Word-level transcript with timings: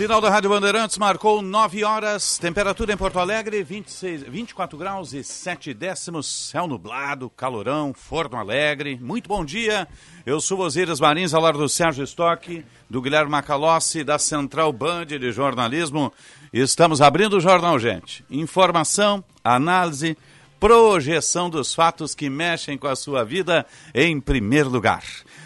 Sinal 0.00 0.18
da 0.18 0.30
Rádio 0.30 0.48
Bandeirantes 0.48 0.96
marcou 0.96 1.42
9 1.42 1.84
horas, 1.84 2.38
temperatura 2.38 2.90
em 2.90 2.96
Porto 2.96 3.18
Alegre 3.18 3.62
26, 3.62 4.22
24 4.22 4.78
graus 4.78 5.12
e 5.12 5.22
7 5.22 5.74
décimos, 5.74 6.48
céu 6.48 6.66
nublado, 6.66 7.28
calorão, 7.28 7.92
Forno 7.92 8.38
Alegre. 8.38 8.98
Muito 8.98 9.28
bom 9.28 9.44
dia, 9.44 9.86
eu 10.24 10.40
sou 10.40 10.60
Osíris 10.60 11.00
Marins, 11.00 11.34
ao 11.34 11.42
lado 11.42 11.58
do 11.58 11.68
Sérgio 11.68 12.02
Stock, 12.04 12.64
do 12.88 13.02
Guilherme 13.02 13.30
Macalossi, 13.30 14.02
da 14.02 14.18
Central 14.18 14.72
Band 14.72 15.04
de 15.04 15.30
Jornalismo. 15.32 16.10
Estamos 16.50 17.02
abrindo 17.02 17.36
o 17.36 17.40
jornal, 17.40 17.78
gente. 17.78 18.24
Informação, 18.30 19.22
análise, 19.44 20.16
projeção 20.60 21.48
dos 21.48 21.74
fatos 21.74 22.14
que 22.14 22.28
mexem 22.28 22.76
com 22.76 22.86
a 22.86 22.94
sua 22.94 23.24
vida 23.24 23.66
em 23.94 24.20
primeiro 24.20 24.68
lugar. 24.68 25.02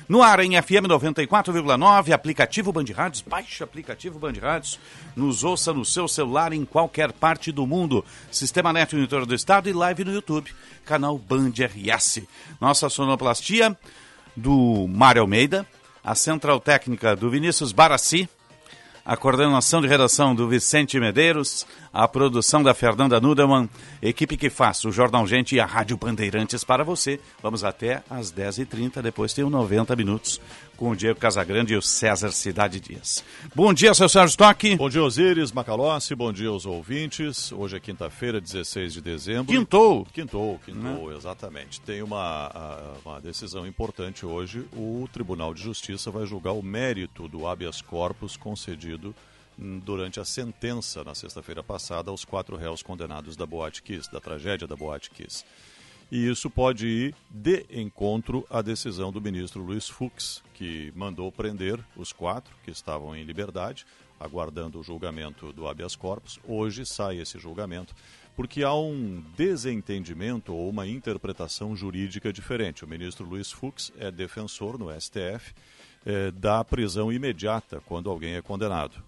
No 0.08 0.20
ar 0.20 0.40
em 0.40 0.60
FM 0.60 0.86
94,9, 0.88 2.12
aplicativo 2.12 2.72
Band 2.72 2.86
Rádios, 2.92 3.22
baixe 3.22 3.62
aplicativo 3.62 4.18
Band 4.18 4.34
Rádios, 4.42 4.78
nos 5.14 5.44
ouça 5.44 5.72
no 5.72 5.84
seu 5.84 6.08
celular 6.08 6.52
em 6.52 6.64
qualquer 6.64 7.12
parte 7.12 7.52
do 7.52 7.64
mundo. 7.64 8.04
Sistema 8.30 8.72
Net 8.72 8.94
Unitor 8.94 9.24
do 9.24 9.34
Estado 9.34 9.70
e 9.70 9.72
live 9.72 10.04
no 10.04 10.12
YouTube, 10.12 10.52
canal 10.84 11.16
Band 11.16 11.52
RS. 11.58 12.22
Nossa 12.60 12.90
sonoplastia 12.90 13.78
do 14.36 14.86
Mário 14.88 15.22
Almeida, 15.22 15.64
a 16.02 16.16
central 16.16 16.58
técnica 16.58 17.14
do 17.14 17.30
Vinícius 17.30 17.70
Barassi, 17.70 18.28
a 19.05 19.16
coordenação 19.16 19.83
de 19.83 19.86
redação 19.86 20.34
do 20.34 20.48
Vicente 20.48 20.98
Medeiros, 20.98 21.66
a 21.92 22.08
produção 22.08 22.62
da 22.62 22.72
Fernanda 22.72 23.20
Nudelman, 23.20 23.69
equipe 24.00 24.36
que 24.36 24.48
faz 24.48 24.83
o 24.84 24.91
Jornal 24.91 25.27
Gente 25.27 25.55
e 25.55 25.60
a 25.60 25.66
Rádio 25.66 25.98
Bandeirantes 25.98 26.64
para 26.64 26.83
você. 26.83 27.20
Vamos 27.42 27.64
até 27.64 28.02
às 28.08 28.32
10h30, 28.32 29.02
depois 29.02 29.34
tem 29.34 29.44
o 29.44 29.50
90 29.50 29.94
minutos 29.94 30.41
com 30.77 30.91
o 30.91 30.97
Diego 30.97 31.19
Casagrande 31.19 31.75
e 31.75 31.77
o 31.77 31.83
César 31.83 32.30
Cidade 32.30 32.80
Dias. 32.80 33.25
Bom 33.55 33.72
dia, 33.72 33.94
seu 33.94 34.08
Sérgio 34.08 34.30
Stock. 34.30 34.77
Bom 34.77 34.89
dia, 34.89 35.03
Osíris 35.03 35.53
Macalossi, 35.53 36.14
bom 36.14 36.33
dia 36.33 36.48
aos 36.48 36.66
ouvintes. 36.66 37.53
Hoje 37.53 37.77
é 37.77 37.81
quinta-feira, 37.81 38.41
16 38.41 38.94
de 38.94 39.00
dezembro. 39.00 39.55
Quintou. 39.55 40.06
Quintou, 40.12 40.61
quintou, 40.64 41.11
né? 41.11 41.16
exatamente. 41.16 41.81
Tem 41.81 42.03
uma, 42.03 42.97
uma 43.05 43.20
decisão 43.20 43.66
importante 43.66 44.27
hoje. 44.27 44.66
O 44.72 45.08
Tribunal 45.12 45.55
de 45.55 45.62
Justiça 45.62 46.11
vai 46.11 46.27
julgar 46.27 46.53
o 46.53 46.62
mérito 46.62 47.28
do 47.28 47.47
habeas 47.47 47.81
corpus 47.81 48.36
concedido 48.36 49.14
durante 49.56 50.19
a 50.19 50.25
sentença 50.25 51.05
na 51.05 51.14
sexta-feira 51.14 51.62
passada 51.62 52.11
aos 52.11 52.25
quatro 52.25 52.56
réus 52.56 52.83
condenados 52.83 53.36
da 53.36 53.47
Boate 53.47 53.83
Kiss, 53.83 54.11
da 54.11 54.20
tragédia 54.20 54.66
da 54.66 54.77
Boate 54.77 55.11
Kiss. 55.11 55.44
E 56.10 56.28
isso 56.28 56.50
pode 56.50 56.87
ir 56.87 57.15
de 57.31 57.65
encontro 57.70 58.47
à 58.50 58.62
decisão 58.62 59.10
do 59.10 59.20
ministro 59.20 59.62
Luiz 59.62 59.88
Fux, 59.88 60.42
que 60.53 60.92
mandou 60.94 61.32
prender 61.32 61.78
os 61.97 62.12
quatro 62.12 62.54
que 62.62 62.70
estavam 62.70 63.16
em 63.16 63.25
liberdade, 63.25 63.87
aguardando 64.20 64.78
o 64.78 64.82
julgamento 64.82 65.53
do 65.53 65.66
habeas 65.66 65.97
corpus. 65.97 66.38
Hoje 66.47 66.87
sai 66.87 67.19
esse 67.19 67.38
julgamento, 67.38 67.94
porque 68.37 68.62
há 68.62 68.75
um 68.75 69.25
desentendimento 69.37 70.54
ou 70.54 70.69
uma 70.69 70.87
interpretação 70.87 71.75
jurídica 71.75 72.32
diferente. 72.32 72.84
O 72.84 72.88
ministro 72.88 73.26
Luiz 73.26 73.50
Fux 73.50 73.92
é 73.98 74.10
defensor 74.10 74.78
no 74.78 74.88
STF 75.00 75.54
eh, 76.06 76.31
da 76.32 76.62
prisão 76.62 77.12
imediata 77.12 77.82
quando 77.86 78.10
alguém 78.10 78.34
é 78.34 78.42
condenado 78.42 79.03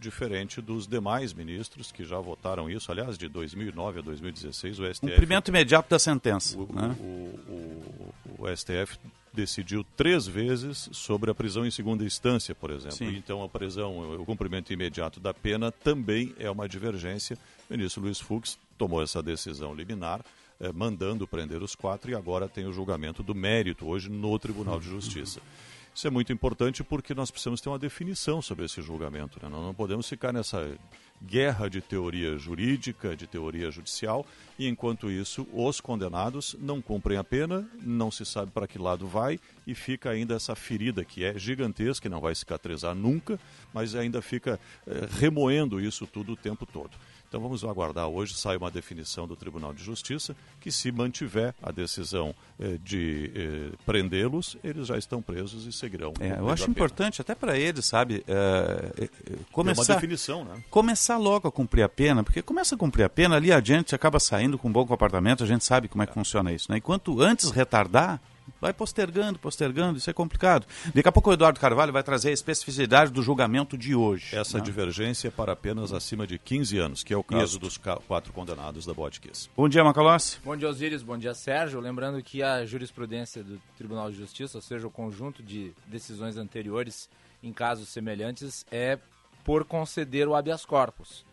diferente 0.00 0.60
dos 0.60 0.86
demais 0.86 1.32
ministros 1.32 1.92
que 1.92 2.04
já 2.04 2.18
votaram 2.18 2.68
isso. 2.68 2.90
Aliás, 2.90 3.18
de 3.18 3.28
2009 3.28 3.98
a 3.98 4.02
2016, 4.02 4.78
o 4.80 4.94
STF. 4.94 5.00
Cumprimento 5.10 5.48
imediato 5.48 5.90
da 5.90 5.98
sentença. 5.98 6.58
O, 6.58 6.72
né? 6.72 6.96
o, 6.98 7.04
o, 7.48 8.14
o, 8.38 8.56
STF 8.56 8.98
decidiu 9.32 9.84
três 9.96 10.26
vezes 10.26 10.88
sobre 10.92 11.30
a 11.30 11.34
prisão 11.34 11.64
em 11.64 11.70
segunda 11.70 12.02
instância, 12.02 12.54
por 12.54 12.70
exemplo. 12.70 12.96
Sim. 12.96 13.14
Então, 13.16 13.42
a 13.44 13.48
prisão, 13.48 14.20
o 14.20 14.24
cumprimento 14.24 14.72
imediato 14.72 15.20
da 15.20 15.32
pena 15.32 15.70
também 15.70 16.34
é 16.38 16.50
uma 16.50 16.68
divergência. 16.68 17.38
O 17.68 17.74
ministro 17.74 18.02
Luiz 18.02 18.18
Fux 18.18 18.58
tomou 18.76 19.02
essa 19.02 19.22
decisão 19.22 19.74
liminar. 19.74 20.20
Eh, 20.62 20.72
mandando 20.74 21.26
prender 21.26 21.62
os 21.62 21.74
quatro 21.74 22.10
e 22.10 22.14
agora 22.14 22.46
tem 22.46 22.66
o 22.66 22.72
julgamento 22.72 23.22
do 23.22 23.34
mérito 23.34 23.86
hoje 23.86 24.10
no 24.10 24.38
Tribunal 24.38 24.78
de 24.78 24.90
Justiça. 24.90 25.40
Isso 26.00 26.06
é 26.06 26.10
muito 26.10 26.32
importante 26.32 26.82
porque 26.82 27.12
nós 27.12 27.30
precisamos 27.30 27.60
ter 27.60 27.68
uma 27.68 27.78
definição 27.78 28.40
sobre 28.40 28.64
esse 28.64 28.80
julgamento. 28.80 29.38
Né? 29.42 29.50
Nós 29.50 29.62
não 29.62 29.74
podemos 29.74 30.08
ficar 30.08 30.32
nessa 30.32 30.74
guerra 31.22 31.68
de 31.68 31.82
teoria 31.82 32.38
jurídica, 32.38 33.14
de 33.14 33.26
teoria 33.26 33.70
judicial, 33.70 34.24
e 34.58 34.66
enquanto 34.66 35.10
isso, 35.10 35.46
os 35.52 35.78
condenados 35.78 36.56
não 36.58 36.80
cumprem 36.80 37.18
a 37.18 37.22
pena, 37.22 37.68
não 37.82 38.10
se 38.10 38.24
sabe 38.24 38.50
para 38.50 38.66
que 38.66 38.78
lado 38.78 39.06
vai, 39.06 39.38
e 39.66 39.74
fica 39.74 40.08
ainda 40.08 40.36
essa 40.36 40.54
ferida 40.54 41.04
que 41.04 41.22
é 41.22 41.38
gigantesca, 41.38 42.04
que 42.04 42.08
não 42.08 42.18
vai 42.18 42.34
cicatrizar 42.34 42.94
nunca, 42.94 43.38
mas 43.70 43.94
ainda 43.94 44.22
fica 44.22 44.58
eh, 44.86 45.06
remoendo 45.18 45.78
isso 45.78 46.06
tudo 46.06 46.32
o 46.32 46.36
tempo 46.36 46.64
todo. 46.64 46.96
Então 47.30 47.40
vamos 47.40 47.62
aguardar. 47.62 48.08
Hoje 48.08 48.34
sai 48.34 48.56
uma 48.56 48.72
definição 48.72 49.24
do 49.24 49.36
Tribunal 49.36 49.72
de 49.72 49.84
Justiça 49.84 50.34
que, 50.58 50.72
se 50.72 50.90
mantiver 50.90 51.54
a 51.62 51.70
decisão 51.70 52.34
eh, 52.58 52.76
de 52.82 53.30
eh, 53.32 53.76
prendê-los, 53.86 54.56
eles 54.64 54.88
já 54.88 54.98
estão 54.98 55.22
presos 55.22 55.64
e 55.64 55.70
seguirão. 55.70 56.12
É, 56.18 56.40
eu 56.40 56.50
acho 56.50 56.68
importante, 56.68 57.20
até 57.20 57.36
para 57.36 57.56
eles, 57.56 57.84
sabe, 57.84 58.24
é, 58.26 59.08
começar. 59.52 59.92
É 59.92 59.94
uma 59.94 60.00
definição, 60.00 60.44
né? 60.44 60.60
Começar 60.68 61.18
logo 61.18 61.46
a 61.46 61.52
cumprir 61.52 61.84
a 61.84 61.88
pena, 61.88 62.24
porque 62.24 62.42
começa 62.42 62.74
a 62.74 62.78
cumprir 62.78 63.04
a 63.04 63.08
pena, 63.08 63.36
ali 63.36 63.52
adiante 63.52 63.94
acaba 63.94 64.18
saindo 64.18 64.58
com 64.58 64.66
um 64.66 64.72
bom 64.72 64.84
comportamento, 64.84 65.44
a 65.44 65.46
gente 65.46 65.64
sabe 65.64 65.86
como 65.86 66.02
é 66.02 66.08
que 66.08 66.14
funciona 66.14 66.52
isso. 66.52 66.68
Né? 66.68 66.78
Enquanto 66.78 67.20
antes 67.20 67.52
retardar, 67.52 68.20
vai 68.60 68.72
postergando, 68.72 69.38
postergando, 69.38 69.98
isso 69.98 70.10
é 70.10 70.12
complicado. 70.12 70.66
Daqui 70.94 71.08
a 71.08 71.12
pouco 71.12 71.30
o 71.30 71.32
Eduardo 71.32 71.58
Carvalho 71.58 71.92
vai 71.92 72.02
trazer 72.02 72.30
a 72.30 72.32
especificidade 72.32 73.10
do 73.10 73.22
julgamento 73.22 73.76
de 73.76 73.94
hoje. 73.94 74.36
Essa 74.36 74.58
né? 74.58 74.64
divergência 74.64 75.28
é 75.28 75.30
para 75.30 75.52
apenas 75.52 75.92
acima 75.92 76.26
de 76.26 76.38
15 76.38 76.78
anos, 76.78 77.02
que 77.02 77.12
é 77.12 77.16
o 77.16 77.24
caso 77.24 77.44
isso. 77.44 77.58
dos 77.58 77.76
quatro 77.76 78.32
condenados 78.32 78.84
da 78.84 78.92
Botkiss. 78.92 79.48
Bom 79.56 79.68
dia, 79.68 79.82
Macalossi. 79.82 80.38
Bom 80.44 80.56
dia, 80.56 80.68
Osíris. 80.68 81.02
Bom 81.02 81.16
dia, 81.16 81.34
Sérgio. 81.34 81.80
Lembrando 81.80 82.22
que 82.22 82.42
a 82.42 82.64
jurisprudência 82.66 83.42
do 83.42 83.60
Tribunal 83.76 84.10
de 84.10 84.16
Justiça, 84.16 84.58
ou 84.58 84.62
seja, 84.62 84.86
o 84.86 84.90
conjunto 84.90 85.42
de 85.42 85.72
decisões 85.86 86.36
anteriores 86.36 87.08
em 87.42 87.52
casos 87.52 87.88
semelhantes, 87.88 88.66
é 88.70 88.98
por 89.44 89.64
conceder 89.64 90.28
o 90.28 90.34
habeas 90.34 90.64
corpus. 90.64 91.24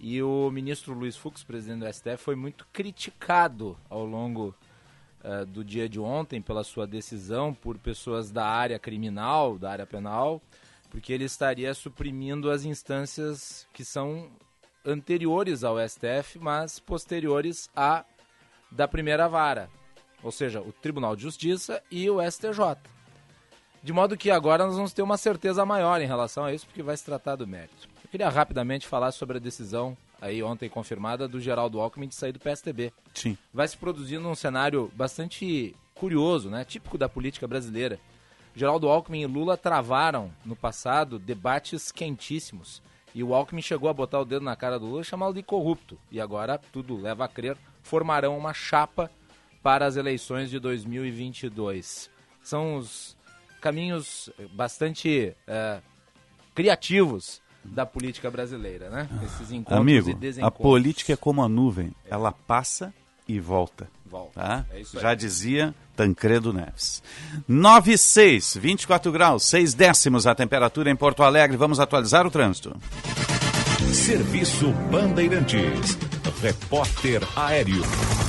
E 0.00 0.22
o 0.22 0.48
ministro 0.50 0.94
Luiz 0.94 1.16
Fux, 1.16 1.42
presidente 1.42 1.80
do 1.80 1.92
STF, 1.92 2.18
foi 2.18 2.36
muito 2.36 2.66
criticado 2.72 3.76
ao 3.90 4.04
longo 4.04 4.54
uh, 5.24 5.46
do 5.46 5.64
dia 5.64 5.88
de 5.88 6.00
ontem 6.00 6.40
pela 6.40 6.64
sua 6.64 6.86
decisão 6.86 7.54
por 7.54 7.78
pessoas 7.78 8.30
da 8.30 8.46
área 8.46 8.78
criminal, 8.78 9.58
da 9.58 9.70
área 9.70 9.86
penal, 9.86 10.40
porque 10.90 11.12
ele 11.12 11.24
estaria 11.24 11.72
suprimindo 11.74 12.50
as 12.50 12.64
instâncias 12.64 13.66
que 13.72 13.84
são 13.84 14.30
anteriores 14.84 15.64
ao 15.64 15.76
STF, 15.86 16.38
mas 16.38 16.78
posteriores 16.78 17.68
à 17.76 18.04
da 18.70 18.86
primeira 18.86 19.28
vara, 19.28 19.70
ou 20.22 20.30
seja, 20.30 20.60
o 20.60 20.72
Tribunal 20.72 21.16
de 21.16 21.22
Justiça 21.22 21.82
e 21.90 22.08
o 22.10 22.18
STJ. 22.22 22.76
De 23.82 23.92
modo 23.92 24.16
que 24.16 24.30
agora 24.30 24.66
nós 24.66 24.74
vamos 24.74 24.92
ter 24.92 25.02
uma 25.02 25.16
certeza 25.16 25.64
maior 25.64 26.00
em 26.00 26.06
relação 26.06 26.44
a 26.44 26.52
isso, 26.52 26.66
porque 26.66 26.82
vai 26.82 26.96
se 26.96 27.04
tratar 27.04 27.36
do 27.36 27.46
mérito. 27.46 27.88
Eu 28.04 28.10
queria 28.10 28.28
rapidamente 28.28 28.86
falar 28.86 29.12
sobre 29.12 29.36
a 29.36 29.40
decisão 29.40 29.96
aí 30.20 30.42
ontem 30.42 30.68
confirmada 30.68 31.28
do 31.28 31.40
Geraldo 31.40 31.80
Alckmin 31.80 32.08
de 32.08 32.14
sair 32.14 32.32
do 32.32 32.40
PSTB. 32.40 32.92
Sim. 33.14 33.36
Vai 33.52 33.66
se 33.68 33.76
produzindo 33.76 34.28
um 34.28 34.34
cenário 34.34 34.90
bastante 34.94 35.74
curioso, 35.94 36.50
né? 36.50 36.64
Típico 36.64 36.98
da 36.98 37.08
política 37.08 37.46
brasileira. 37.46 37.98
Geraldo 38.54 38.88
Alckmin 38.88 39.22
e 39.22 39.26
Lula 39.26 39.56
travaram 39.56 40.32
no 40.44 40.56
passado 40.56 41.18
debates 41.18 41.92
quentíssimos. 41.92 42.82
E 43.14 43.22
o 43.22 43.34
Alckmin 43.34 43.62
chegou 43.62 43.88
a 43.88 43.94
botar 43.94 44.20
o 44.20 44.24
dedo 44.24 44.44
na 44.44 44.56
cara 44.56 44.78
do 44.78 44.86
Lula 44.86 45.02
e 45.02 45.04
chamá-lo 45.04 45.34
de 45.34 45.42
corrupto. 45.42 45.98
E 46.10 46.20
agora, 46.20 46.58
tudo 46.72 47.00
leva 47.00 47.24
a 47.24 47.28
crer, 47.28 47.56
formarão 47.82 48.36
uma 48.36 48.52
chapa 48.52 49.10
para 49.62 49.86
as 49.86 49.96
eleições 49.96 50.50
de 50.50 50.58
2022. 50.58 52.10
São 52.42 52.76
os 52.76 53.16
caminhos 53.60 54.30
bastante 54.52 55.34
é, 55.46 55.80
criativos 56.54 57.40
da 57.64 57.84
política 57.84 58.30
brasileira, 58.30 58.88
né? 58.88 59.08
Esses 59.24 59.50
encontros 59.52 59.80
Amigo, 59.80 60.10
e 60.10 60.12
a 60.12 60.16
desencontros. 60.16 60.62
política 60.62 61.12
é 61.12 61.16
como 61.16 61.42
a 61.42 61.48
nuvem, 61.48 61.92
ela 62.08 62.32
passa 62.32 62.92
e 63.26 63.38
volta. 63.38 63.88
Volta. 64.06 64.40
Tá? 64.40 64.64
É. 64.72 64.82
Já 65.00 65.14
dizia 65.14 65.74
Tancredo 65.94 66.52
Neves. 66.52 67.02
9 67.46 67.92
e 67.92 67.98
6, 67.98 68.56
24 68.56 69.12
graus, 69.12 69.44
6 69.44 69.74
décimos 69.74 70.26
a 70.26 70.34
temperatura 70.34 70.90
em 70.90 70.96
Porto 70.96 71.22
Alegre. 71.22 71.56
Vamos 71.56 71.78
atualizar 71.78 72.26
o 72.26 72.30
trânsito. 72.30 72.74
Serviço 73.92 74.72
Bandeirantes. 74.90 75.98
Repórter 76.42 77.22
Aéreo. 77.34 77.82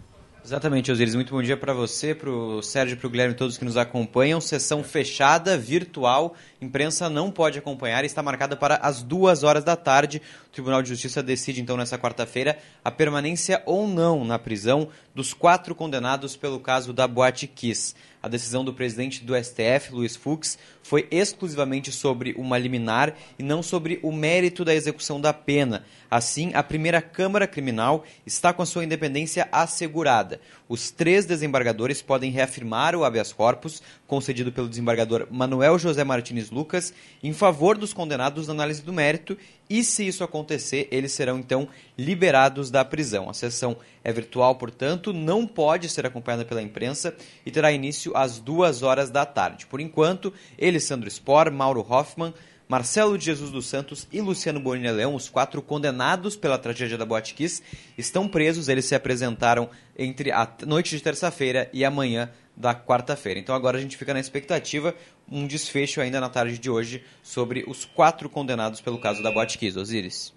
Exatamente, 0.45 0.93
Osiris. 0.93 1.15
Muito 1.15 1.33
bom 1.33 1.41
dia 1.41 1.57
para 1.57 1.73
você, 1.73 2.15
para 2.15 2.29
o 2.29 2.61
Sérgio, 2.63 2.99
para 2.99 3.07
o 3.07 3.11
Guilherme 3.11 3.33
e 3.33 3.37
todos 3.37 3.57
que 3.57 3.65
nos 3.65 3.79
acompanham. 3.79 4.39
Sessão 4.39 4.85
fechada, 4.85 5.57
virtual. 5.57 6.35
Imprensa 6.63 7.11
não 7.11 7.29
pode 7.29 7.59
acompanhar. 7.59 8.05
Está 8.05 8.23
marcada 8.23 8.57
para 8.57 8.77
as 8.77 9.03
duas 9.03 9.43
horas 9.43 9.65
da 9.65 9.75
tarde. 9.75 10.23
O 10.47 10.51
Tribunal 10.51 10.81
de 10.81 10.91
Justiça 10.91 11.23
decide, 11.23 11.61
então, 11.61 11.77
nessa 11.77 11.99
quarta-feira, 11.99 12.57
a 12.85 12.91
permanência 12.91 13.61
ou 13.67 13.89
não 13.89 14.25
na 14.25 14.39
prisão 14.39 14.89
dos 15.13 15.35
quatro 15.35 15.75
condenados 15.75 16.37
pelo 16.37 16.61
caso 16.61 16.93
da 16.93 17.09
Boate 17.09 17.49
Kiss. 17.49 17.95
A 18.23 18.29
decisão 18.29 18.65
do 18.65 18.73
presidente 18.73 19.25
do 19.25 19.35
STF, 19.35 19.93
Luiz 19.93 20.15
Fux, 20.15 20.57
foi 20.81 21.09
exclusivamente 21.11 21.91
sobre 21.91 22.33
uma 22.39 22.57
liminar 22.57 23.15
e 23.37 23.43
não 23.43 23.65
sobre 23.65 23.99
o 24.01 24.13
mérito 24.13 24.65
da 24.65 24.73
execução 24.73 25.21
da 25.21 25.33
pena. 25.33 25.85
Assim, 26.09 26.53
a 26.55 26.63
primeira 26.63 27.03
Câmara 27.03 27.49
Criminal 27.49 28.05
está 28.25 28.53
com 28.53 28.63
a 28.63 28.67
sua 28.67 28.85
independência 28.85 29.49
assegurada. 29.51 30.41
Os 30.69 30.93
três 30.93 31.27
desembargadores 31.27 32.01
podem 32.01 32.31
reafirmar 32.31 32.95
o 32.95 33.05
habeas 33.05 33.33
corpus 33.33 33.83
concedido 34.13 34.53
pelo 34.53 34.69
desembargador 34.69 35.27
Manuel 35.31 35.79
José 35.79 36.05
Martins 36.05 36.51
Lucas 36.51 36.93
em 37.23 37.33
favor 37.33 37.79
dos 37.79 37.95
condenados 37.95 38.47
na 38.47 38.53
análise 38.53 38.83
do 38.83 38.93
mérito 38.93 39.39
e, 39.71 39.83
se 39.83 40.07
isso 40.07 40.23
acontecer, 40.23 40.87
eles 40.91 41.13
serão 41.13 41.39
então 41.39 41.67
liberados 41.97 42.71
da 42.71 42.85
prisão. 42.85 43.31
A 43.31 43.33
sessão 43.33 43.75
é 44.05 44.13
virtual, 44.13 44.57
portanto, 44.57 45.15
não 45.15 45.47
pode 45.47 45.89
ser 45.89 46.05
acompanhada 46.05 46.45
pela 46.45 46.61
imprensa 46.61 47.17
e 47.47 47.51
terá 47.51 47.73
início 47.73 48.15
às 48.15 48.39
duas 48.39 48.83
horas 48.83 49.09
da 49.09 49.25
tarde. 49.25 49.65
Por 49.65 49.81
enquanto, 49.81 50.31
Elisandro 50.59 51.11
Spor, 51.11 51.51
Mauro 51.51 51.81
Hoffman, 51.89 52.35
Marcelo 52.73 53.19
de 53.19 53.27
Jesus 53.27 53.51
dos 53.51 53.67
Santos 53.67 54.09
e 54.11 54.23
Luciano 54.23 54.59
Bonilha 54.59 54.93
Leão, 54.93 55.15
os 55.15 55.29
quatro 55.29 55.61
condenados 55.61 56.37
pela 56.37 56.57
tragédia 56.57 56.97
da 56.97 57.05
Boate 57.05 57.35
Kiss, 57.35 57.63
estão 57.99 58.27
presos. 58.27 58.67
Eles 58.67 58.87
se 58.87 58.95
apresentaram 58.95 59.69
entre 59.95 60.33
a 60.33 60.49
noite 60.65 60.97
de 60.97 61.03
terça-feira 61.03 61.69
e 61.71 61.85
amanhã 61.85 62.31
da 62.57 62.75
quarta-feira. 62.75 63.39
Então 63.39 63.55
agora 63.55 63.77
a 63.77 63.81
gente 63.83 63.99
fica 63.99 64.15
na 64.15 64.21
expectativa 64.21 64.95
um 65.31 65.47
desfecho 65.47 66.01
ainda 66.01 66.19
na 66.19 66.31
tarde 66.31 66.57
de 66.57 66.71
hoje 66.71 67.05
sobre 67.23 67.63
os 67.69 67.85
quatro 67.85 68.31
condenados 68.31 68.81
pelo 68.81 68.99
caso 68.99 69.23
da 69.23 69.31
Boate 69.31 69.59
Kiss. 69.59 69.79
Osiris. 69.79 70.33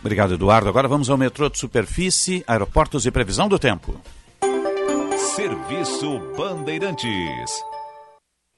Obrigado, 0.00 0.34
Eduardo. 0.34 0.68
Agora 0.68 0.88
vamos 0.88 1.08
ao 1.08 1.16
metrô 1.16 1.48
de 1.48 1.60
superfície, 1.60 2.42
aeroportos 2.44 3.06
e 3.06 3.10
previsão 3.12 3.46
do 3.46 3.56
tempo. 3.56 4.00
Serviço 5.36 6.18
Bandeirantes. 6.36 7.71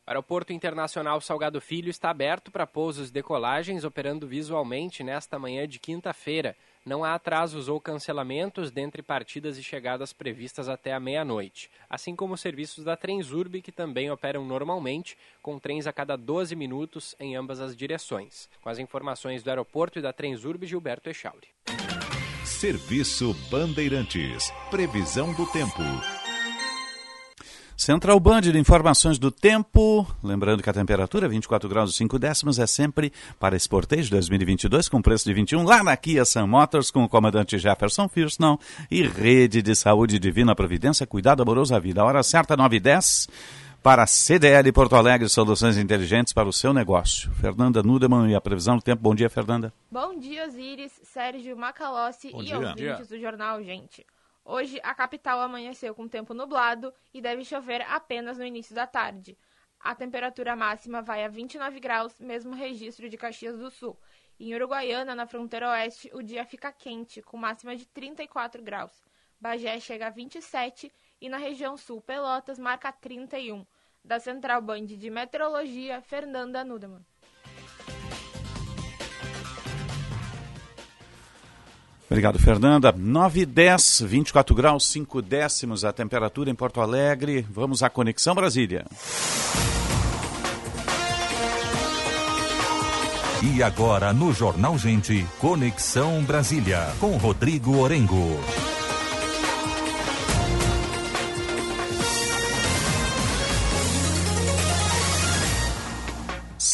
O 0.07 0.11
Aeroporto 0.11 0.53
Internacional 0.53 1.19
Salgado 1.19 1.63
Filho 1.63 1.89
está 1.89 2.11
aberto 2.11 2.51
para 2.51 2.67
pousos 2.67 3.09
e 3.09 3.13
decolagens, 3.13 3.85
operando 3.85 4.27
visualmente 4.27 5.03
nesta 5.03 5.39
manhã 5.39 5.67
de 5.67 5.79
quinta-feira. 5.79 6.55
Não 6.85 7.03
há 7.03 7.15
atrasos 7.15 7.69
ou 7.69 7.81
cancelamentos 7.81 8.71
dentre 8.71 9.01
partidas 9.03 9.57
e 9.57 9.63
chegadas 9.63 10.13
previstas 10.13 10.69
até 10.69 10.93
a 10.93 11.01
meia-noite, 11.01 11.71
assim 11.89 12.15
como 12.15 12.35
os 12.35 12.43
serviços 12.43 12.85
da 12.85 12.99
Transurb, 12.99 13.63
que 13.63 13.73
também 13.73 14.11
operam 14.11 14.45
normalmente, 14.45 15.17
com 15.41 15.59
trens 15.59 15.87
a 15.87 15.93
cada 15.93 16.17
12 16.17 16.55
minutos 16.55 17.17
em 17.19 17.35
ambas 17.35 17.59
as 17.59 17.75
direções. 17.75 18.51
Com 18.61 18.69
as 18.69 18.79
informações 18.79 19.43
do 19.43 19.49
aeroporto 19.49 19.99
e 19.99 20.03
da 20.03 20.13
Transurb, 20.13 20.67
Gilberto 20.67 21.09
Echauri. 21.09 21.49
Serviço 22.45 23.33
Bandeirantes. 23.51 24.53
Previsão 24.71 25.33
do 25.33 25.47
tempo. 25.47 25.83
Central 27.77 28.19
Band 28.21 28.43
de 28.43 28.59
informações 28.59 29.19
do 29.19 29.31
tempo. 29.31 30.07
Lembrando 30.23 30.63
que 30.63 30.71
a 30.71 30.73
temperatura, 30.73 31.29
24 31.29 31.69
graus 31.69 31.93
e 31.93 31.97
5 31.97 32.19
décimos, 32.19 32.59
é 32.59 32.67
sempre 32.67 33.13
para 33.39 33.59
Sportage 33.59 34.09
2022, 34.11 34.89
com 34.89 35.03
preço 35.03 35.25
de 35.25 35.35
21, 35.35 35.65
lá 35.65 35.83
na 35.83 35.97
Kia 35.97 36.25
Sun 36.25 36.47
Motors, 36.47 36.91
com 36.91 37.05
o 37.05 37.09
comandante 37.09 37.59
Jefferson 37.59 38.09
Firsnall 38.09 38.61
e 38.91 39.03
Rede 39.03 39.61
de 39.61 39.75
Saúde 39.75 40.19
Divina 40.19 40.55
Providência, 40.55 41.07
cuidado 41.07 41.43
amoroso 41.43 41.75
à 41.75 41.79
vida. 41.79 42.01
A 42.01 42.05
hora 42.05 42.23
certa, 42.23 42.57
9 42.57 42.77
e 42.77 42.81
10 42.81 43.29
para 43.83 44.05
a 44.05 44.07
CDL 44.07 44.73
Porto 44.73 44.97
Alegre, 44.97 45.29
soluções 45.29 45.77
inteligentes 45.77 46.33
para 46.33 46.49
o 46.49 46.53
seu 46.53 46.73
negócio. 46.73 47.31
Fernanda 47.33 47.83
Nudeman 47.83 48.31
e 48.31 48.35
a 48.35 48.41
previsão 48.41 48.77
do 48.77 48.83
tempo. 48.83 49.03
Bom 49.03 49.15
dia, 49.15 49.29
Fernanda. 49.29 49.75
Bom 49.91 50.19
dia, 50.19 50.47
Osiris, 50.47 50.93
Sérgio 51.03 51.55
Macalossi 51.55 52.31
Bom 52.31 52.41
e 52.41 52.47
dia. 52.47 52.59
ouvintes 52.59 53.09
do 53.09 53.21
Jornal 53.21 53.63
Gente. 53.63 54.07
Hoje, 54.45 54.79
a 54.83 54.95
capital 54.95 55.41
amanheceu 55.41 55.95
com 55.95 56.07
tempo 56.07 56.35
nublado 56.35 56.93
e 57.15 57.21
deve 57.23 57.45
chover 57.45 57.81
apenas 57.83 58.37
no 58.37 58.45
início 58.45 58.75
da 58.75 58.87
tarde. 58.87 59.39
A 59.81 59.95
temperatura 59.95 60.55
máxima 60.55 61.01
vai 61.01 61.25
a 61.25 61.29
29 61.29 61.81
graus, 61.81 62.21
mesmo 62.21 62.55
registro 62.55 63.09
de 63.09 63.17
Caxias 63.17 63.59
do 63.59 63.71
Sul. 63.71 63.99
Em 64.39 64.55
Uruguaiana, 64.55 65.15
na 65.15 65.27
fronteira 65.27 65.71
oeste, 65.71 66.11
o 66.13 66.23
dia 66.23 66.45
fica 66.45 66.73
quente, 66.73 67.23
com 67.23 67.37
máxima 67.37 67.75
de 67.75 67.87
34 67.87 68.63
graus. 68.63 68.93
Bagé 69.41 69.79
chega 69.81 70.09
a 70.09 70.11
27 70.11 70.93
e 71.21 71.29
na 71.29 71.37
região 71.37 71.77
sul, 71.77 72.01
Pelotas 72.01 72.59
marca 72.59 72.93
31. 72.93 73.65
Da 74.05 74.21
Central 74.21 74.61
Band 74.61 74.87
de 74.87 75.09
Meteorologia, 75.09 76.03
Fernanda 76.03 76.63
Nudeman. 76.63 77.05
Obrigado, 82.09 82.39
Fernanda. 82.39 82.95
9 82.97 83.41
e 83.41 83.47
10, 83.47 84.03
24 84.07 84.55
graus, 84.55 84.87
5 84.87 85.23
décimos 85.23 85.85
a 85.85 85.93
temperatura 85.93 86.51
em 86.51 86.55
Porto 86.55 86.81
Alegre. 86.81 87.47
Vamos 87.51 87.83
à 87.83 87.91
Conexão 87.91 88.35
Brasília. 88.35 88.85
E 93.43 93.63
agora 93.63 94.13
no 94.13 94.33
Jornal 94.33 94.79
Gente, 94.79 95.27
Conexão 95.39 96.23
Brasília, 96.23 96.89
com 96.99 97.17
Rodrigo 97.17 97.77
Orengo. 97.79 98.41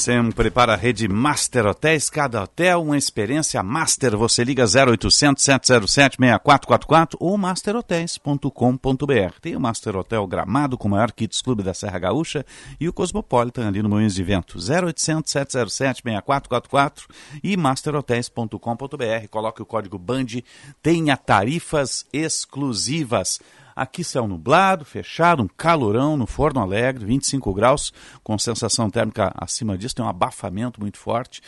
Sempre 0.01 0.51
para 0.51 0.73
a 0.73 0.77
rede 0.77 1.07
Master 1.07 1.67
Hotéis, 1.67 2.09
cada 2.09 2.43
hotel 2.43 2.81
uma 2.81 2.97
experiência 2.97 3.63
master. 3.63 4.17
Você 4.17 4.43
liga 4.43 4.65
0800 4.65 5.45
707 5.45 6.17
6444 6.17 7.19
ou 7.21 7.37
masterhotels.com.br. 7.37 9.41
Tem 9.43 9.55
o 9.55 9.61
Master 9.61 9.97
Hotel 9.97 10.27
Gramado 10.27 10.79
com 10.79 10.89
o 10.89 10.93
maior 10.93 11.13
Kids 11.13 11.43
Clube 11.43 11.63
da 11.63 11.75
Serra 11.75 11.99
Gaúcha 11.99 12.47
e 12.81 12.89
o 12.89 12.95
Cosmopolitan 12.95 13.69
ali 13.69 13.83
no 13.83 13.91
Moinhos 13.91 14.15
de 14.15 14.25
Vento. 14.25 14.57
0800 14.57 15.31
707 15.31 16.01
6444 16.03 17.07
e 17.45 17.55
masterhotels.com.br. 17.55 19.29
Coloque 19.31 19.61
o 19.61 19.67
código 19.67 19.99
BAND, 19.99 20.43
tenha 20.83 21.15
tarifas 21.15 22.07
exclusivas. 22.11 23.39
Aqui 23.81 24.05
céu 24.05 24.29
nublado, 24.29 24.85
fechado, 24.85 25.43
um 25.43 25.49
calorão 25.49 26.15
no 26.15 26.27
Forno 26.27 26.61
Alegre, 26.61 27.07
25 27.07 27.55
graus, 27.55 27.91
com 28.23 28.39
sensação 28.39 28.91
térmica 28.91 29.33
acima 29.35 29.79
disso, 29.79 29.95
tem 29.95 30.05
um 30.05 30.09
abafamento 30.09 30.79
muito 30.79 30.99
forte. 30.99 31.41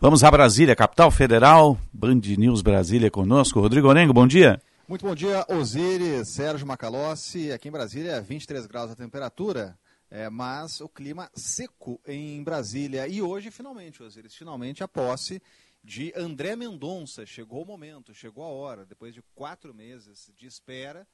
Vamos 0.00 0.22
a 0.22 0.30
Brasília, 0.30 0.76
capital 0.76 1.10
federal, 1.10 1.76
Band 1.92 2.20
News 2.38 2.62
Brasília 2.62 3.10
conosco. 3.10 3.58
Rodrigo 3.58 3.88
Orengo, 3.88 4.12
bom 4.12 4.24
dia. 4.24 4.62
Muito 4.86 5.04
bom 5.04 5.16
dia, 5.16 5.44
Osiris, 5.48 6.28
Sérgio 6.28 6.64
Macalossi. 6.64 7.50
Aqui 7.50 7.66
em 7.66 7.72
Brasília, 7.72 8.22
23 8.22 8.66
graus 8.66 8.92
a 8.92 8.94
temperatura. 8.94 9.76
É, 10.08 10.30
mas 10.30 10.80
o 10.80 10.88
clima 10.88 11.28
seco 11.34 12.00
em 12.06 12.40
Brasília. 12.44 13.08
E 13.08 13.20
hoje, 13.20 13.50
finalmente, 13.50 14.00
Osiris, 14.00 14.36
finalmente 14.36 14.84
a 14.84 14.86
posse 14.86 15.42
de 15.82 16.12
André 16.16 16.54
Mendonça. 16.54 17.26
Chegou 17.26 17.64
o 17.64 17.66
momento, 17.66 18.14
chegou 18.14 18.44
a 18.44 18.48
hora, 18.48 18.86
depois 18.86 19.12
de 19.12 19.24
quatro 19.34 19.74
meses 19.74 20.30
de 20.36 20.46
espera 20.46 21.04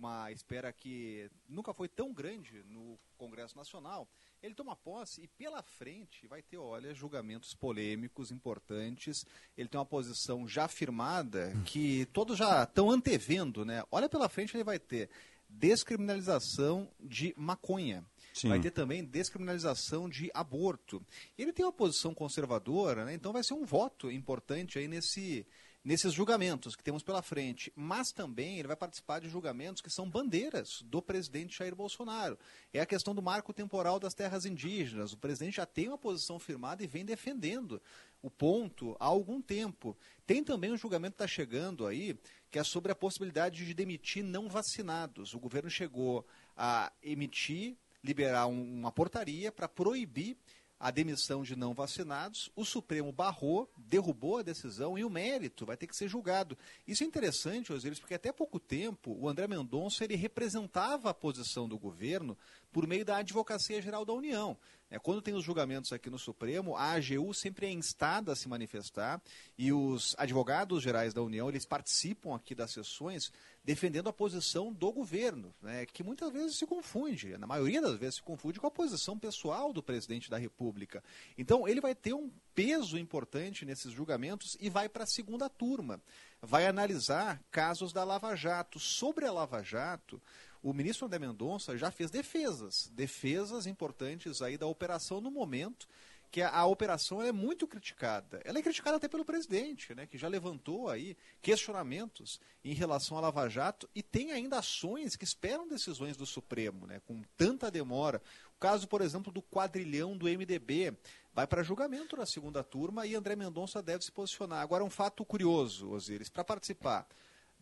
uma 0.00 0.32
espera 0.32 0.72
que 0.72 1.30
nunca 1.46 1.74
foi 1.74 1.86
tão 1.86 2.12
grande 2.12 2.62
no 2.64 2.98
Congresso 3.18 3.56
Nacional. 3.56 4.08
Ele 4.42 4.54
toma 4.54 4.74
posse 4.74 5.22
e 5.22 5.28
pela 5.28 5.62
frente 5.62 6.26
vai 6.26 6.42
ter, 6.42 6.56
olha, 6.56 6.94
julgamentos 6.94 7.54
polêmicos, 7.54 8.30
importantes. 8.30 9.26
Ele 9.56 9.68
tem 9.68 9.78
uma 9.78 9.84
posição 9.84 10.48
já 10.48 10.66
firmada 10.66 11.52
que 11.66 12.06
todos 12.06 12.38
já 12.38 12.62
estão 12.62 12.90
antevendo, 12.90 13.64
né? 13.64 13.84
Olha 13.90 14.08
pela 14.08 14.28
frente, 14.28 14.56
ele 14.56 14.64
vai 14.64 14.78
ter 14.78 15.10
descriminalização 15.46 16.88
de 16.98 17.34
maconha. 17.36 18.04
Sim. 18.32 18.48
Vai 18.48 18.60
ter 18.60 18.70
também 18.70 19.04
descriminalização 19.04 20.08
de 20.08 20.30
aborto. 20.32 21.04
Ele 21.36 21.52
tem 21.52 21.64
uma 21.64 21.72
posição 21.72 22.14
conservadora, 22.14 23.04
né? 23.04 23.14
então 23.14 23.32
vai 23.32 23.42
ser 23.42 23.54
um 23.54 23.66
voto 23.66 24.10
importante 24.10 24.78
aí 24.78 24.88
nesse 24.88 25.44
nesses 25.82 26.12
julgamentos 26.12 26.76
que 26.76 26.82
temos 26.82 27.02
pela 27.02 27.22
frente, 27.22 27.72
mas 27.74 28.12
também 28.12 28.58
ele 28.58 28.68
vai 28.68 28.76
participar 28.76 29.20
de 29.20 29.28
julgamentos 29.28 29.80
que 29.80 29.90
são 29.90 30.08
bandeiras 30.08 30.82
do 30.82 31.00
presidente 31.00 31.56
Jair 31.56 31.74
Bolsonaro. 31.74 32.38
É 32.72 32.80
a 32.80 32.86
questão 32.86 33.14
do 33.14 33.22
marco 33.22 33.52
temporal 33.52 33.98
das 33.98 34.14
terras 34.14 34.44
indígenas. 34.44 35.12
O 35.12 35.18
presidente 35.18 35.56
já 35.56 35.66
tem 35.66 35.88
uma 35.88 35.98
posição 35.98 36.38
firmada 36.38 36.84
e 36.84 36.86
vem 36.86 37.04
defendendo 37.04 37.80
o 38.22 38.30
ponto 38.30 38.94
há 39.00 39.06
algum 39.06 39.40
tempo. 39.40 39.96
Tem 40.26 40.44
também 40.44 40.72
um 40.72 40.76
julgamento 40.76 41.16
que 41.16 41.22
está 41.22 41.26
chegando 41.26 41.86
aí, 41.86 42.18
que 42.50 42.58
é 42.58 42.64
sobre 42.64 42.92
a 42.92 42.94
possibilidade 42.94 43.64
de 43.64 43.72
demitir 43.72 44.22
não 44.22 44.48
vacinados. 44.48 45.32
O 45.32 45.40
governo 45.40 45.70
chegou 45.70 46.26
a 46.56 46.92
emitir, 47.02 47.76
liberar 48.04 48.46
uma 48.46 48.92
portaria 48.92 49.50
para 49.50 49.68
proibir 49.68 50.36
a 50.80 50.90
demissão 50.90 51.42
de 51.42 51.54
não 51.54 51.74
vacinados, 51.74 52.50
o 52.56 52.64
Supremo 52.64 53.12
barrou, 53.12 53.70
derrubou 53.76 54.38
a 54.38 54.42
decisão 54.42 54.98
e 54.98 55.04
o 55.04 55.10
mérito 55.10 55.66
vai 55.66 55.76
ter 55.76 55.86
que 55.86 55.94
ser 55.94 56.08
julgado. 56.08 56.56
Isso 56.88 57.04
é 57.04 57.06
interessante, 57.06 57.70
Osiris, 57.70 58.00
porque 58.00 58.14
até 58.14 58.32
pouco 58.32 58.58
tempo 58.58 59.14
o 59.20 59.28
André 59.28 59.46
Mendonça 59.46 60.04
ele 60.04 60.16
representava 60.16 61.10
a 61.10 61.14
posição 61.14 61.68
do 61.68 61.78
governo 61.78 62.36
por 62.72 62.86
meio 62.86 63.04
da 63.04 63.18
Advocacia 63.18 63.80
Geral 63.82 64.04
da 64.04 64.12
União. 64.12 64.56
É, 64.90 64.98
quando 64.98 65.22
tem 65.22 65.34
os 65.34 65.44
julgamentos 65.44 65.92
aqui 65.92 66.10
no 66.10 66.18
Supremo, 66.18 66.74
a 66.74 66.92
AGU 66.94 67.32
sempre 67.32 67.66
é 67.66 67.70
instada 67.70 68.32
a 68.32 68.36
se 68.36 68.48
manifestar 68.48 69.22
e 69.56 69.72
os 69.72 70.16
advogados 70.18 70.82
gerais 70.82 71.14
da 71.14 71.22
União 71.22 71.48
eles 71.48 71.64
participam 71.64 72.34
aqui 72.34 72.56
das 72.56 72.72
sessões 72.72 73.32
defendendo 73.62 74.08
a 74.08 74.12
posição 74.12 74.72
do 74.72 74.90
governo, 74.90 75.54
né, 75.62 75.86
que 75.86 76.02
muitas 76.02 76.32
vezes 76.32 76.58
se 76.58 76.66
confunde, 76.66 77.38
na 77.38 77.46
maioria 77.46 77.80
das 77.80 77.96
vezes 77.96 78.16
se 78.16 78.22
confunde 78.22 78.58
com 78.58 78.66
a 78.66 78.70
posição 78.70 79.16
pessoal 79.16 79.72
do 79.72 79.80
presidente 79.80 80.28
da 80.28 80.38
República. 80.38 81.04
Então 81.38 81.68
ele 81.68 81.80
vai 81.80 81.94
ter 81.94 82.14
um 82.14 82.28
peso 82.52 82.98
importante 82.98 83.64
nesses 83.64 83.92
julgamentos 83.92 84.56
e 84.58 84.68
vai 84.68 84.88
para 84.88 85.04
a 85.04 85.06
segunda 85.06 85.48
turma. 85.48 86.00
Vai 86.42 86.66
analisar 86.66 87.40
casos 87.50 87.92
da 87.92 88.02
Lava 88.02 88.34
Jato. 88.34 88.80
Sobre 88.80 89.26
a 89.26 89.32
Lava 89.32 89.62
Jato, 89.62 90.20
o 90.62 90.72
ministro 90.72 91.06
André 91.06 91.18
Mendonça 91.18 91.76
já 91.76 91.90
fez 91.90 92.10
defesas, 92.10 92.90
defesas 92.92 93.66
importantes 93.66 94.42
aí 94.42 94.58
da 94.58 94.66
operação 94.66 95.20
no 95.20 95.30
momento 95.30 95.88
que 96.30 96.40
a, 96.40 96.50
a 96.50 96.66
operação 96.66 97.20
é 97.20 97.32
muito 97.32 97.66
criticada. 97.66 98.40
Ela 98.44 98.58
é 98.58 98.62
criticada 98.62 98.96
até 98.96 99.08
pelo 99.08 99.24
presidente, 99.24 99.94
né, 99.94 100.06
que 100.06 100.16
já 100.16 100.28
levantou 100.28 100.88
aí 100.88 101.16
questionamentos 101.42 102.40
em 102.64 102.72
relação 102.72 103.18
à 103.18 103.20
Lava 103.20 103.48
Jato 103.48 103.88
e 103.94 104.02
tem 104.02 104.30
ainda 104.30 104.58
ações 104.58 105.16
que 105.16 105.24
esperam 105.24 105.66
decisões 105.66 106.16
do 106.16 106.24
Supremo, 106.24 106.86
né, 106.86 107.00
com 107.04 107.20
tanta 107.36 107.70
demora. 107.70 108.22
O 108.56 108.60
caso, 108.60 108.86
por 108.86 109.00
exemplo, 109.00 109.32
do 109.32 109.42
quadrilhão 109.42 110.16
do 110.16 110.26
MDB 110.26 110.96
vai 111.32 111.46
para 111.46 111.62
julgamento 111.62 112.16
na 112.16 112.26
segunda 112.26 112.62
turma 112.62 113.06
e 113.06 113.14
André 113.14 113.34
Mendonça 113.34 113.82
deve 113.82 114.04
se 114.04 114.12
posicionar. 114.12 114.60
Agora, 114.60 114.84
um 114.84 114.90
fato 114.90 115.24
curioso, 115.24 115.90
Osiris, 115.90 116.28
para 116.28 116.44
participar 116.44 117.08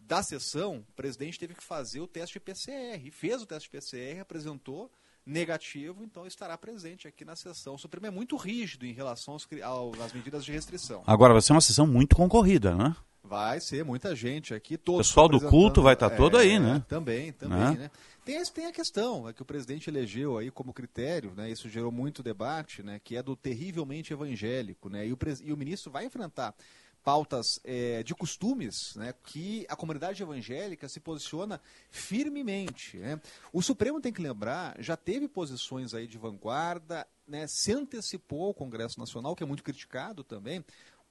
da 0.08 0.22
sessão, 0.22 0.82
o 0.88 0.92
presidente 0.94 1.38
teve 1.38 1.54
que 1.54 1.62
fazer 1.62 2.00
o 2.00 2.06
teste 2.06 2.40
PCR. 2.40 3.10
Fez 3.12 3.42
o 3.42 3.46
teste 3.46 3.68
PCR, 3.68 4.20
apresentou 4.20 4.90
negativo, 5.24 6.02
então 6.02 6.26
estará 6.26 6.56
presente 6.56 7.06
aqui 7.06 7.26
na 7.26 7.36
sessão. 7.36 7.74
O 7.74 7.78
Supremo 7.78 8.06
é 8.06 8.10
muito 8.10 8.34
rígido 8.34 8.86
em 8.86 8.92
relação 8.92 9.36
aos, 9.62 10.00
às 10.00 10.12
medidas 10.14 10.42
de 10.42 10.50
restrição. 10.50 11.02
Agora 11.06 11.34
vai 11.34 11.42
ser 11.42 11.52
uma 11.52 11.60
sessão 11.60 11.86
muito 11.86 12.16
concorrida, 12.16 12.74
né? 12.74 12.96
Vai 13.22 13.60
ser 13.60 13.84
muita 13.84 14.16
gente 14.16 14.54
aqui. 14.54 14.76
O 14.86 14.96
pessoal 14.96 15.28
do 15.28 15.38
culto 15.38 15.82
vai 15.82 15.92
estar 15.92 16.08
tá 16.08 16.16
todo 16.16 16.38
é, 16.38 16.40
aí, 16.40 16.58
né? 16.58 16.82
Também, 16.88 17.30
também, 17.32 17.58
né? 17.58 17.70
né? 17.72 17.90
Tem, 18.24 18.42
tem 18.44 18.66
a 18.66 18.72
questão 18.72 19.28
é 19.28 19.34
que 19.34 19.42
o 19.42 19.44
presidente 19.44 19.90
elegeu 19.90 20.38
aí 20.38 20.50
como 20.50 20.72
critério, 20.72 21.34
né? 21.36 21.50
Isso 21.50 21.68
gerou 21.68 21.92
muito 21.92 22.22
debate, 22.22 22.82
né? 22.82 22.98
Que 23.04 23.16
é 23.16 23.22
do 23.22 23.36
terrivelmente 23.36 24.14
evangélico, 24.14 24.88
né? 24.88 25.06
E 25.06 25.12
o, 25.12 25.18
e 25.44 25.52
o 25.52 25.56
ministro 25.58 25.92
vai 25.92 26.06
enfrentar 26.06 26.54
pautas 27.08 27.58
é, 27.64 28.02
de 28.02 28.14
costumes, 28.14 28.94
né, 28.94 29.14
que 29.24 29.64
a 29.70 29.74
comunidade 29.74 30.22
evangélica 30.22 30.86
se 30.90 31.00
posiciona 31.00 31.58
firmemente. 31.90 32.98
Né? 32.98 33.18
O 33.50 33.62
Supremo 33.62 33.98
tem 33.98 34.12
que 34.12 34.20
lembrar, 34.20 34.76
já 34.78 34.94
teve 34.94 35.26
posições 35.26 35.94
aí 35.94 36.06
de 36.06 36.18
vanguarda, 36.18 37.06
né, 37.26 37.46
se 37.48 37.72
antecipou 37.72 38.48
ao 38.48 38.52
Congresso 38.52 39.00
Nacional, 39.00 39.34
que 39.34 39.42
é 39.42 39.46
muito 39.46 39.62
criticado 39.62 40.22
também, 40.22 40.62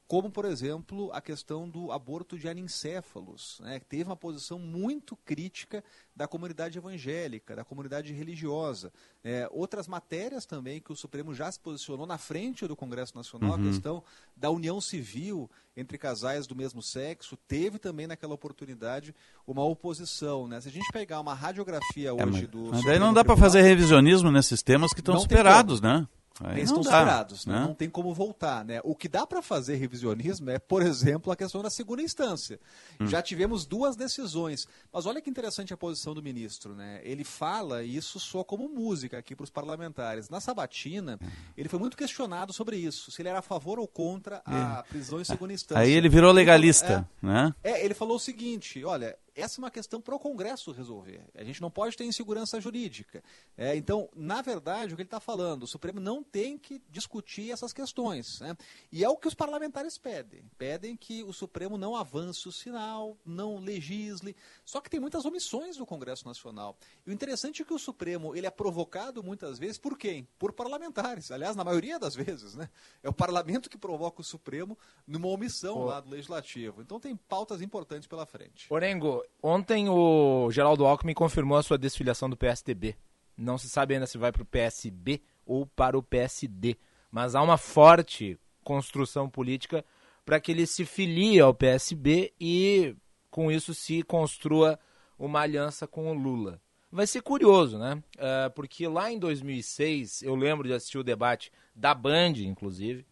como, 0.08 0.32
por 0.32 0.46
exemplo, 0.46 1.12
a 1.12 1.20
questão 1.20 1.70
do 1.70 1.92
aborto 1.92 2.40
de 2.40 2.48
anencéfalos, 2.48 3.60
né, 3.62 3.78
que 3.80 3.86
teve 3.86 4.06
uma 4.06 4.16
posição 4.16 4.58
muito 4.58 5.18
crítica 5.18 5.84
da 6.16 6.26
comunidade 6.26 6.78
evangélica, 6.78 7.56
da 7.56 7.66
comunidade 7.66 8.14
religiosa. 8.14 8.92
É, 9.22 9.50
outras 9.52 9.86
matérias 9.86 10.46
também 10.46 10.80
que 10.80 10.94
o 10.94 10.96
Supremo 10.96 11.34
já 11.34 11.52
se 11.52 11.60
posicionou 11.60 12.08
na 12.08 12.18
frente 12.18 12.66
do 12.66 12.76
Congresso 12.76 13.18
Nacional, 13.18 13.52
uhum. 13.52 13.56
a 13.56 13.70
questão 13.70 14.04
da 14.36 14.50
união 14.50 14.80
civil 14.80 15.50
entre 15.76 15.98
casais 15.98 16.48
do 16.48 16.56
mesmo 16.56 16.82
sexo, 16.82 17.38
teve 17.48 17.78
também 17.78 18.08
naquela 18.08 18.34
oportunidade 18.34 19.14
uma 19.46 19.64
oposição. 19.64 20.48
Né? 20.48 20.62
Se 20.62 20.70
a 20.70 20.72
gente 20.72 20.90
pegar 20.92 21.20
uma 21.20 21.34
radiografia 21.34 22.14
hoje 22.14 22.24
é, 22.24 22.26
mas, 22.26 22.48
do. 22.48 22.70
Mas 22.72 22.86
daí 22.86 22.98
não 22.98 23.14
dá 23.14 23.26
para 23.26 23.36
fazer 23.36 23.62
revisionismo 23.62 24.32
nesses 24.32 24.64
temas 24.64 24.94
que 24.94 25.02
estão 25.02 25.20
superados, 25.20 25.82
né? 25.82 26.08
Aí 26.44 26.62
estão 26.62 26.84
superados, 26.84 27.46
né? 27.46 27.60
não 27.60 27.74
tem 27.74 27.90
como 27.90 28.14
voltar. 28.14 28.64
Né? 28.64 28.80
O 28.84 28.96
que 28.96 29.08
dá 29.08 29.26
para 29.26 29.42
fazer 29.42 29.76
revisionismo 29.76 30.50
é, 30.50 30.60
por 30.60 30.82
exemplo, 30.82 31.32
a 31.32 31.36
questão 31.36 31.62
da 31.62 31.70
segunda 31.70 32.02
instância. 32.02 32.60
Hum. 33.00 33.08
Já 33.08 33.22
tivemos 33.22 33.66
duas 33.66 33.96
decisões, 33.96 34.68
mas 34.92 35.06
olha 35.06 35.22
que 35.22 35.30
interessante 35.30 35.74
a 35.74 35.78
posição 35.78 36.14
do 36.14 36.22
ministro. 36.22 36.76
Né? 36.76 37.02
Ele 37.04 37.24
fala, 37.24 37.84
e 37.84 37.96
isso 37.96 38.20
soa 38.20 38.44
como 38.44 38.70
música 38.70 39.18
aqui 39.18 39.36
para 39.36 39.44
os 39.44 39.50
parlamentares. 39.50 40.30
Na 40.30 40.40
sabatina, 40.40 41.20
ele 41.58 41.70
foi 41.70 41.80
muito 41.80 41.98
questionado 41.98 42.54
sobre 42.54 42.78
isso, 42.78 43.12
se 43.12 43.22
ele 43.22 43.30
era 43.30 43.40
a 43.40 43.44
favor 43.44 43.80
ou 43.80 43.88
contra 43.88 44.42
a 44.46 44.84
é. 44.86 44.92
prisão 44.92 45.20
em 45.20 45.24
segunda 45.24 45.54
instância. 45.54 45.82
Aí 45.82 45.92
ele 45.92 46.10
virou 46.10 46.32
legalista. 46.32 47.08
é, 47.24 47.26
né? 47.26 47.56
é, 47.64 47.84
ele 47.84 47.94
falou 47.94 48.18
o 48.18 48.20
seguinte: 48.20 48.84
olha, 48.84 49.18
essa 49.38 49.60
é 49.60 49.64
uma 49.64 49.72
questão 49.72 50.02
para 50.02 50.16
o 50.16 50.20
Congresso 50.20 50.72
resolver. 50.72 51.24
A 51.36 51.44
gente 51.44 51.62
não 51.62 51.70
pode 51.70 51.96
ter 51.96 52.04
insegurança 52.04 52.60
jurídica. 52.60 53.24
É, 53.56 53.76
então, 53.76 54.10
na 54.16 54.42
verdade, 54.42 54.94
o 54.94 54.96
que 54.96 55.04
ele 55.04 55.08
está 55.08 55.20
falando, 55.20 55.64
o 55.64 55.68
Supremo 55.68 56.00
não 56.00 56.24
tem 56.24 56.58
que 56.58 56.82
discutir 56.90 57.52
essas 57.52 57.72
questões. 57.72 58.40
Né? 58.40 58.58
E 58.92 59.04
é 59.04 59.10
o 59.10 59.16
que 59.16 59.28
os 59.28 59.36
parlamentares 59.36 59.98
pedem. 59.98 60.44
Pedem 60.58 60.96
que 60.96 61.24
o 61.24 61.32
Supremo 61.32 61.78
não 61.78 61.96
avance 61.96 62.48
o 62.48 62.52
sinal, 62.52 63.16
não 63.24 63.60
legisle. 63.60 64.36
Só 64.66 64.82
que 64.82 64.90
tem 64.90 65.00
muitas 65.00 65.24
omissões 65.24 65.78
do 65.78 65.86
Congresso 65.86 66.26
Nacional. 66.26 66.76
E 67.06 67.12
o 67.12 67.14
interessante 67.14 67.62
é 67.62 67.66
que 67.66 67.74
o 67.74 67.80
Supremo 67.80 68.36
ele 68.36 68.48
é 68.48 68.52
provocado 68.52 69.22
muitas 69.22 69.60
vezes 69.60 69.78
por 69.78 69.98
quem? 69.98 70.28
Por 70.40 70.52
parlamentares. 70.52 71.32
Aliás, 71.32 71.56
na 71.56 71.64
maioria 71.64 72.00
das 72.00 72.16
vezes, 72.16 72.56
né? 72.56 72.70
É 73.04 73.10
o 73.10 73.14
parlamento 73.14 73.70
que 73.70 73.78
provoca 73.78 74.22
o 74.22 74.24
Supremo 74.24 74.78
numa 75.06 75.28
omissão 75.28 75.86
lá 75.86 76.00
do 76.00 76.10
Legislativo. 76.10 76.82
Então 76.82 77.00
tem 77.00 77.16
pautas 77.16 77.62
importantes 77.62 78.08
pela 78.08 78.26
frente. 78.26 78.68
Orengo, 78.70 79.24
Ontem 79.42 79.90
o 79.90 80.50
Geraldo 80.52 80.86
Alckmin 80.86 81.14
confirmou 81.14 81.58
a 81.58 81.64
sua 81.64 81.78
desfiliação 81.78 82.30
do 82.30 82.38
PSDB. 82.38 82.96
Não 83.38 83.58
se 83.58 83.70
sabe 83.70 83.94
ainda 83.94 84.08
se 84.08 84.18
vai 84.18 84.32
para 84.32 84.42
o 84.42 84.46
PSB 84.46 85.22
ou 85.46 85.66
para 85.66 85.98
o 85.98 86.04
PSD. 86.04 86.78
mas 87.12 87.36
há 87.36 87.42
uma 87.42 87.58
forte 87.58 88.38
construção 88.64 89.30
política 89.30 89.86
para 90.26 90.42
que 90.42 90.52
ele 90.52 90.68
se 90.68 90.84
filie 90.84 91.40
ao 91.40 91.54
PSB 91.54 92.34
e 92.40 92.96
com 93.30 93.50
isso 93.50 93.74
se 93.74 94.04
construa 94.04 94.78
uma 95.18 95.40
aliança 95.40 95.88
com 95.88 96.12
o 96.12 96.14
Lula. 96.14 96.62
Vai 96.92 97.08
ser 97.08 97.22
curioso, 97.22 97.78
né? 97.78 98.02
Uh, 98.16 98.52
porque 98.54 98.88
lá 98.88 99.12
em 99.12 99.20
2006, 99.20 100.24
eu 100.24 100.36
lembro 100.36 100.68
de 100.68 100.74
assistir 100.74 100.98
o 100.98 101.04
debate 101.04 101.52
da 101.76 101.94
Band, 101.94 102.34
inclusive, 102.40 103.06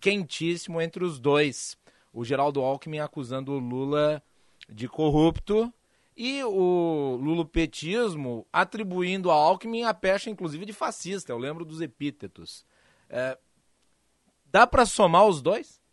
quentíssimo 0.00 0.80
entre 0.80 1.04
os 1.04 1.18
dois. 1.18 1.76
O 2.12 2.24
Geraldo 2.24 2.60
Alckmin 2.60 2.98
acusando 2.98 3.52
o 3.52 3.58
Lula 3.58 4.22
de 4.70 4.88
corrupto 4.88 5.72
e 6.16 6.42
o 6.44 7.16
lulopetismo 7.20 8.46
atribuindo 8.52 9.30
a 9.30 9.34
Alckmin 9.34 9.84
a 9.84 9.94
pecha, 9.94 10.30
inclusive, 10.30 10.66
de 10.66 10.72
fascista. 10.72 11.32
Eu 11.32 11.38
lembro 11.38 11.64
dos 11.64 11.80
epítetos. 11.80 12.64
É, 13.08 13.38
dá 14.46 14.66
para 14.66 14.86
somar 14.86 15.26
os 15.26 15.40
dois? 15.42 15.80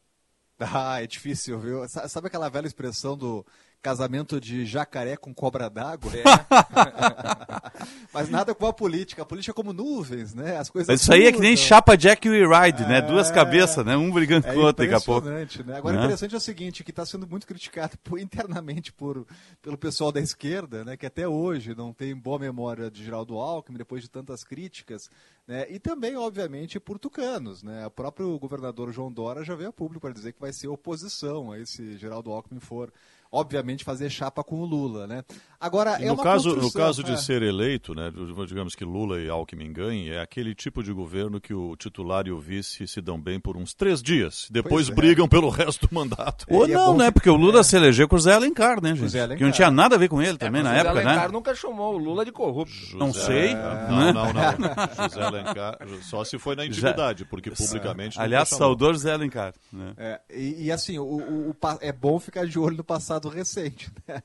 Ah, 0.59 1.03
é 1.03 1.05
difícil, 1.05 1.59
viu? 1.59 1.87
Sabe 1.87 2.25
aquela 2.25 2.49
velha 2.49 2.65
expressão 2.65 3.15
do 3.15 3.45
casamento 3.81 4.39
de 4.39 4.65
jacaré 4.65 5.15
com 5.15 5.33
cobra 5.33 5.69
d'água. 5.69 6.11
É. 6.15 6.23
Mas 8.13 8.29
nada 8.29 8.53
com 8.53 8.65
a 8.65 8.73
política. 8.73 9.21
A 9.21 9.25
política 9.25 9.51
é 9.51 9.53
como 9.53 9.73
nuvens, 9.73 10.33
né? 10.33 10.57
As 10.57 10.69
coisas. 10.69 11.01
Isso 11.01 11.13
aí 11.13 11.25
é 11.25 11.31
que 11.31 11.39
nem 11.39 11.55
chapa 11.55 11.95
Jack 11.95 12.27
e 12.27 12.31
Ride, 12.31 12.83
né? 12.83 12.97
é... 12.97 13.01
né? 13.01 13.01
Duas 13.01 13.31
cabeças, 13.31 13.85
né? 13.85 13.95
Um 13.95 14.11
brigando 14.11 14.47
é 14.47 14.53
com 14.53 14.59
o 14.59 14.63
outro 14.63 14.83
daqui 14.83 14.95
a 14.95 15.01
pouco. 15.01 15.27
Né? 15.27 15.47
Agora, 15.75 15.95
o 15.95 15.99
interessante 15.99 16.33
é 16.33 16.37
o 16.37 16.41
seguinte, 16.41 16.83
que 16.83 16.91
está 16.91 17.05
sendo 17.05 17.27
muito 17.27 17.47
criticado 17.47 17.97
por, 18.03 18.19
internamente 18.19 18.91
por, 18.91 19.25
pelo 19.61 19.77
pessoal 19.77 20.11
da 20.11 20.19
esquerda, 20.19 20.83
né? 20.83 20.97
Que 20.97 21.05
até 21.05 21.27
hoje 21.27 21.75
não 21.75 21.93
tem 21.93 22.15
boa 22.15 22.39
memória 22.39 22.89
de 22.89 23.03
Geraldo 23.03 23.37
Alckmin, 23.37 23.77
depois 23.77 24.01
de 24.01 24.09
tantas 24.09 24.43
críticas, 24.43 25.09
né? 25.47 25.65
E 25.69 25.79
também, 25.79 26.15
obviamente, 26.17 26.79
por 26.79 26.99
tucanos, 26.99 27.63
né? 27.63 27.85
O 27.85 27.91
próprio 27.91 28.37
governador 28.39 28.91
João 28.91 29.11
Dora 29.11 29.43
já 29.43 29.55
veio 29.55 29.69
a 29.69 29.73
público 29.73 30.01
para 30.01 30.13
dizer 30.13 30.33
que 30.33 30.41
vai 30.41 30.51
ser 30.51 30.67
oposição 30.67 31.51
a 31.51 31.59
esse 31.59 31.97
Geraldo 31.97 32.31
Alckmin 32.31 32.59
for 32.59 32.91
obviamente, 33.31 33.83
fazer 33.83 34.09
chapa 34.09 34.43
com 34.43 34.61
o 34.61 34.65
Lula, 34.65 35.07
né? 35.07 35.23
Agora, 35.59 35.97
é 35.99 36.05
no 36.05 36.17
caso, 36.17 36.55
No 36.55 36.71
caso 36.71 37.03
de 37.03 37.13
é. 37.13 37.17
ser 37.17 37.41
eleito, 37.41 37.95
né, 37.95 38.11
digamos 38.47 38.75
que 38.75 38.85
Lula 38.85 39.19
e 39.19 39.27
Alckmin 39.27 39.73
ganhem, 39.73 40.11
é 40.11 40.21
aquele 40.21 40.53
tipo 40.53 40.83
de 40.83 40.93
governo 40.93 41.41
que 41.41 41.51
o 41.51 41.75
titular 41.75 42.27
e 42.27 42.31
o 42.31 42.39
vice 42.39 42.87
se 42.87 43.01
dão 43.01 43.19
bem 43.19 43.39
por 43.39 43.57
uns 43.57 43.73
três 43.73 44.03
dias, 44.03 44.47
depois 44.51 44.87
é. 44.87 44.93
brigam 44.93 45.27
pelo 45.27 45.49
resto 45.49 45.87
do 45.87 45.95
mandato. 45.95 46.45
Ou 46.47 46.65
é, 46.65 46.67
não, 46.67 46.95
né? 46.95 47.09
Porque 47.09 47.29
o 47.29 47.35
Lula 47.35 47.61
é. 47.61 47.63
se 47.63 47.75
elegeu 47.75 48.07
com 48.07 48.15
o 48.15 48.19
Zé 48.19 48.33
Alencar, 48.33 48.79
né, 48.81 48.95
gente? 48.95 49.17
Alencar. 49.17 49.37
Que 49.37 49.43
não 49.43 49.51
tinha 49.51 49.71
nada 49.71 49.95
a 49.95 49.97
ver 49.97 50.09
com 50.09 50.21
ele 50.21 50.37
também 50.37 50.61
na 50.61 50.75
época, 50.75 50.93
né? 50.93 51.01
José 51.01 51.09
Alencar 51.09 51.31
nunca 51.31 51.55
chamou 51.55 51.95
o 51.95 51.97
Lula 51.97 52.23
de 52.23 52.31
corrupto. 52.31 52.71
José... 52.71 52.97
Não 52.97 53.11
sei. 53.11 53.55
Não, 53.55 54.13
não, 54.13 54.33
não. 54.33 55.09
José 55.09 55.23
Alencar, 55.23 55.79
só 56.03 56.23
se 56.23 56.37
foi 56.37 56.55
na 56.55 56.67
intimidade, 56.67 57.25
porque 57.25 57.49
publicamente... 57.49 58.19
Aliás, 58.21 58.49
saudoso 58.49 58.99
Zé 58.99 59.13
Alencar. 59.13 59.55
Né? 59.73 60.19
E, 60.29 60.65
e, 60.65 60.71
assim, 60.71 60.99
o, 60.99 61.03
o, 61.03 61.49
o, 61.49 61.55
é 61.81 61.91
bom 61.91 62.19
ficar 62.19 62.45
de 62.45 62.59
olho 62.59 62.77
no 62.77 62.83
passado 62.83 63.16
recente, 63.25 63.91
né? 64.07 64.21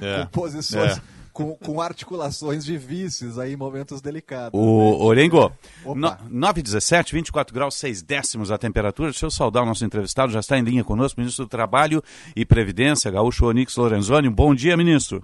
É. 0.00 0.24
Com 0.24 0.26
posições... 0.26 0.98
É 0.98 1.26
com, 1.36 1.54
com, 1.54 1.82
articulações 1.82 2.64
de 2.64 2.78
vices 2.78 3.38
aí 3.38 3.52
em 3.52 3.56
momentos 3.56 4.00
delicados. 4.00 4.58
O 4.58 4.78
né? 4.78 5.04
Orengo, 5.04 5.52
no, 5.84 6.16
9 6.30 6.62
17, 6.62 7.14
24 7.14 7.54
graus, 7.54 7.74
6 7.74 8.00
décimos 8.00 8.50
a 8.50 8.56
temperatura. 8.56 9.10
Deixa 9.10 9.26
eu 9.26 9.30
saudar 9.30 9.62
o 9.62 9.66
nosso 9.66 9.84
entrevistado, 9.84 10.32
já 10.32 10.40
está 10.40 10.56
em 10.56 10.62
linha 10.62 10.82
conosco, 10.82 11.20
ministro 11.20 11.44
do 11.44 11.50
Trabalho 11.50 12.02
e 12.34 12.46
Previdência, 12.46 13.10
Gaúcho 13.10 13.46
Onix 13.46 13.76
Lorenzoni. 13.76 14.30
Bom 14.30 14.54
dia, 14.54 14.78
ministro. 14.78 15.22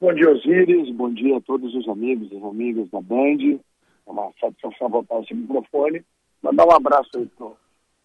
Bom 0.00 0.12
dia, 0.12 0.28
Osíris. 0.32 0.92
Bom 0.96 1.14
dia 1.14 1.36
a 1.36 1.40
todos 1.42 1.72
os 1.76 1.88
amigos 1.88 2.28
e 2.32 2.36
amigas 2.36 2.90
da 2.90 3.00
Band. 3.00 3.60
É 4.04 4.10
uma 4.10 4.32
satisfação 4.40 4.88
voltar 4.88 5.20
esse 5.20 5.32
microfone. 5.32 6.02
Mandar 6.42 6.66
um 6.66 6.72
abraço 6.72 7.10
aí 7.14 7.26
pro 7.38 7.56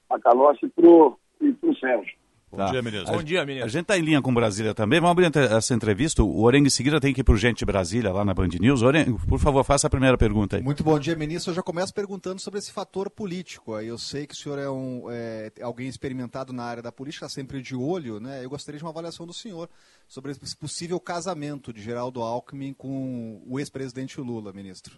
Macalossi 0.07 0.67
e 0.67 0.69
pro, 0.69 1.17
e 1.41 1.51
pro 1.53 1.75
Sérgio. 1.79 2.16
Bom 2.49 2.57
tá. 2.57 2.71
dia, 2.71 2.81
ministro. 2.81 3.13
Bom 3.13 3.21
dia, 3.21 3.45
ministro. 3.45 3.65
A 3.65 3.69
gente 3.69 3.81
está 3.81 3.97
em 3.97 4.01
linha 4.01 4.21
com 4.21 4.33
Brasília 4.33 4.73
também. 4.73 5.01
Vamos 5.01 5.11
abrir 5.11 5.37
essa 5.37 5.73
entrevista. 5.73 6.23
O 6.23 6.43
Orengo 6.43 6.67
em 6.67 6.69
seguida 6.69 6.99
tem 6.99 7.13
que 7.13 7.19
ir 7.19 7.23
para 7.23 7.33
o 7.33 7.37
Gente 7.37 7.65
Brasília, 7.65 8.11
lá 8.11 8.23
na 8.23 8.33
Band 8.33 8.47
News. 8.59 8.83
Orengo, 8.83 9.19
por 9.27 9.37
favor, 9.37 9.63
faça 9.65 9.87
a 9.87 9.89
primeira 9.89 10.17
pergunta 10.17 10.55
aí. 10.55 10.63
Muito 10.63 10.81
bom 10.81 10.97
dia, 10.97 11.13
ministro. 11.13 11.51
Eu 11.51 11.55
já 11.55 11.61
começo 11.61 11.93
perguntando 11.93 12.39
sobre 12.39 12.59
esse 12.59 12.71
fator 12.71 13.09
político. 13.09 13.77
Eu 13.77 13.97
sei 13.97 14.25
que 14.25 14.33
o 14.33 14.37
senhor 14.37 14.57
é, 14.57 14.69
um, 14.69 15.11
é 15.11 15.51
alguém 15.61 15.89
experimentado 15.89 16.53
na 16.53 16.63
área 16.63 16.81
da 16.81 16.91
política, 16.91 17.27
sempre 17.27 17.61
de 17.61 17.75
olho, 17.75 18.17
né? 18.21 18.45
Eu 18.45 18.49
gostaria 18.49 18.77
de 18.77 18.83
uma 18.83 18.91
avaliação 18.91 19.27
do 19.27 19.33
senhor 19.33 19.69
sobre 20.07 20.31
esse 20.31 20.55
possível 20.55 21.01
casamento 21.01 21.73
de 21.73 21.81
Geraldo 21.81 22.21
Alckmin 22.21 22.73
com 22.73 23.41
o 23.45 23.59
ex-presidente 23.59 24.21
Lula, 24.21 24.53
ministro. 24.53 24.97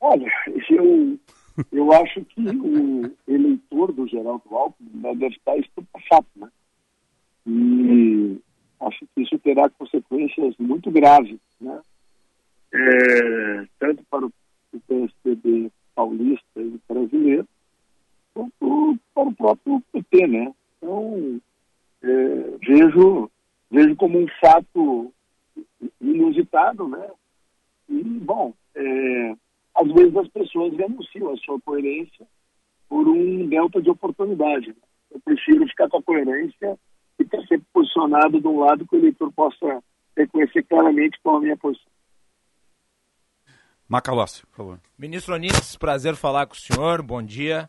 Olha, 0.00 0.30
eu 0.70 1.18
eu 1.72 1.92
acho 1.92 2.24
que 2.24 2.40
o 2.40 3.14
eleitor 3.26 3.92
do 3.92 4.06
Geraldo 4.06 4.42
Alckmin 4.50 4.90
né, 4.94 5.14
deve 5.14 5.36
estar 5.36 5.56
estupefato, 5.56 6.28
né? 6.36 6.48
E 7.46 8.38
acho 8.80 9.06
que 9.14 9.22
isso 9.22 9.38
terá 9.38 9.68
consequências 9.70 10.54
muito 10.58 10.90
graves, 10.90 11.38
né? 11.60 11.80
É, 12.74 13.66
tanto 13.78 14.02
para 14.10 14.26
o 14.26 14.32
PSDB 14.88 15.70
paulista 15.94 16.60
e 16.60 16.80
brasileiro, 16.88 17.46
quanto 18.32 18.98
para 19.14 19.28
o 19.28 19.34
próprio 19.34 19.82
PT, 19.92 20.26
né? 20.26 20.54
Então, 20.78 21.40
é, 22.02 22.56
vejo, 22.66 23.30
vejo 23.70 23.96
como 23.96 24.18
um 24.18 24.26
fato 24.40 25.12
inusitado, 26.00 26.88
né? 26.88 27.10
E, 27.88 28.02
bom, 28.02 28.54
é, 28.74 29.36
às 29.74 29.92
vezes 29.92 30.16
as 30.16 30.28
pessoas 30.28 30.74
renunciam 30.76 31.32
à 31.32 31.36
sua 31.38 31.60
coerência 31.60 32.26
por 32.88 33.08
um 33.08 33.48
delta 33.48 33.80
de 33.80 33.90
oportunidade. 33.90 34.74
Eu 35.10 35.20
prefiro 35.24 35.66
ficar 35.68 35.88
com 35.88 35.98
a 35.98 36.02
coerência 36.02 36.78
e 37.18 37.22
estar 37.22 37.40
sempre 37.46 37.66
posicionado 37.72 38.40
de 38.40 38.46
um 38.46 38.60
lado 38.60 38.86
que 38.86 38.96
o 38.96 38.98
eleitor 38.98 39.32
possa 39.32 39.82
reconhecer 40.16 40.62
claramente 40.64 41.18
qual 41.22 41.36
a 41.36 41.40
minha 41.40 41.56
posição. 41.56 41.90
Macalossi, 43.88 44.46
por 44.46 44.56
favor. 44.56 44.80
Ministro 44.96 45.34
Onix, 45.34 45.76
prazer 45.76 46.16
falar 46.16 46.46
com 46.46 46.54
o 46.54 46.58
senhor, 46.58 47.02
bom 47.02 47.22
dia. 47.22 47.68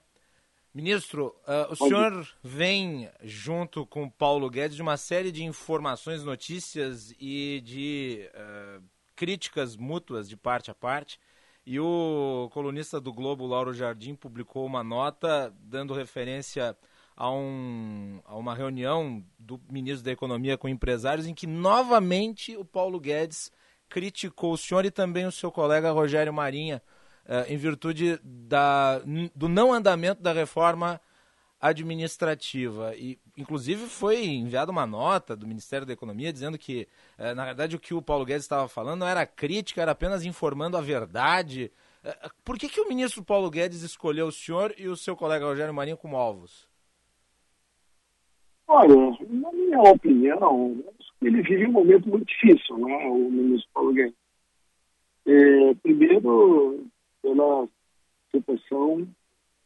Ministro, 0.74 1.36
uh, 1.48 1.72
o 1.72 1.76
bom 1.78 1.88
senhor 1.88 2.12
dia. 2.12 2.32
vem 2.42 3.10
junto 3.22 3.86
com 3.86 4.10
Paulo 4.10 4.50
Guedes 4.50 4.76
de 4.76 4.82
uma 4.82 4.98
série 4.98 5.32
de 5.32 5.44
informações, 5.44 6.24
notícias 6.24 7.14
e 7.20 7.62
de 7.62 8.30
uh, 8.34 8.84
críticas 9.16 9.76
mútuas 9.76 10.28
de 10.28 10.36
parte 10.36 10.72
a 10.72 10.74
parte 10.74 11.20
e 11.66 11.80
o 11.80 12.50
colunista 12.52 13.00
do 13.00 13.14
Globo, 13.14 13.46
Lauro 13.46 13.74
Jardim, 13.74 14.16
publicou 14.16 14.66
uma 14.66 14.84
nota 14.84 15.54
dando 15.62 15.94
referência 15.94 16.76
a, 17.16 17.32
um, 17.32 18.20
a 18.26 18.36
uma 18.36 18.54
reunião 18.54 19.24
do 19.40 19.60
ministro 19.70 20.04
da 20.04 20.12
Economia 20.12 20.58
com 20.58 20.68
empresários 20.68 21.26
em 21.26 21.34
que 21.34 21.48
novamente 21.48 22.58
o 22.58 22.66
Paulo 22.66 23.00
Guedes 23.00 23.52
criticou 23.88 24.54
o 24.54 24.58
senhor 24.58 24.86
e 24.86 24.92
também 24.92 25.26
o 25.26 25.32
seu 25.32 25.52
colega 25.52 25.92
Rogério 25.92 26.34
Marinha 26.34 26.82
eh, 27.26 27.54
em 27.54 27.58
virtude 27.58 28.20
da, 28.24 29.00
do 29.36 29.48
não 29.48 29.72
andamento 29.72 30.22
da 30.22 30.34
reforma 30.34 31.00
administrativa. 31.62 32.94
E, 32.96 33.18
inclusive, 33.36 33.88
foi 33.88 34.26
enviada 34.26 34.72
uma 34.72 34.86
nota 34.86 35.36
do 35.36 35.48
Ministério 35.48 35.86
da 35.86 35.94
Economia 35.94 36.32
dizendo 36.32 36.58
que, 36.58 36.88
eh, 37.18 37.34
na 37.34 37.46
verdade, 37.46 37.76
o 37.76 37.80
que 37.80 37.94
o 37.94 38.02
Paulo 38.02 38.26
Guedes 38.26 38.44
estava 38.44 38.68
falando 38.68 39.00
não 39.00 39.08
era 39.08 39.26
crítica, 39.26 39.82
era 39.82 39.92
apenas 39.92 40.26
informando 40.26 40.78
a 40.78 40.82
verdade. 40.82 41.72
Eh, 42.04 42.30
por 42.44 42.58
que, 42.58 42.70
que 42.70 42.82
o 42.82 42.88
ministro 42.88 43.24
Paulo 43.24 43.50
Guedes 43.50 43.82
escolheu 43.82 44.28
o 44.28 44.32
senhor 44.32 44.74
e 44.78 44.88
o 44.88 44.96
seu 44.96 45.16
colega 45.16 45.46
Rogério 45.46 45.74
Marinho 45.74 45.98
como 45.98 46.18
alvos? 46.18 46.68
Olha, 48.68 48.96
na 49.30 49.52
minha 49.52 49.82
opinião, 49.82 50.84
ele 51.22 51.42
vive 51.42 51.68
um 51.68 51.72
momento 51.72 52.08
muito 52.08 52.26
difícil, 52.26 52.78
né, 52.78 52.96
o 53.08 53.30
ministro 53.30 53.70
Paulo 53.74 53.94
Guedes. 53.94 54.16
É, 55.26 55.74
primeiro, 55.76 56.86
pela 57.22 57.68
situação 58.32 59.08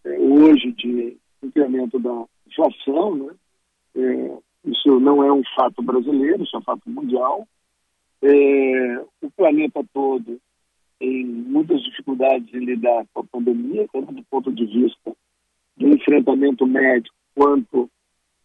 é, 0.04 0.20
hoje 0.20 0.72
de 0.74 1.18
incremento 1.42 2.00
da 2.00 2.26
inflação, 2.48 3.16
né? 3.16 3.36
É, 3.98 4.38
isso 4.66 5.00
não 5.00 5.24
é 5.24 5.32
um 5.32 5.44
fato 5.56 5.82
brasileiro, 5.82 6.44
isso 6.44 6.56
é 6.56 6.60
um 6.60 6.64
fato 6.64 6.90
mundial. 6.90 7.48
É, 8.22 9.00
o 9.22 9.32
planeta 9.36 9.84
todo 9.94 10.40
tem 11.00 11.26
muitas 11.26 11.82
dificuldades 11.84 12.52
em 12.54 12.66
lidar 12.66 13.06
com 13.14 13.22
a 13.22 13.24
pandemia, 13.24 13.88
tanto 13.92 14.14
do 14.14 14.24
ponto 14.24 14.52
de 14.52 14.66
vista 14.66 15.16
do 15.76 15.88
enfrentamento 15.90 16.66
médico 16.66 17.16
quanto 17.36 17.90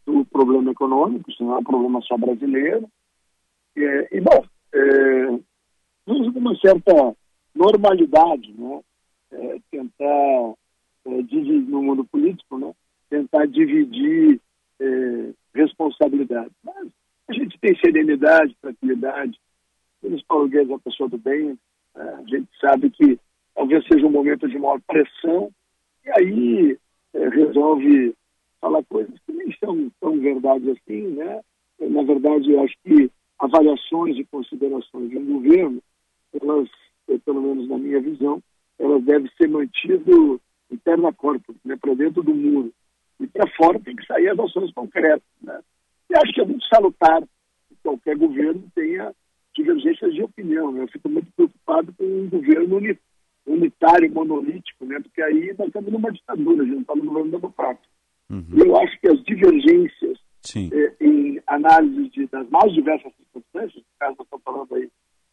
do 0.04 0.24
problema 0.26 0.70
econômico, 0.70 1.30
isso 1.30 1.42
não 1.42 1.54
é 1.54 1.58
um 1.58 1.64
problema 1.64 2.00
só 2.02 2.16
brasileiro. 2.18 2.88
É, 3.76 4.16
e, 4.16 4.20
bom, 4.20 4.44
é, 4.74 5.38
uma 6.06 6.56
certa 6.56 7.16
normalidade, 7.54 8.52
né? 8.52 8.80
É, 9.32 9.58
tentar, 9.70 10.54
é, 11.06 11.22
dividir 11.22 11.62
no 11.62 11.82
mundo 11.82 12.04
político, 12.04 12.58
né? 12.58 12.72
tentar 13.08 13.46
dividir 13.46 14.40
é, 14.82 15.32
responsabilidade. 15.54 16.50
Mas 16.64 16.88
a 17.28 17.32
gente 17.32 17.58
tem 17.60 17.76
serenidade, 17.78 18.56
tranquilidade. 18.60 19.38
Paulo 20.26 20.48
Guedes 20.48 20.68
é 20.68 20.72
uma 20.72 20.80
pessoa 20.80 21.08
do 21.08 21.18
bem. 21.18 21.46
Né? 21.46 21.56
A 21.94 22.22
gente 22.26 22.48
sabe 22.60 22.90
que 22.90 23.18
talvez 23.54 23.86
seja 23.86 24.06
um 24.06 24.10
momento 24.10 24.48
de 24.48 24.58
maior 24.58 24.80
pressão, 24.86 25.50
e 26.04 26.10
aí 26.10 26.78
é, 27.14 27.28
resolve 27.28 28.14
falar 28.60 28.82
coisas 28.84 29.14
que 29.26 29.32
nem 29.32 29.54
são 29.58 29.90
tão 30.00 30.18
verdade 30.18 30.70
assim, 30.70 31.08
né? 31.08 31.40
Na 31.80 32.02
verdade, 32.02 32.50
eu 32.50 32.62
acho 32.62 32.74
que 32.84 33.10
avaliações 33.38 34.16
e 34.16 34.24
considerações 34.24 35.10
de 35.10 35.18
um 35.18 35.32
governo, 35.32 35.82
elas, 36.40 36.68
pelo 37.24 37.42
menos 37.42 37.68
na 37.68 37.76
minha 37.76 38.00
visão, 38.00 38.40
elas 38.78 39.02
devem 39.02 39.28
ser 39.36 39.48
mantidas 39.48 40.40
interna 40.70 41.12
corpo, 41.12 41.54
né, 41.64 41.76
para 41.76 41.94
dentro 41.94 42.22
do 42.22 42.34
muro. 42.34 42.72
E 43.20 43.26
para 43.26 43.48
fora 43.56 43.80
tem 43.80 43.96
que 43.96 44.06
sair 44.06 44.28
as 44.28 44.38
ações 44.38 44.72
concretas. 44.72 45.22
Né? 45.42 45.60
E 46.10 46.14
acho 46.16 46.32
que 46.32 46.40
é 46.40 46.44
muito 46.44 46.64
salutar 46.66 47.22
que 47.22 47.76
qualquer 47.82 48.16
governo 48.16 48.64
tenha 48.74 49.12
divergências 49.54 50.12
de 50.14 50.22
opinião. 50.22 50.72
Né? 50.72 50.82
Eu 50.82 50.88
fico 50.88 51.08
muito 51.08 51.30
preocupado 51.36 51.92
com 51.92 52.04
um 52.04 52.28
governo 52.28 52.80
unitário, 53.46 54.12
monolítico, 54.12 54.84
né? 54.84 55.00
porque 55.00 55.22
aí 55.22 55.54
nós 55.58 55.68
estamos 55.68 55.92
numa 55.92 56.12
ditadura, 56.12 56.62
a 56.62 56.64
gente 56.64 56.74
não 56.74 56.82
está 56.82 56.94
no 56.94 57.04
governo 57.04 57.30
democrático. 57.30 57.92
Uhum. 58.30 58.46
Eu 58.56 58.76
acho 58.78 58.98
que 59.00 59.08
as 59.08 59.22
divergências 59.24 60.18
eh, 60.56 60.94
em 61.00 61.40
análise 61.46 62.08
de, 62.10 62.26
das 62.26 62.48
mais 62.48 62.72
diversas 62.72 63.12
circunstâncias, 63.14 63.76
no 63.76 63.98
caso 63.98 64.16
nós 64.18 64.26
estamos 64.26 64.44
falando 64.44 64.74
aí 64.74 64.90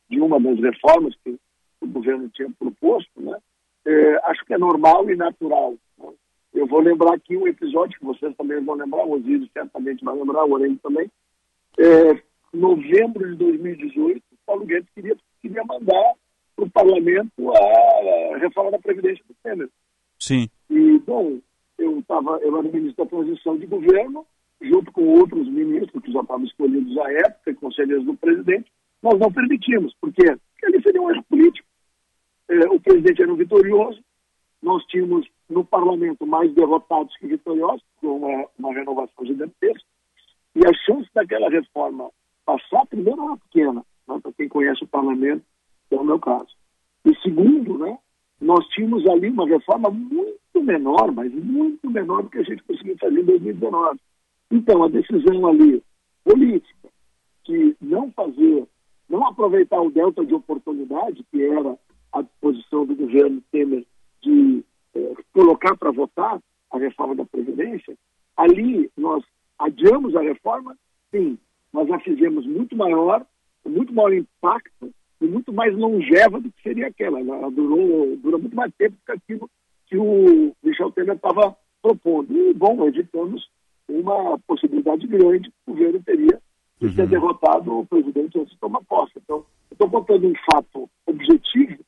de 0.09 0.19
uma 0.19 0.39
das 0.39 0.59
reformas 0.59 1.15
que 1.23 1.39
o 1.81 1.87
governo 1.87 2.29
tinha 2.29 2.49
proposto, 2.59 3.21
né? 3.21 3.37
Eh, 3.85 4.19
acho 4.25 4.45
que 4.45 4.53
é 4.53 4.57
normal 4.57 5.09
e 5.09 5.15
natural. 5.15 5.75
Né? 5.97 6.09
Eu 6.53 6.65
vou 6.67 6.79
lembrar 6.79 7.13
aqui 7.13 7.38
um 7.38 7.47
episódio 7.47 7.97
que 7.97 8.05
vocês 8.05 8.35
também 8.35 8.63
vão 8.63 8.75
lembrar, 8.75 9.05
o 9.05 9.13
Osíris 9.13 9.49
certamente 9.53 10.03
vai 10.03 10.15
lembrar, 10.15 10.45
o 10.45 10.51
Orelho 10.51 10.77
também. 10.81 11.09
É, 11.77 12.21
novembro 12.53 13.29
de 13.29 13.35
2018, 13.38 14.21
Paulo 14.45 14.65
Guedes 14.65 14.89
queria, 14.93 15.15
queria 15.41 15.63
mandar 15.63 16.13
para 16.55 16.65
o 16.65 16.69
parlamento 16.69 17.51
a 17.51 18.38
reforma 18.38 18.71
da 18.71 18.79
Previdência 18.79 19.23
do 19.27 19.35
Temer. 19.43 19.69
Sim. 20.17 20.49
E, 20.69 20.99
bom, 20.99 21.39
eu, 21.77 22.03
tava, 22.07 22.39
eu 22.41 22.57
era 22.57 22.67
ministro 22.67 23.05
da 23.05 23.09
transição 23.09 23.57
de 23.57 23.65
governo, 23.65 24.25
junto 24.62 24.91
com 24.91 25.07
outros 25.07 25.47
ministros 25.47 26.03
que 26.03 26.12
já 26.12 26.21
estavam 26.21 26.45
escolhidos 26.45 26.97
à 26.97 27.12
época, 27.12 27.53
conselheiros 27.55 28.05
do 28.05 28.15
presidente, 28.15 28.71
nós 29.01 29.17
não 29.17 29.31
permitimos. 29.31 29.95
Porque 30.01 30.23
ali 30.29 30.81
seria 30.81 31.01
um 31.01 31.09
erro 31.09 31.23
político. 31.29 31.67
É, 32.49 32.67
o 32.67 32.79
presidente 32.79 33.21
era 33.21 33.31
um 33.31 33.38
vitorioso, 33.38 34.01
nós 34.61 34.83
tínhamos 34.85 35.27
no 35.49 35.63
parlamento 35.63 36.25
mais 36.25 36.53
derrotados 36.53 37.15
que 37.17 37.27
vitoriosos, 37.27 37.83
com 38.01 38.17
uma, 38.17 38.45
uma 38.57 38.73
renovação 38.73 39.25
gigantesca, 39.25 39.85
e 40.55 40.59
a 40.65 40.73
chance 40.85 41.09
daquela 41.13 41.49
reforma 41.49 42.09
passar, 42.45 42.85
primeiro, 42.87 43.23
era 43.23 43.37
pequena, 43.37 43.85
né, 44.07 44.19
para 44.21 44.33
quem 44.33 44.49
conhece 44.49 44.83
o 44.83 44.87
parlamento, 44.87 45.43
que 45.87 45.95
é 45.95 45.99
o 45.99 46.03
meu 46.03 46.19
caso. 46.19 46.49
E 47.05 47.15
segundo, 47.21 47.77
né, 47.77 47.97
nós 48.41 48.65
tínhamos 48.67 49.07
ali 49.07 49.29
uma 49.29 49.47
reforma 49.47 49.89
muito 49.89 50.39
menor, 50.61 51.11
mas 51.11 51.33
muito 51.33 51.89
menor 51.89 52.23
do 52.23 52.29
que 52.29 52.39
a 52.39 52.43
gente 52.43 52.63
conseguiu 52.63 52.97
fazer 52.97 53.19
em 53.19 53.25
2019. 53.25 53.99
Então, 54.51 54.83
a 54.83 54.89
decisão 54.89 55.47
ali 55.47 55.81
política 56.23 56.89
de 57.45 57.75
não 57.81 58.11
fazer, 58.11 58.67
não 59.09 59.25
aproveitar 59.27 59.81
o 59.81 59.91
delta 59.91 60.25
de 60.25 60.33
oportunidade, 60.33 61.25
que 61.31 61.43
era 61.43 61.77
a 62.11 62.21
disposição 62.21 62.85
do 62.85 62.95
governo 62.95 63.41
Temer 63.51 63.85
de 64.21 64.63
eh, 64.95 65.13
colocar 65.34 65.75
para 65.77 65.91
votar 65.91 66.39
a 66.71 66.77
reforma 66.77 67.15
da 67.15 67.25
Previdência, 67.25 67.95
ali 68.38 68.89
nós 68.97 69.23
adiamos 69.58 70.15
a 70.15 70.21
reforma, 70.21 70.77
sim, 71.12 71.38
mas 71.71 71.89
a 71.91 71.99
fizemos 71.99 72.45
muito 72.45 72.75
maior, 72.75 73.25
com 73.63 73.69
muito 73.69 73.93
maior 73.93 74.13
impacto 74.13 74.91
e 75.21 75.25
muito 75.25 75.51
mais 75.51 75.75
longeva 75.75 76.39
do 76.39 76.51
que 76.51 76.62
seria 76.62 76.88
aquela. 76.88 77.19
Ela 77.19 77.51
durou, 77.51 78.15
durou 78.17 78.39
muito 78.39 78.55
mais 78.55 78.73
tempo 78.75 78.95
do 78.95 79.05
que 79.05 79.12
aquilo 79.12 79.49
que 79.88 79.97
o 79.97 80.55
Michel 80.63 80.91
Temer 80.91 81.15
estava 81.15 81.55
propondo. 81.82 82.32
E, 82.32 82.53
bom, 82.53 82.88
evitamos 82.88 83.49
uma 83.88 84.38
possibilidade 84.39 85.05
grande 85.08 85.49
que 85.49 85.55
o 85.67 85.73
governo 85.73 86.01
teria 86.03 86.39
de 86.79 86.88
uhum. 86.88 86.95
ter 86.95 87.08
derrotado 87.08 87.79
o 87.79 87.86
presidente 87.86 88.39
antes 88.39 88.53
de 88.53 88.60
tomar 88.60 88.82
posse. 88.84 89.13
Então, 89.17 89.45
estou 89.71 89.89
contando 89.89 90.27
um 90.27 90.34
fato 90.51 90.89
objetivo 91.05 91.84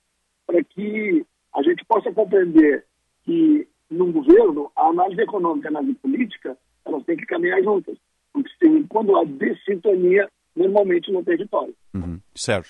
para 0.45 0.63
que 0.63 1.25
a 1.55 1.61
gente 1.63 1.83
possa 1.85 2.11
compreender 2.11 2.85
que, 3.23 3.67
num 3.89 4.11
governo, 4.11 4.71
a 4.75 4.87
análise 4.87 5.21
econômica 5.21 5.67
e 5.67 5.69
a 5.69 5.77
análise 5.77 5.99
política, 5.99 6.57
elas 6.85 7.03
têm 7.03 7.17
que 7.17 7.25
caminhar 7.25 7.61
juntas. 7.63 7.97
Porque 8.33 8.85
quando 8.89 9.15
há 9.17 9.23
dessintonia, 9.23 10.29
normalmente 10.55 11.11
não 11.11 11.23
tem 11.23 11.37
vitória. 11.37 11.73
Uhum. 11.93 12.19
Certo. 12.33 12.69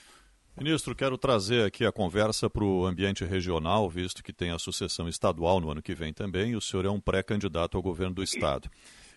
Ministro, 0.58 0.96
quero 0.96 1.18
trazer 1.18 1.66
aqui 1.66 1.86
a 1.86 1.92
conversa 1.92 2.50
para 2.50 2.64
o 2.64 2.86
ambiente 2.86 3.24
regional, 3.24 3.90
visto 3.90 4.22
que 4.22 4.34
tem 4.34 4.52
a 4.52 4.60
sucessão 4.60 5.08
estadual 5.08 5.62
no 5.62 5.72
ano 5.72 5.82
que 5.82 5.96
vem 5.96 6.14
também, 6.14 6.52
e 6.52 6.56
o 6.56 6.62
senhor 6.62 6.86
é 6.86 6.90
um 6.90 7.00
pré-candidato 7.00 7.78
ao 7.78 7.84
governo 7.84 8.16
do 8.16 8.24
Estado 8.24 8.70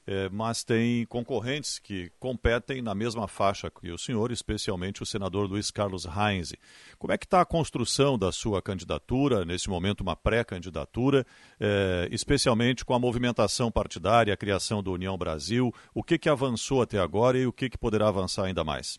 é, 0.06 0.28
mas 0.30 0.62
tem 0.62 1.06
concorrentes 1.06 1.78
que 1.78 2.10
competem 2.18 2.82
na 2.82 2.94
mesma 2.94 3.26
faixa 3.26 3.70
que 3.70 3.90
o 3.90 3.98
senhor, 3.98 4.30
especialmente 4.30 5.02
o 5.02 5.06
senador 5.06 5.48
Luiz 5.48 5.70
Carlos 5.70 6.06
Heinze. 6.06 6.58
Como 6.98 7.12
é 7.12 7.18
que 7.18 7.24
está 7.24 7.40
a 7.40 7.46
construção 7.46 8.18
da 8.18 8.30
sua 8.30 8.60
candidatura, 8.60 9.44
nesse 9.44 9.68
momento 9.68 10.00
uma 10.00 10.16
pré-candidatura, 10.16 11.24
é, 11.58 12.08
especialmente 12.10 12.84
com 12.84 12.94
a 12.94 12.98
movimentação 12.98 13.70
partidária, 13.70 14.34
a 14.34 14.36
criação 14.36 14.82
do 14.82 14.92
União 14.92 15.16
Brasil, 15.16 15.72
o 15.94 16.02
que, 16.02 16.18
que 16.18 16.28
avançou 16.28 16.82
até 16.82 16.98
agora 16.98 17.38
e 17.38 17.46
o 17.46 17.52
que, 17.52 17.70
que 17.70 17.78
poderá 17.78 18.08
avançar 18.08 18.44
ainda 18.44 18.62
mais? 18.62 18.98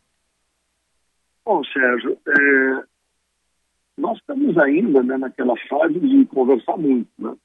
Bom, 1.45 1.63
Sérgio, 1.65 2.17
é, 2.27 2.83
nós 3.97 4.17
estamos 4.17 4.57
ainda 4.57 5.03
né, 5.03 5.17
naquela 5.17 5.55
fase 5.69 5.99
de 5.99 6.25
conversar 6.25 6.77
muito, 6.77 7.09
né? 7.17 7.35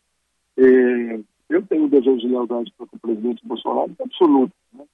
É, 0.56 1.20
eu 1.50 1.66
tenho 1.66 1.84
um 1.84 1.88
desejo 1.88 2.18
de 2.18 2.28
lealdade 2.28 2.72
para 2.78 2.86
o 2.86 2.98
presidente 3.00 3.44
Bolsonaro 3.44 3.92
absoluto. 4.00 4.52
Né? 4.72 4.84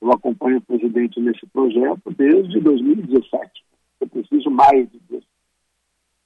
Eu 0.00 0.12
acompanho 0.12 0.58
o 0.58 0.62
presidente 0.62 1.20
nesse 1.20 1.46
projeto 1.46 2.10
desde 2.16 2.60
2017. 2.60 3.64
Eu 4.00 4.08
preciso 4.08 4.50
mais 4.50 4.88
disso. 5.08 5.26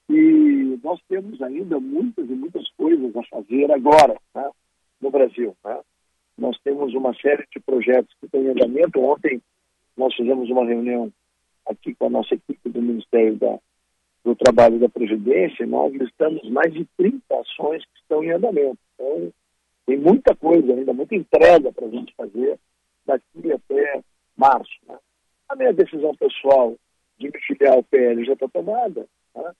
E 0.09 0.79
nós 0.83 0.99
temos 1.07 1.39
ainda 1.43 1.79
muitas 1.79 2.27
e 2.27 2.33
muitas 2.33 2.67
coisas 2.71 3.15
a 3.15 3.23
fazer 3.23 3.71
agora 3.71 4.19
né? 4.33 4.49
no 4.99 5.11
Brasil. 5.11 5.55
Né? 5.63 5.79
Nós 6.37 6.57
temos 6.63 6.95
uma 6.95 7.13
série 7.13 7.45
de 7.53 7.59
projetos 7.59 8.11
que 8.19 8.25
estão 8.25 8.41
em 8.41 8.49
andamento. 8.49 8.99
Ontem 8.99 9.39
nós 9.95 10.13
fizemos 10.15 10.49
uma 10.49 10.65
reunião 10.65 11.13
aqui 11.69 11.93
com 11.93 12.07
a 12.07 12.09
nossa 12.09 12.33
equipe 12.33 12.67
do 12.69 12.81
Ministério 12.81 13.35
da, 13.35 13.59
do 14.23 14.35
Trabalho 14.35 14.77
e 14.77 14.79
da 14.79 14.89
Previdência 14.89 15.67
nós 15.67 15.93
listamos 15.93 16.49
mais 16.49 16.73
de 16.73 16.83
30 16.97 17.21
ações 17.39 17.83
que 17.85 17.99
estão 18.01 18.23
em 18.23 18.31
andamento. 18.31 18.79
Então, 18.95 19.31
tem 19.87 19.97
muita 19.97 20.35
coisa 20.35 20.73
ainda, 20.73 20.93
muita 20.93 21.15
entrega 21.15 21.71
para 21.71 21.85
a 21.87 21.89
gente 21.89 22.13
fazer 22.13 22.59
daqui 23.05 23.51
até 23.53 24.01
março. 24.35 24.77
Né? 24.85 24.97
A 25.47 25.55
minha 25.55 25.71
decisão 25.71 26.13
pessoal 26.13 26.75
de 27.17 27.27
me 27.27 27.39
filiar 27.39 27.73
ao 27.73 27.83
PL 27.83 28.25
já 28.25 28.33
está 28.33 28.49
tomada. 28.49 29.07
Né? 29.33 29.51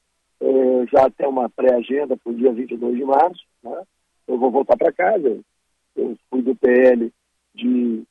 É, 0.41 0.85
já 0.91 1.09
tem 1.09 1.27
uma 1.27 1.49
pré-agenda 1.49 2.17
para 2.17 2.31
o 2.31 2.35
dia 2.35 2.51
22 2.51 2.97
de 2.97 3.05
março. 3.05 3.43
Né? 3.63 3.81
Eu 4.27 4.37
vou 4.37 4.51
voltar 4.51 4.75
para 4.75 4.91
casa. 4.91 5.39
Eu 5.95 6.17
fui 6.29 6.41
do 6.41 6.53
PL 6.57 7.09
de 7.55 8.03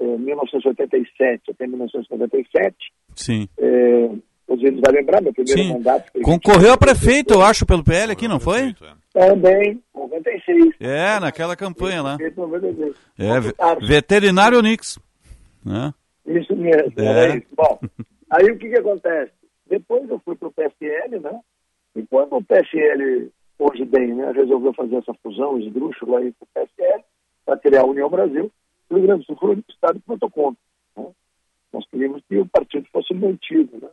é, 0.00 0.04
1987 0.04 1.52
até 1.52 1.66
1997. 1.68 2.92
Sim. 3.14 3.48
É, 3.56 4.10
Osiris 4.54 4.80
vai 4.84 4.92
lembrar, 4.94 5.22
meu 5.22 5.32
primeiro 5.32 5.60
Sim. 5.62 5.72
mandato. 5.74 6.10
Concorreu 6.22 6.72
a 6.72 6.78
prefeito, 6.78 7.34
eu 7.34 7.42
acho, 7.42 7.64
pelo 7.64 7.84
PL 7.84 8.12
aqui, 8.12 8.26
não 8.26 8.40
foi? 8.40 8.74
Também, 9.12 9.82
96. 9.94 10.74
É, 10.80 11.20
naquela 11.20 11.54
campanha 11.56 12.02
lá. 12.02 12.18
96. 12.36 12.94
É, 13.18 13.40
ve- 13.40 13.54
veterinário 13.86 14.58
Onix. 14.58 14.98
Né? 15.64 15.92
Isso 16.26 16.54
mesmo, 16.56 16.92
É. 16.96 17.36
isso. 17.36 17.46
Bom, 17.56 17.78
aí 18.30 18.44
o 18.50 18.58
que 18.58 18.68
que 18.68 18.78
acontece? 18.78 19.32
Depois 19.68 20.08
eu 20.08 20.20
fui 20.24 20.34
para 20.36 20.48
o 20.48 20.52
PSL, 20.52 21.20
né? 21.20 21.40
E 21.94 22.02
quando 22.06 22.36
o 22.36 22.42
PSL, 22.44 23.30
hoje 23.58 23.84
bem, 23.84 24.14
né, 24.14 24.32
resolveu 24.32 24.72
fazer 24.74 24.96
essa 24.96 25.14
fusão 25.22 25.58
esdrúxula 25.58 26.18
aí 26.20 26.32
com 26.38 26.44
o 26.44 26.48
PSL, 26.54 27.02
para 27.44 27.56
criar 27.58 27.82
a 27.82 27.86
União 27.86 28.08
Brasil, 28.08 28.50
o 28.88 28.94
Rio 28.94 29.06
Grande 29.06 29.20
do 29.22 29.26
Sul 29.26 29.36
foi 29.36 29.48
o 29.50 29.52
único 29.52 29.70
estado 29.70 30.00
contra. 30.06 30.58
Né? 30.96 31.06
Nós 31.72 31.84
queríamos 31.90 32.22
que 32.28 32.36
o 32.38 32.46
partido 32.46 32.86
fosse 32.92 33.12
mantido, 33.14 33.76
né? 33.80 33.88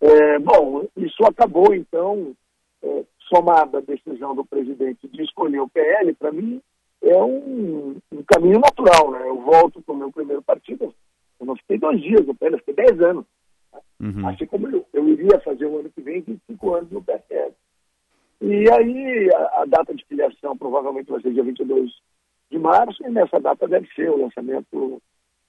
É, 0.00 0.38
bom, 0.38 0.86
isso 0.96 1.24
acabou, 1.24 1.74
então, 1.74 2.34
é, 2.82 3.04
somada 3.28 3.78
à 3.78 3.80
decisão 3.80 4.34
do 4.34 4.44
presidente 4.44 5.08
de 5.08 5.22
escolher 5.22 5.60
o 5.60 5.68
PL, 5.68 6.14
para 6.14 6.32
mim 6.32 6.60
é 7.02 7.16
um, 7.22 7.96
um 8.12 8.22
caminho 8.26 8.60
natural. 8.60 9.10
Né? 9.10 9.28
Eu 9.28 9.40
volto 9.40 9.80
para 9.82 9.94
o 9.94 9.96
meu 9.96 10.10
primeiro 10.12 10.42
partido. 10.42 10.94
Eu 11.38 11.46
não 11.46 11.56
fiquei 11.56 11.78
dois 11.78 12.00
dias 12.00 12.26
no 12.26 12.34
PL, 12.34 12.54
eu 12.54 12.58
fiquei 12.58 12.74
dez 12.74 13.00
anos. 13.00 13.24
Uhum. 14.00 14.28
Assim 14.28 14.46
como 14.46 14.68
eu, 14.68 14.86
eu 14.92 15.08
iria 15.08 15.40
fazer 15.40 15.66
o 15.66 15.78
ano 15.78 15.90
que 15.90 16.00
vem 16.00 16.20
25 16.20 16.74
anos 16.74 16.90
no 16.90 17.02
PSL. 17.02 17.52
E 18.40 18.70
aí 18.70 19.30
a, 19.34 19.62
a 19.62 19.64
data 19.66 19.94
de 19.94 20.04
filiação 20.04 20.56
provavelmente 20.56 21.10
vai 21.10 21.20
ser 21.20 21.32
dia 21.32 21.42
22 21.42 21.90
de 22.50 22.58
março, 22.58 23.02
e 23.04 23.10
nessa 23.10 23.40
data 23.40 23.66
deve 23.66 23.88
ser 23.94 24.10
o 24.10 24.20
lançamento 24.22 25.02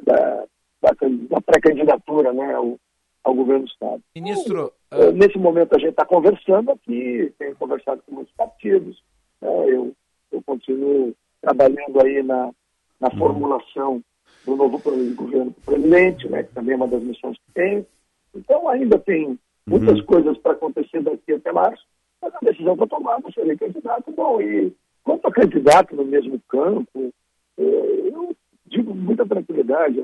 da, 0.04 0.46
da, 0.82 0.92
da 1.30 1.42
pré-candidatura, 1.42 2.34
né? 2.34 2.58
O, 2.60 2.80
ao 3.28 3.36
governo 3.36 3.66
do 3.66 3.70
Estado. 3.70 4.02
Ministro, 4.16 4.72
então, 4.88 5.10
uh... 5.10 5.12
nesse 5.12 5.38
momento 5.38 5.76
a 5.76 5.80
gente 5.80 5.90
está 5.90 6.06
conversando 6.06 6.72
aqui, 6.72 7.34
tenho 7.38 7.56
conversado 7.58 8.02
com 8.06 8.16
muitos 8.16 8.34
partidos, 8.36 9.04
né? 9.42 9.50
eu, 9.68 9.94
eu 10.32 10.42
continuo 10.44 11.14
trabalhando 11.42 12.02
aí 12.02 12.24
na, 12.24 12.52
na 13.00 13.12
formulação 13.12 14.02
do 14.46 14.56
novo 14.56 14.80
programa 14.80 15.10
de 15.10 15.16
governo 15.16 15.46
do 15.52 15.62
presidente, 15.66 16.30
né, 16.30 16.44
que 16.44 16.54
também 16.54 16.74
é 16.74 16.78
uma 16.78 16.88
das 16.88 17.04
missões 17.04 17.38
que 17.38 17.54
tem. 17.54 17.86
Então 18.34 18.70
ainda 18.70 18.98
tem 18.98 19.38
muitas 19.66 20.00
uhum. 20.00 20.06
coisas 20.06 20.38
para 20.38 20.54
acontecer 20.54 21.02
daqui 21.02 21.34
até 21.34 21.52
março, 21.52 21.84
mas 22.22 22.34
a 22.34 22.40
decisão 22.42 22.78
foi 22.78 22.88
tomada, 22.88 23.30
serei 23.34 23.58
candidato. 23.58 24.12
Bom, 24.14 24.42
e 24.42 24.74
quanto 25.04 25.28
a 25.28 25.32
candidato 25.32 25.96
no 25.96 26.06
mesmo 26.06 26.40
campo, 26.48 27.14
eh, 27.58 28.10
eu 28.14 28.34
digo 28.66 28.92
com 28.92 28.98
muita 28.98 29.26
tranquilidade, 29.26 30.04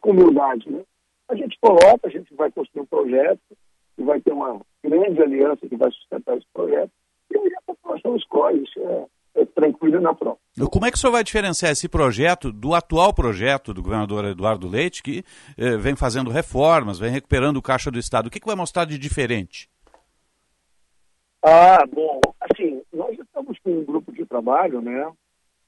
com 0.00 0.10
humildade, 0.10 0.68
né? 0.68 0.80
A 1.30 1.34
gente 1.36 1.56
coloca, 1.60 2.08
a 2.08 2.10
gente 2.10 2.34
vai 2.34 2.50
construir 2.50 2.82
um 2.82 2.86
projeto, 2.86 3.40
e 3.96 4.02
vai 4.02 4.20
ter 4.20 4.32
uma 4.32 4.60
grande 4.82 5.22
aliança 5.22 5.68
que 5.68 5.76
vai 5.76 5.90
sustentar 5.92 6.36
esse 6.36 6.46
projeto, 6.52 6.90
e 7.30 7.38
aí 7.38 7.54
a 7.58 7.62
população 7.62 8.16
escolhe, 8.16 8.64
isso 8.64 8.80
é, 8.80 9.42
é 9.42 9.44
tranquilo 9.44 10.00
na 10.00 10.14
prova. 10.14 10.38
Como 10.70 10.86
é 10.86 10.90
que 10.90 10.96
o 10.96 11.00
senhor 11.00 11.12
vai 11.12 11.22
diferenciar 11.22 11.70
esse 11.70 11.88
projeto 11.88 12.50
do 12.50 12.74
atual 12.74 13.14
projeto 13.14 13.74
do 13.74 13.82
governador 13.82 14.24
Eduardo 14.24 14.66
Leite, 14.66 15.02
que 15.02 15.22
eh, 15.56 15.76
vem 15.76 15.94
fazendo 15.94 16.30
reformas, 16.30 16.98
vem 16.98 17.10
recuperando 17.10 17.58
o 17.58 17.62
caixa 17.62 17.90
do 17.90 17.98
Estado? 17.98 18.26
O 18.26 18.30
que, 18.30 18.40
que 18.40 18.46
vai 18.46 18.56
mostrar 18.56 18.86
de 18.86 18.98
diferente? 18.98 19.68
Ah, 21.42 21.84
bom, 21.86 22.20
assim, 22.40 22.82
nós 22.92 23.16
estamos 23.18 23.58
com 23.60 23.70
um 23.70 23.84
grupo 23.84 24.12
de 24.12 24.26
trabalho, 24.26 24.80
né, 24.80 25.10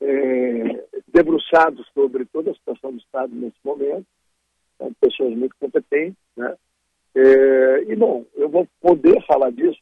é, 0.01 0.85
debruçados 1.09 1.87
sobre 1.95 2.25
toda 2.27 2.51
a 2.51 2.55
situação 2.55 2.93
do 2.93 2.99
Estado 2.99 3.35
nesse 3.35 3.57
momento, 3.65 4.07
são 4.83 4.93
pessoas 5.01 5.35
muito 5.37 5.55
competentes, 5.61 6.19
né, 6.37 6.55
é, 7.15 7.85
e, 7.89 7.95
bom, 7.95 8.25
eu 8.35 8.49
vou 8.49 8.67
poder 8.81 9.23
falar 9.27 9.51
disso 9.51 9.79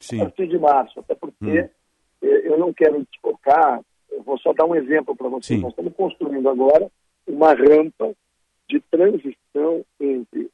assim, 0.00 0.20
a 0.20 0.24
partir 0.24 0.46
de 0.46 0.58
março, 0.58 1.00
até 1.00 1.14
porque 1.14 1.44
hum. 1.44 1.68
É, 2.22 2.48
eu 2.48 2.56
não 2.56 2.72
quero 2.72 3.04
desfocar, 3.10 3.80
eu 4.10 4.22
vou 4.22 4.38
só 4.38 4.52
dar 4.52 4.64
um 4.64 4.76
exemplo 4.76 5.16
para 5.16 5.28
vocês. 5.28 5.58
Sim. 5.58 5.62
Nós 5.62 5.72
estamos 5.72 5.92
construindo 5.94 6.48
agora 6.48 6.88
uma 7.26 7.52
rampa 7.52 8.12
de 8.68 8.80
transição 8.90 9.84
entre 9.98 10.48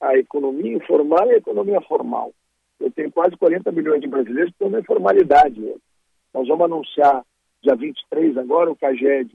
a 0.00 0.18
economia 0.18 0.76
informal 0.76 1.28
e 1.28 1.34
a 1.34 1.36
economia 1.36 1.80
formal. 1.82 2.32
Eu 2.80 2.90
tenho 2.90 3.12
quase 3.12 3.36
40 3.36 3.70
milhões 3.70 4.00
de 4.00 4.08
brasileiros 4.08 4.50
que 4.50 4.54
estão 4.56 4.70
na 4.70 4.80
informalidade. 4.80 5.60
Nós 6.34 6.48
vamos 6.48 6.64
anunciar 6.64 7.24
dia 7.62 7.76
23 7.76 8.36
agora 8.36 8.72
o 8.72 8.76
CAGED 8.76 9.30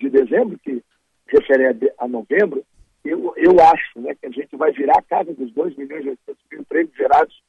de 0.00 0.10
dezembro, 0.10 0.58
que 0.58 0.82
refere 1.28 1.92
a, 1.96 2.08
novembro, 2.08 2.64
eu, 3.10 3.32
eu 3.36 3.60
acho 3.60 4.00
né, 4.00 4.14
que 4.14 4.26
a 4.26 4.30
gente 4.30 4.56
vai 4.56 4.72
virar 4.72 4.98
a 4.98 5.02
casa 5.02 5.32
dos 5.32 5.52
2 5.52 5.76
milhões 5.76 6.04
de 6.04 6.58
empregos 6.58 6.96
gerados 6.96 7.42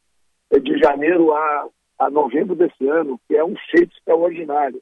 de 0.51 0.79
janeiro 0.79 1.33
a, 1.33 1.67
a 1.99 2.09
novembro 2.09 2.55
desse 2.55 2.87
ano, 2.87 3.19
que 3.27 3.35
é 3.35 3.43
um 3.43 3.55
feito 3.71 3.95
extraordinário. 3.95 4.81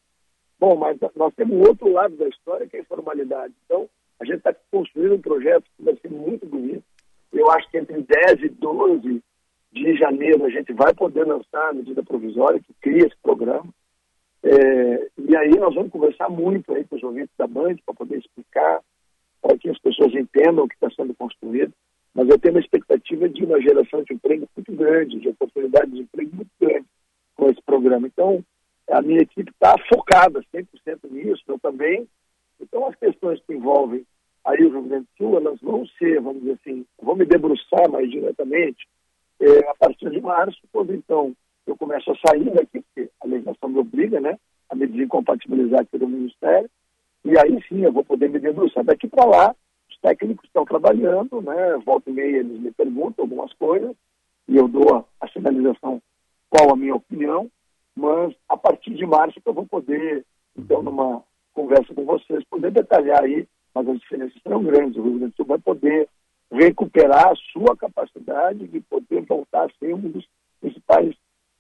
Bom, 0.60 0.76
mas 0.76 0.98
nós 1.16 1.34
temos 1.36 1.56
um 1.56 1.62
outro 1.62 1.92
lado 1.92 2.16
da 2.16 2.28
história, 2.28 2.68
que 2.68 2.78
é 2.78 2.80
a 2.80 2.84
informalidade. 2.84 3.54
Então, 3.66 3.88
a 4.20 4.26
gente 4.26 4.38
está 4.38 4.56
construindo 4.72 5.16
um 5.16 5.22
projeto 5.22 5.66
que 5.76 5.84
vai 5.84 5.96
ser 5.98 6.10
muito 6.10 6.46
bonito. 6.46 6.84
Eu 7.32 7.52
acho 7.52 7.70
que 7.70 7.78
entre 7.78 8.02
10 8.02 8.44
e 8.44 8.50
12 8.50 9.24
de 9.72 9.98
janeiro 9.98 10.46
a 10.46 10.50
gente 10.50 10.74
vai 10.74 10.94
poder 10.94 11.26
lançar 11.26 11.70
a 11.70 11.74
medida 11.74 12.02
provisória 12.02 12.60
que 12.60 12.74
cria 12.82 13.06
esse 13.06 13.18
programa. 13.22 13.68
É, 14.44 15.10
e 15.18 15.36
aí 15.36 15.52
nós 15.60 15.76
vamos 15.76 15.92
conversar 15.92 16.30
muito 16.30 16.74
aí 16.74 16.84
com 16.86 16.96
os 16.96 17.04
ouvintes 17.04 17.36
da 17.38 17.46
Band 17.46 17.76
para 17.86 17.94
poder 17.94 18.18
explicar, 18.18 18.82
para 19.42 19.58
que 19.58 19.70
as 19.70 19.80
pessoas 19.80 20.14
entendam 20.14 20.66
o 20.66 20.68
que 20.68 20.76
está 20.76 20.90
sendo 20.92 21.14
construído. 21.16 21.74
Mas 22.14 22.28
eu 22.30 22.40
tenho 22.40 22.56
uma 22.56 22.62
expectativa 22.62 23.30
de 23.30 23.46
uma 23.46 23.62
geração 23.62 24.04
de 24.04 24.14
emprego 24.14 24.48
muito 24.56 24.72
grande, 24.74 25.20
de 25.20 25.30
oportunidades 25.30 25.94
de 25.94 26.02
emprego 26.02 26.36
muito 26.36 26.52
grande 26.60 26.86
com 27.36 27.50
esse 27.50 27.62
programa. 27.62 28.08
Então, 28.08 28.44
a 28.90 29.02
minha 29.02 29.22
equipe 29.22 29.52
está 29.52 29.76
focada 29.94 30.42
100% 30.54 30.66
nisso, 31.12 31.44
eu 31.48 31.60
também. 31.60 32.08
Então, 32.60 32.88
as 32.88 32.96
questões 32.96 33.40
que 33.46 33.54
envolvem 33.54 34.06
aí 34.48 34.64
o 34.64 34.72
Rio 34.72 34.82
Grande 34.84 35.06
do 35.06 35.18
Sul, 35.18 35.38
elas 35.38 35.60
vão 35.62 35.86
ser, 36.00 36.22
vamos 36.22 36.42
dizer 36.42 36.58
assim, 36.62 36.86
vou 37.02 37.16
me 37.16 37.26
debruçar 37.26 37.90
mais 37.92 38.10
diretamente 38.10 38.88
é, 39.40 39.70
a 39.70 39.76
partir 39.76 40.10
de 40.10 40.22
março, 40.22 40.58
quando 40.72 40.94
então 40.94 41.36
eu 41.66 41.76
começo 41.76 42.10
a 42.12 42.18
sair 42.26 42.50
daqui, 42.52 42.82
porque 42.82 43.10
a 43.22 43.28
legislação 43.28 43.70
me 43.70 43.80
obriga, 43.80 44.22
né, 44.22 44.40
a 44.70 44.76
me 44.76 44.88
desincompatibilizar 44.88 45.82
aqui 45.82 45.98
do 45.98 46.08
Ministério, 46.08 46.70
e 47.26 47.38
aí 47.38 47.62
sim 47.68 47.84
eu 47.84 47.92
vou 47.92 48.04
poder 48.04 48.30
me 48.30 48.40
debruçar. 48.40 48.84
Daqui 48.84 49.08
para 49.08 49.26
lá, 49.26 49.56
os 49.90 49.98
técnicos 50.00 50.46
estão 50.46 50.66
trabalhando, 50.66 51.42
né, 51.42 51.78
volta 51.86 52.10
e 52.10 52.14
meia 52.14 52.38
eles 52.38 52.60
me 52.60 52.72
perguntam 52.72 53.24
algumas 53.26 53.54
coisas, 53.54 53.96
e 54.48 54.56
eu 54.56 54.68
dou 54.68 54.96
a, 54.96 55.04
a 55.22 55.28
sinalização 55.30 56.02
qual 56.50 56.72
a 56.72 56.76
minha 56.76 56.96
opinião, 56.96 57.50
mas 57.96 58.34
a 58.48 58.56
partir 58.56 58.94
de 58.94 59.06
março 59.06 59.40
eu 59.46 59.54
vou 59.54 59.66
poder, 59.66 60.26
então, 60.58 60.82
numa 60.82 61.24
conversa 61.54 61.94
com 61.94 62.06
vocês, 62.06 62.44
poder 62.46 62.72
detalhar 62.72 63.24
aí, 63.24 63.48
mas 63.74 63.88
as 63.88 64.00
diferenças 64.00 64.42
serão 64.42 64.64
grandes. 64.64 64.98
O 64.98 65.04
Rio 65.04 65.18
Grande 65.20 65.32
do 65.34 65.36
Sul 65.36 65.46
vai 65.46 65.60
poder 65.60 66.08
recuperar 66.52 67.30
a 67.30 67.36
sua 67.52 67.76
capacidade 67.76 68.68
de 68.68 68.80
poder 68.82 69.22
voltar 69.22 69.66
a 69.66 69.70
ser 69.80 69.94
um 69.94 70.00
dos 70.00 70.26
principais 70.62 71.16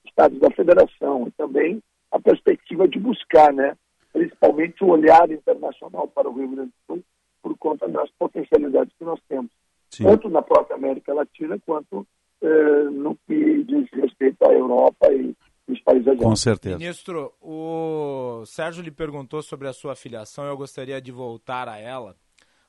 estados 0.05 0.39
da 0.39 0.49
federação 0.51 1.27
e 1.27 1.31
também 1.31 1.81
a 2.11 2.19
perspectiva 2.19 2.87
de 2.87 2.99
buscar, 2.99 3.51
né, 3.51 3.75
principalmente 4.17 4.83
o 4.83 4.87
olhar 4.87 5.29
internacional 5.29 6.07
para 6.07 6.27
o 6.27 6.33
Rio 6.33 6.49
Grande 6.49 6.71
do 6.71 6.95
Sul 6.95 7.03
por 7.41 7.55
conta 7.59 7.87
das 7.87 8.09
potencialidades 8.17 8.91
que 8.97 9.05
nós 9.05 9.19
temos, 9.29 9.51
Sim. 9.91 10.05
tanto 10.05 10.27
na 10.27 10.41
própria 10.41 10.75
América 10.75 11.13
Latina 11.13 11.59
quanto 11.63 12.05
eh, 12.41 12.83
no 12.91 13.15
que 13.27 13.63
diz 13.63 13.87
respeito 13.93 14.43
à 14.43 14.51
Europa 14.51 15.07
e 15.13 15.35
os 15.67 15.79
países 15.81 16.17
Com 16.17 16.35
certeza. 16.35 16.79
Ministro, 16.79 17.31
o 17.39 18.43
Sérgio 18.45 18.83
lhe 18.83 18.89
perguntou 18.89 19.43
sobre 19.43 19.67
a 19.67 19.73
sua 19.73 19.95
filiação 19.95 20.45
eu 20.45 20.57
gostaria 20.57 20.99
de 20.99 21.11
voltar 21.11 21.69
a 21.69 21.77
ela. 21.77 22.15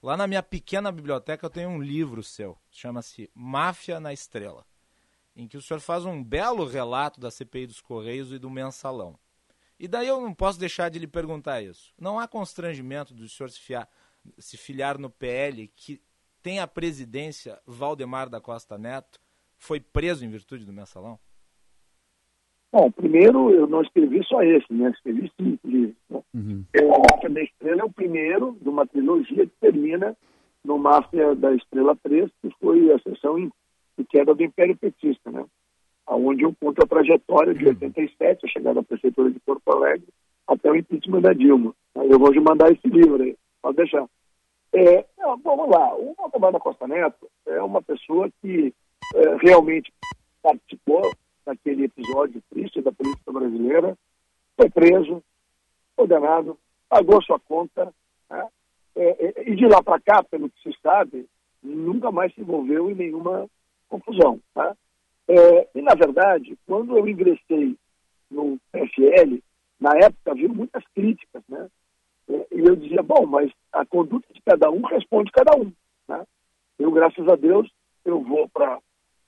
Lá 0.02 0.16
na 0.16 0.26
minha 0.26 0.42
pequena 0.42 0.92
biblioteca 0.92 1.46
eu 1.46 1.50
tenho 1.50 1.70
um 1.70 1.80
livro 1.80 2.22
seu, 2.22 2.58
chama-se 2.70 3.30
Máfia 3.34 3.98
na 3.98 4.12
Estrela, 4.12 4.66
em 5.34 5.48
que 5.48 5.56
o 5.56 5.62
senhor 5.62 5.80
faz 5.80 6.04
um 6.04 6.22
belo 6.22 6.66
relato 6.66 7.18
da 7.18 7.30
CPI 7.30 7.68
dos 7.68 7.80
Correios 7.80 8.32
e 8.32 8.38
do 8.38 8.50
Mensalão. 8.50 9.18
E 9.78 9.86
daí 9.86 10.08
eu 10.08 10.20
não 10.20 10.34
posso 10.34 10.58
deixar 10.58 10.88
de 10.88 10.98
lhe 10.98 11.06
perguntar 11.06 11.62
isso. 11.62 11.92
Não 12.00 12.18
há 12.18 12.26
constrangimento 12.26 13.14
do 13.14 13.28
senhor 13.28 13.48
se, 13.50 13.60
fiar, 13.60 13.88
se 14.36 14.56
filiar 14.56 14.98
no 14.98 15.08
PL 15.08 15.68
que 15.68 16.00
tem 16.42 16.58
a 16.60 16.66
presidência 16.66 17.60
Valdemar 17.66 18.28
da 18.28 18.40
Costa 18.40 18.76
Neto 18.76 19.20
foi 19.56 19.80
preso 19.80 20.24
em 20.24 20.28
virtude 20.28 20.64
do 20.64 20.72
mensalão? 20.72 21.18
Bom, 22.70 22.90
primeiro 22.90 23.50
eu 23.50 23.66
não 23.66 23.80
escrevi 23.82 24.22
só 24.24 24.42
esse, 24.42 24.70
né? 24.72 24.90
Escrevi 24.90 25.32
cinco 25.40 25.66
livros. 25.66 25.96
Né? 26.10 26.22
Uhum. 26.34 26.64
O 26.82 27.02
Máfia 27.10 27.30
da 27.30 27.42
Estrela 27.42 27.80
é 27.80 27.84
o 27.84 27.92
primeiro 27.92 28.56
de 28.60 28.68
uma 28.68 28.86
trilogia 28.86 29.46
que 29.46 29.52
termina 29.60 30.16
no 30.64 30.76
Máfia 30.78 31.34
da 31.34 31.54
Estrela 31.54 31.96
3, 32.02 32.30
que 32.42 32.50
foi 32.60 32.92
a 32.92 32.98
sessão 32.98 33.38
em, 33.38 33.50
de 33.96 34.04
queda 34.04 34.34
do 34.34 34.42
Império 34.42 34.76
Petista, 34.76 35.30
né? 35.30 35.44
Onde 36.06 36.42
eu 36.42 36.54
conto 36.60 36.77
a 36.77 36.77
trajetória 36.88 37.54
de 37.54 37.66
87, 37.66 38.44
a 38.44 38.48
chegada 38.48 38.80
à 38.80 38.82
Prefeitura 38.82 39.30
de 39.30 39.38
Porto 39.40 39.70
Alegre, 39.70 40.08
até 40.46 40.70
o 40.70 40.76
impeachment 40.76 41.20
da 41.20 41.32
Dilma. 41.32 41.74
Eu 41.94 42.18
vou 42.18 42.32
te 42.32 42.40
mandar 42.40 42.70
esse 42.72 42.88
livro 42.88 43.22
aí, 43.22 43.36
pode 43.62 43.76
deixar. 43.76 44.06
É, 44.72 45.04
vamos 45.42 45.68
lá, 45.68 45.94
o 45.94 46.14
Valdemar 46.14 46.52
da 46.52 46.60
Costa 46.60 46.86
Neto 46.86 47.28
é 47.46 47.60
uma 47.62 47.82
pessoa 47.82 48.28
que 48.40 48.74
é, 49.14 49.36
realmente 49.42 49.92
participou 50.42 51.02
daquele 51.44 51.84
episódio 51.84 52.42
triste 52.50 52.82
da 52.82 52.92
política 52.92 53.32
brasileira, 53.32 53.96
foi 54.56 54.68
preso, 54.68 55.22
condenado, 55.96 56.58
pagou 56.88 57.22
sua 57.22 57.38
conta, 57.40 57.92
né? 58.30 58.46
é, 58.96 59.26
é, 59.26 59.50
e 59.50 59.56
de 59.56 59.66
lá 59.66 59.82
para 59.82 60.00
cá, 60.00 60.22
pelo 60.22 60.50
que 60.50 60.60
se 60.62 60.78
sabe, 60.82 61.26
nunca 61.62 62.10
mais 62.10 62.34
se 62.34 62.40
envolveu 62.40 62.90
em 62.90 62.94
nenhuma 62.94 63.48
confusão. 63.88 64.40
Tá? 64.54 64.76
É, 65.28 65.68
e, 65.74 65.82
na 65.82 65.94
verdade, 65.94 66.56
quando 66.66 66.96
eu 66.96 67.06
ingressei 67.06 67.76
no 68.30 68.58
PFL, 68.72 69.38
na 69.78 69.90
época 69.96 70.32
havia 70.32 70.48
muitas 70.48 70.82
críticas, 70.94 71.42
né? 71.48 71.68
É, 72.30 72.46
e 72.52 72.60
eu 72.60 72.74
dizia, 72.76 73.02
bom, 73.02 73.26
mas 73.26 73.50
a 73.72 73.84
conduta 73.84 74.26
de 74.32 74.40
cada 74.42 74.70
um 74.70 74.82
responde 74.82 75.30
cada 75.30 75.56
um. 75.56 75.70
Né? 76.08 76.24
Eu, 76.78 76.90
graças 76.90 77.26
a 77.28 77.36
Deus, 77.36 77.70
eu 78.04 78.20
vou 78.22 78.48
para 78.48 78.78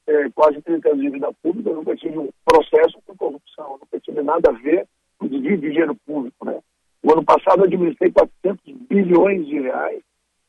é, 0.07 0.31
quase 0.31 0.61
30 0.63 0.89
anos 0.89 1.01
de 1.03 1.11
vida 1.11 1.33
pública, 1.43 1.71
eu 1.71 1.77
nunca 1.77 1.97
tive 1.97 2.19
um 2.19 2.29
processo 2.45 2.99
com 3.07 3.17
corrupção, 3.17 3.79
nunca 3.81 4.01
tive 4.01 4.23
nada 4.23 4.51
a 4.51 4.53
ver 4.53 4.87
com 5.19 5.29
desvio 5.29 5.59
de 5.59 5.71
dinheiro 5.71 5.95
público. 6.07 6.45
Né? 6.45 6.61
O 7.03 7.13
ano 7.13 7.25
passado 7.25 7.61
eu 7.61 7.65
administrei 7.65 8.11
400 8.11 8.65
bilhões 8.89 9.47
de 9.47 9.61
reais, 9.61 10.03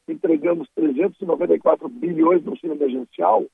entregamos 0.08 0.68
394 0.76 1.88
bilhões 1.90 2.44
no 2.44 2.52
auxílio 2.52 2.76
emergencial 2.76 3.46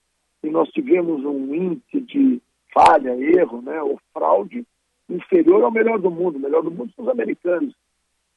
e 0.43 0.49
nós 0.49 0.69
tivemos 0.69 1.23
um 1.25 1.53
índice 1.53 2.01
de 2.01 2.41
falha, 2.73 3.15
erro, 3.39 3.61
né, 3.61 3.81
ou 3.81 3.99
fraude 4.13 4.65
inferior 5.09 5.63
ao 5.63 5.71
melhor 5.71 5.99
do 5.99 6.11
mundo. 6.11 6.37
O 6.37 6.41
melhor 6.41 6.63
do 6.63 6.71
mundo 6.71 6.91
são 6.95 7.05
os 7.05 7.11
americanos. 7.11 7.73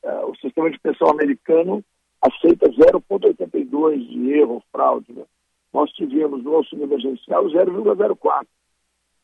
É, 0.02 0.24
o 0.24 0.34
sistema 0.36 0.70
de 0.70 0.78
pensão 0.78 1.10
americano 1.10 1.84
aceita 2.22 2.68
0,82 2.68 4.08
de 4.08 4.32
erro, 4.32 4.62
fraude. 4.72 5.12
Né? 5.12 5.24
nós 5.72 5.90
tivemos 5.92 6.42
no 6.42 6.56
auxílio 6.56 6.84
emergencial 6.84 7.44
0,04. 7.46 8.46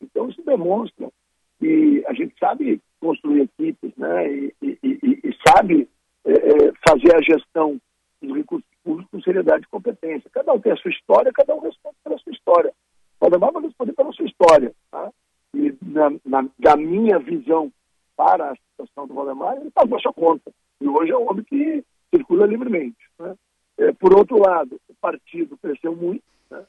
Então, 0.01 0.29
isso 0.29 0.43
demonstra 0.43 1.11
que 1.59 2.05
a 2.07 2.13
gente 2.13 2.35
sabe 2.39 2.81
construir 3.01 3.43
equipes 3.43 3.93
né, 3.97 4.31
e, 4.31 4.55
e, 4.63 4.79
e, 4.83 5.21
e 5.25 5.37
sabe 5.47 5.89
é, 6.25 6.33
é, 6.33 6.73
fazer 6.87 7.15
a 7.15 7.23
gestão 7.23 7.81
dos 8.27 8.37
recursos 8.37 8.69
públicos 8.85 9.11
com 9.11 9.23
seriedade 9.23 9.65
e 9.65 9.71
competência. 9.71 10.31
Cada 10.33 10.53
um 10.53 10.61
tem 10.61 10.73
a 10.73 10.77
sua 10.77 10.91
história, 10.91 11.33
cada 11.33 11.55
um 11.55 11.61
responde 11.61 11.97
pela 12.03 12.19
sua 12.19 12.33
história. 12.33 12.73
Cada 13.21 13.37
um 13.37 13.53
vai 13.53 13.63
responder 13.63 13.93
pela 13.93 14.13
sua 14.13 14.27
história. 14.27 14.73
Tá? 14.91 15.11
E 15.55 15.75
na, 15.83 16.11
na, 16.25 16.49
da 16.59 16.77
minha 16.77 17.19
visão 17.19 17.73
para 18.17 18.51
a 18.51 18.57
situação 18.57 19.07
do 19.07 19.15
Valdemar, 19.15 19.57
ele 19.57 19.71
pagou 19.71 19.99
a 19.99 20.01
sua 20.01 20.13
conta. 20.13 20.51
E 20.81 20.89
hoje 20.89 21.13
é 21.13 21.17
um 21.17 21.29
homem 21.29 21.45
que 21.45 21.85
circula 22.15 22.47
livremente. 22.47 22.97
Né? 23.19 23.35
É, 23.79 23.93
por 23.93 24.15
outro 24.15 24.39
lado, 24.39 24.81
o 24.89 24.95
partido 24.95 25.57
cresceu 25.59 25.95
muito. 25.95 26.25
Né? 26.51 26.65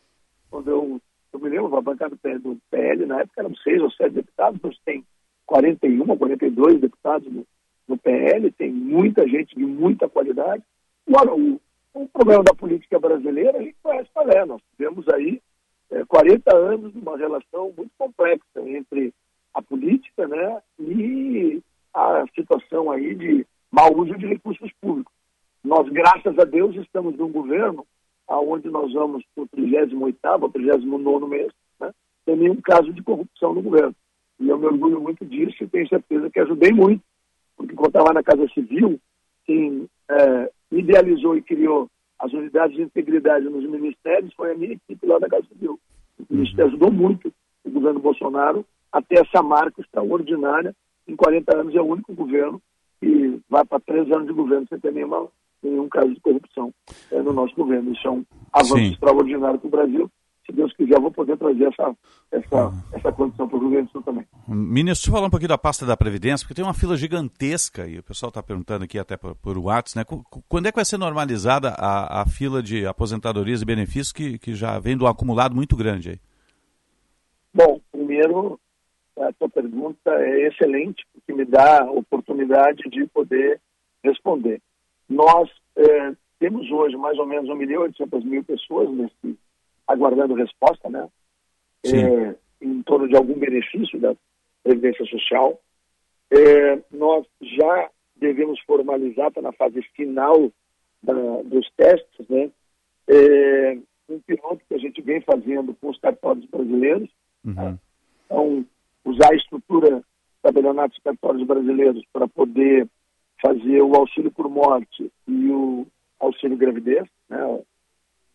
Quando 0.49 0.69
eu, 0.69 1.01
eu 1.33 1.39
me 1.39 1.49
lembro, 1.49 1.75
a 1.75 1.81
bancada 1.81 2.15
do 2.15 2.57
PL, 2.69 3.05
na 3.05 3.21
época 3.21 3.41
eram 3.41 3.55
seis 3.57 3.81
ou 3.81 3.91
sete 3.91 4.13
deputados, 4.13 4.59
hoje 4.63 4.77
tem 4.85 5.05
41, 5.45 6.05
42 6.17 6.81
deputados 6.81 7.31
no, 7.31 7.45
no 7.87 7.97
PL, 7.97 8.51
tem 8.51 8.71
muita 8.71 9.27
gente 9.27 9.55
de 9.55 9.65
muita 9.65 10.09
qualidade. 10.09 10.63
Agora, 11.07 11.33
o, 11.35 11.59
o 11.93 12.07
problema 12.09 12.43
da 12.43 12.53
política 12.53 12.99
brasileira, 12.99 13.57
a 13.57 13.61
gente 13.61 13.77
conhece 13.81 14.09
qual 14.13 14.29
é. 14.29 14.45
Nós 14.45 14.61
tivemos 14.75 15.07
aí 15.09 15.41
é, 15.91 16.03
40 16.05 16.55
anos 16.55 16.93
de 16.93 16.99
uma 16.99 17.17
relação 17.17 17.73
muito 17.75 17.91
complexa 17.97 18.43
entre 18.57 19.13
a 19.53 19.61
política 19.61 20.27
né, 20.27 20.61
e 20.79 21.61
a 21.93 22.25
situação 22.35 22.91
aí 22.91 23.15
de 23.15 23.45
mau 23.71 23.95
uso 23.97 24.15
de 24.17 24.27
recursos 24.27 24.71
públicos. 24.81 25.13
Nós, 25.63 25.89
graças 25.89 26.37
a 26.37 26.43
Deus, 26.43 26.75
estamos 26.75 27.17
num 27.17 27.31
governo 27.31 27.85
onde 28.29 28.69
nós 28.69 28.91
vamos 28.93 29.23
para 29.33 29.43
o 29.43 29.47
38º, 29.47 30.51
39 30.51 31.27
mês, 31.27 31.51
né, 31.79 31.91
sem 32.25 32.35
nenhum 32.35 32.59
caso 32.61 32.91
de 32.93 33.01
corrupção 33.01 33.53
no 33.53 33.61
governo. 33.61 33.95
E 34.39 34.47
eu 34.47 34.59
me 34.59 34.67
orgulho 34.67 35.01
muito 35.01 35.25
disso 35.25 35.63
e 35.63 35.67
tenho 35.67 35.87
certeza 35.87 36.29
que 36.29 36.39
ajudei 36.39 36.71
muito, 36.71 37.01
porque 37.55 37.73
quando 37.73 37.87
estava 37.87 38.13
na 38.13 38.21
Casa 38.21 38.47
Civil, 38.49 38.99
quem 39.45 39.89
é, 40.09 40.51
idealizou 40.71 41.35
e 41.37 41.41
criou 41.41 41.89
as 42.19 42.33
unidades 42.33 42.75
de 42.75 42.83
integridade 42.83 43.45
nos 43.45 43.63
ministérios 43.69 44.33
foi 44.33 44.51
a 44.51 44.55
minha 44.55 44.73
equipe 44.73 45.05
lá 45.05 45.19
da 45.19 45.29
Casa 45.29 45.45
Civil. 45.49 45.79
Isso 46.31 46.61
ajudou 46.61 46.91
muito 46.91 47.31
o 47.63 47.69
governo 47.69 47.99
Bolsonaro 47.99 48.65
a 48.91 49.01
ter 49.01 49.19
essa 49.19 49.43
marca 49.43 49.81
extraordinária. 49.81 50.75
Em 51.07 51.15
40 51.15 51.57
anos 51.57 51.75
é 51.75 51.81
o 51.81 51.85
único 51.85 52.13
governo 52.13 52.61
que 52.99 53.39
vai 53.47 53.63
para 53.65 53.79
três 53.79 54.11
anos 54.11 54.27
de 54.27 54.33
governo 54.33 54.65
sem 54.67 54.79
ter 54.79 54.91
nenhuma, 54.91 55.27
nenhum 55.61 55.87
caso 55.87 56.11
de 56.13 56.19
corrupção 56.19 56.73
é, 57.11 57.21
no 57.21 57.33
nosso 57.33 57.55
governo. 57.55 57.93
Isso 57.93 58.07
é 58.07 58.11
um 58.11 58.25
avanço 58.51 58.77
Sim. 58.77 58.91
extraordinário 58.91 59.59
para 59.59 59.67
o 59.67 59.71
Brasil. 59.71 60.11
Se 60.47 60.55
Deus 60.55 60.73
quiser, 60.73 60.95
eu 60.95 61.01
vou 61.01 61.11
poder 61.11 61.37
trazer 61.37 61.65
essa, 61.65 61.95
essa, 62.31 62.73
essa 62.93 63.11
condição 63.11 63.49
para 63.49 63.57
o 63.57 63.59
Rio 63.59 63.69
Grande 63.71 63.87
do 63.87 63.91
Sul 63.91 64.01
também. 64.01 64.25
Ministro, 64.47 65.11
falar 65.11 65.27
um 65.27 65.29
pouquinho 65.29 65.49
da 65.49 65.57
pasta 65.57 65.85
da 65.85 65.97
Previdência, 65.97 66.45
porque 66.45 66.55
tem 66.55 66.63
uma 66.63 66.73
fila 66.73 66.95
gigantesca 66.95 67.85
e 67.85 67.99
o 67.99 68.03
pessoal 68.03 68.29
está 68.29 68.41
perguntando 68.41 68.85
aqui 68.85 68.97
até 68.97 69.17
por, 69.17 69.35
por 69.35 69.57
WhatsApp, 69.57 69.97
né? 69.97 70.23
Quando 70.47 70.67
é 70.67 70.71
que 70.71 70.77
vai 70.77 70.85
ser 70.85 70.97
normalizada 70.97 71.69
a, 71.77 72.21
a 72.21 72.25
fila 72.25 72.63
de 72.63 72.87
aposentadorias 72.87 73.61
e 73.61 73.65
benefícios 73.65 74.13
que, 74.13 74.39
que 74.39 74.53
já 74.53 74.79
vem 74.79 74.95
do 74.95 75.05
acumulado 75.05 75.53
muito 75.53 75.75
grande 75.75 76.11
aí? 76.11 76.19
Bom, 77.53 77.81
primeiro, 77.91 78.57
a 79.19 79.33
sua 79.33 79.49
pergunta 79.49 80.11
é 80.11 80.47
excelente, 80.47 81.05
porque 81.11 81.33
me 81.33 81.43
dá 81.43 81.81
a 81.81 81.91
oportunidade 81.91 82.83
de 82.89 83.05
poder 83.07 83.59
responder. 84.01 84.61
Nós 85.09 85.49
é, 85.75 86.13
temos 86.39 86.69
hoje 86.71 86.95
mais 86.95 87.17
ou 87.17 87.25
menos 87.25 87.49
1 87.49 87.55
milhão 87.55 87.81
e 87.81 87.87
800 87.87 88.23
mil 88.23 88.43
pessoas 88.43 88.89
nesse, 88.91 89.37
aguardando 89.87 90.33
resposta, 90.33 90.89
né? 90.89 91.07
É, 91.85 92.35
em 92.61 92.81
torno 92.83 93.07
de 93.07 93.15
algum 93.15 93.37
benefício 93.37 93.99
da 93.99 94.15
Previdência 94.63 95.05
Social. 95.05 95.59
É, 96.29 96.81
nós 96.91 97.25
já 97.41 97.89
devemos 98.15 98.59
formalizar, 98.61 99.29
está 99.29 99.41
na 99.41 99.53
fase 99.53 99.81
final 99.95 100.51
da, 101.01 101.13
dos 101.43 101.69
testes, 101.77 102.27
né? 102.27 102.51
É, 103.07 103.77
um 104.09 104.19
piloto 104.19 104.61
que 104.67 104.73
a 104.73 104.77
gente 104.77 105.01
vem 105.01 105.21
fazendo 105.21 105.73
com 105.75 105.89
os 105.89 105.99
cartórios 105.99 106.45
brasileiros. 106.45 107.09
Uhum. 107.45 107.55
Tá? 107.55 107.77
Então, 108.25 108.65
usar 109.05 109.31
a 109.31 109.35
estrutura 109.35 110.03
tabelionato 110.41 110.89
dos 110.89 111.03
cartórios 111.03 111.45
brasileiros 111.45 112.03
para 112.11 112.27
poder 112.27 112.87
fazer 113.41 113.81
o 113.81 113.95
auxílio 113.95 114.31
por 114.31 114.49
morte 114.49 115.11
e 115.27 115.49
o 115.49 115.85
auxílio 116.19 116.57
gravidez, 116.57 117.07
né? 117.29 117.43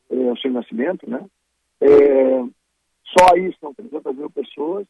O 0.08 0.28
auxílio 0.30 0.54
nascimento, 0.54 1.08
né? 1.08 1.24
É, 1.82 2.44
só 3.04 3.34
aí 3.34 3.52
são 3.60 3.74
300 3.74 4.16
mil 4.16 4.30
pessoas. 4.30 4.86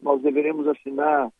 Nós 0.00 0.20
deveremos 0.20 0.66
assinar 0.66 1.30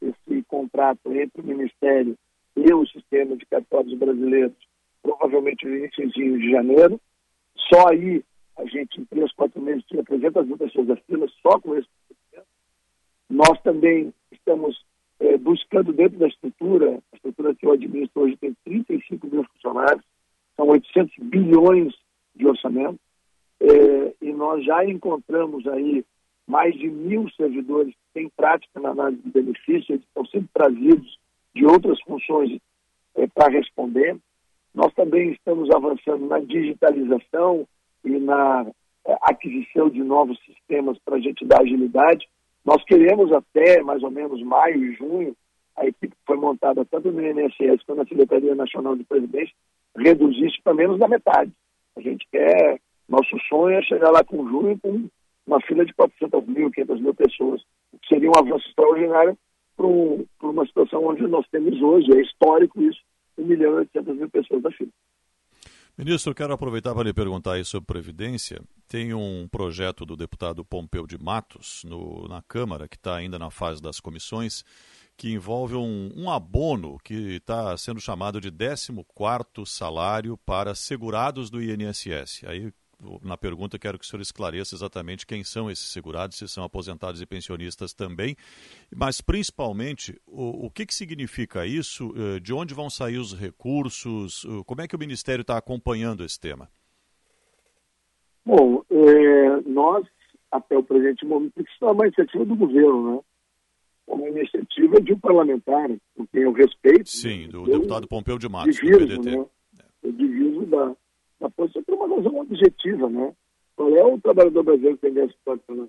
esse 0.00 0.42
contrato 0.44 1.12
entre 1.12 1.42
o 1.42 1.44
Ministério 1.44 2.16
e 2.56 2.72
o 2.72 2.86
sistema 2.86 3.36
de 3.36 3.44
cartórios 3.46 3.96
brasileiros, 3.98 4.56
provavelmente 5.02 5.66
no 5.66 5.76
início 5.76 6.08
de 6.10 6.50
janeiro. 6.50 6.98
Só 7.70 7.88
aí 7.88 8.24
a 8.56 8.64
gente, 8.64 9.00
em 9.00 9.04
três, 9.04 9.30
quatro 9.32 9.60
meses, 9.60 9.84
tinha 9.84 10.02
300 10.02 10.46
mil 10.46 10.56
pessoas 10.56 10.98
fila 11.06 11.26
só 11.42 11.60
com 11.60 11.76
esse 11.76 11.88
procedimento. 12.08 12.48
Nós 13.28 13.60
também 13.62 14.12
estamos 14.32 14.82
é, 15.20 15.36
buscando 15.36 15.92
dentro 15.92 16.18
da 16.18 16.26
estrutura, 16.26 16.98
a 17.12 17.16
estrutura 17.16 17.54
que 17.54 17.66
eu 17.66 17.72
administro 17.72 18.22
hoje 18.22 18.36
tem 18.36 18.56
35 18.64 19.26
mil 19.26 19.44
funcionários, 19.44 20.04
são 20.56 20.66
800 20.68 21.14
bilhões 21.18 21.94
de 22.34 22.46
orçamento. 22.46 22.98
É, 23.60 24.14
e 24.22 24.32
nós 24.32 24.64
já 24.64 24.84
encontramos 24.84 25.66
aí 25.66 26.04
mais 26.46 26.74
de 26.74 26.88
mil 26.88 27.28
servidores 27.30 27.92
que 27.92 28.14
têm 28.14 28.32
prática 28.36 28.80
na 28.80 28.90
análise 28.90 29.20
de 29.22 29.30
benefícios, 29.30 29.90
eles 29.90 30.02
estão 30.02 30.24
sendo 30.26 30.48
trazidos 30.54 31.18
de 31.54 31.66
outras 31.66 32.00
funções 32.02 32.58
é, 33.16 33.26
para 33.26 33.52
responder. 33.52 34.16
Nós 34.74 34.92
também 34.94 35.32
estamos 35.32 35.70
avançando 35.70 36.26
na 36.26 36.38
digitalização 36.38 37.66
e 38.04 38.10
na 38.18 38.66
é, 39.06 39.16
aquisição 39.22 39.90
de 39.90 40.02
novos 40.02 40.38
sistemas 40.44 40.98
para 41.04 41.16
a 41.16 41.20
gente 41.20 41.44
dar 41.44 41.60
agilidade. 41.60 42.26
Nós 42.64 42.82
queremos 42.84 43.32
até 43.32 43.82
mais 43.82 44.02
ou 44.02 44.10
menos 44.10 44.42
maio 44.42 44.84
e 44.84 44.94
junho, 44.94 45.36
a 45.76 45.86
equipe 45.86 46.08
que 46.08 46.26
foi 46.26 46.36
montada 46.36 46.84
tanto 46.84 47.12
no 47.12 47.20
INSS 47.20 47.82
quanto 47.84 47.98
na 47.98 48.06
Secretaria 48.06 48.54
Nacional 48.54 48.96
de 48.96 49.04
Previdência, 49.04 49.54
reduzir 49.96 50.46
isso 50.46 50.58
para 50.62 50.74
menos 50.74 50.98
da 50.98 51.08
metade. 51.08 51.52
A 51.96 52.00
gente 52.00 52.26
quer 52.30 52.80
nosso 53.08 53.38
sonho 53.48 53.78
é 53.78 53.82
chegar 53.82 54.10
lá 54.10 54.22
com 54.22 54.48
junho 54.48 54.78
com 54.78 55.08
uma 55.46 55.60
fila 55.62 55.84
de 55.84 55.94
400 55.94 56.46
mil, 56.46 56.70
500 56.70 57.00
mil 57.00 57.14
pessoas, 57.14 57.62
que 58.02 58.08
seria 58.08 58.28
um 58.28 58.38
avanço 58.38 58.68
extraordinário 58.68 59.36
para 59.76 59.86
uma 60.48 60.66
situação 60.66 61.06
onde 61.06 61.26
nós 61.26 61.46
temos 61.50 61.80
hoje, 61.80 62.12
é 62.12 62.20
histórico 62.20 62.82
isso, 62.82 63.00
1 63.38 63.46
milhão 63.46 63.72
e 63.72 63.76
800 63.76 64.16
mil 64.16 64.28
pessoas 64.28 64.62
da 64.62 64.70
fila. 64.72 64.90
Ministro, 65.96 66.34
quero 66.34 66.52
aproveitar 66.52 66.94
para 66.94 67.02
lhe 67.02 67.12
perguntar 67.12 67.54
aí 67.54 67.64
sobre 67.64 67.86
Previdência. 67.86 68.60
Tem 68.86 69.12
um 69.12 69.48
projeto 69.48 70.06
do 70.06 70.16
deputado 70.16 70.64
Pompeu 70.64 71.06
de 71.06 71.18
Matos 71.18 71.82
no, 71.84 72.28
na 72.28 72.40
Câmara, 72.42 72.86
que 72.86 72.94
está 72.94 73.16
ainda 73.16 73.36
na 73.36 73.50
fase 73.50 73.82
das 73.82 73.98
comissões, 73.98 74.64
que 75.16 75.32
envolve 75.32 75.74
um, 75.74 76.12
um 76.14 76.30
abono 76.30 76.98
que 77.02 77.36
está 77.36 77.76
sendo 77.76 78.00
chamado 78.00 78.40
de 78.40 78.52
14º 78.52 79.66
salário 79.66 80.38
para 80.46 80.72
segurados 80.72 81.50
do 81.50 81.60
INSS. 81.60 82.44
Aí 82.46 82.72
na 83.22 83.36
pergunta, 83.36 83.78
quero 83.78 83.98
que 83.98 84.04
o 84.04 84.08
senhor 84.08 84.20
esclareça 84.20 84.74
exatamente 84.74 85.26
quem 85.26 85.44
são 85.44 85.70
esses 85.70 85.90
segurados, 85.90 86.36
se 86.36 86.48
são 86.48 86.64
aposentados 86.64 87.22
e 87.22 87.26
pensionistas 87.26 87.94
também, 87.94 88.36
mas 88.94 89.20
principalmente 89.20 90.20
o, 90.26 90.66
o 90.66 90.70
que, 90.70 90.84
que 90.84 90.94
significa 90.94 91.64
isso, 91.64 92.12
eh, 92.16 92.40
de 92.40 92.52
onde 92.52 92.74
vão 92.74 92.90
sair 92.90 93.18
os 93.18 93.32
recursos, 93.32 94.44
como 94.66 94.80
é 94.80 94.88
que 94.88 94.96
o 94.96 94.98
Ministério 94.98 95.42
está 95.42 95.56
acompanhando 95.56 96.24
esse 96.24 96.40
tema? 96.40 96.68
Bom, 98.48 98.82
é, 98.90 99.60
nós, 99.66 100.06
até 100.50 100.76
o 100.78 100.82
presente 100.82 101.26
momento, 101.26 101.60
isso 101.60 101.84
é 101.84 101.90
uma 101.90 102.06
iniciativa 102.06 102.46
do 102.46 102.56
governo, 102.56 103.16
né? 103.16 103.20
Uma 104.06 104.26
iniciativa 104.26 105.00
de 105.02 105.12
um 105.12 105.20
parlamentar, 105.20 105.86
com 106.16 106.26
quem 106.28 106.44
eu 106.44 106.52
respeito. 106.52 107.10
Sim, 107.10 107.46
do 107.48 107.64
deputado 107.64 108.08
Pompeu 108.08 108.38
de 108.38 108.48
Matos, 108.48 108.76
diviso, 108.76 109.06
do 109.06 109.06
PDT. 109.06 109.36
Né? 109.36 109.46
Eu 110.02 110.12
diviso 110.12 110.64
da, 110.64 110.96
da 111.40 111.50
posição 111.50 111.82
por 111.84 111.94
uma 111.94 112.16
razão 112.16 112.38
objetiva, 112.40 113.08
né? 113.08 113.34
Qual 113.76 113.94
é 113.96 114.04
o 114.04 114.20
trabalhador 114.20 114.64
brasileiro 114.64 114.96
que 114.96 115.02
tem 115.02 115.14
déficit 115.14 115.40
habitacional? 115.46 115.88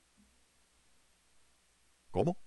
Como? 2.11 2.37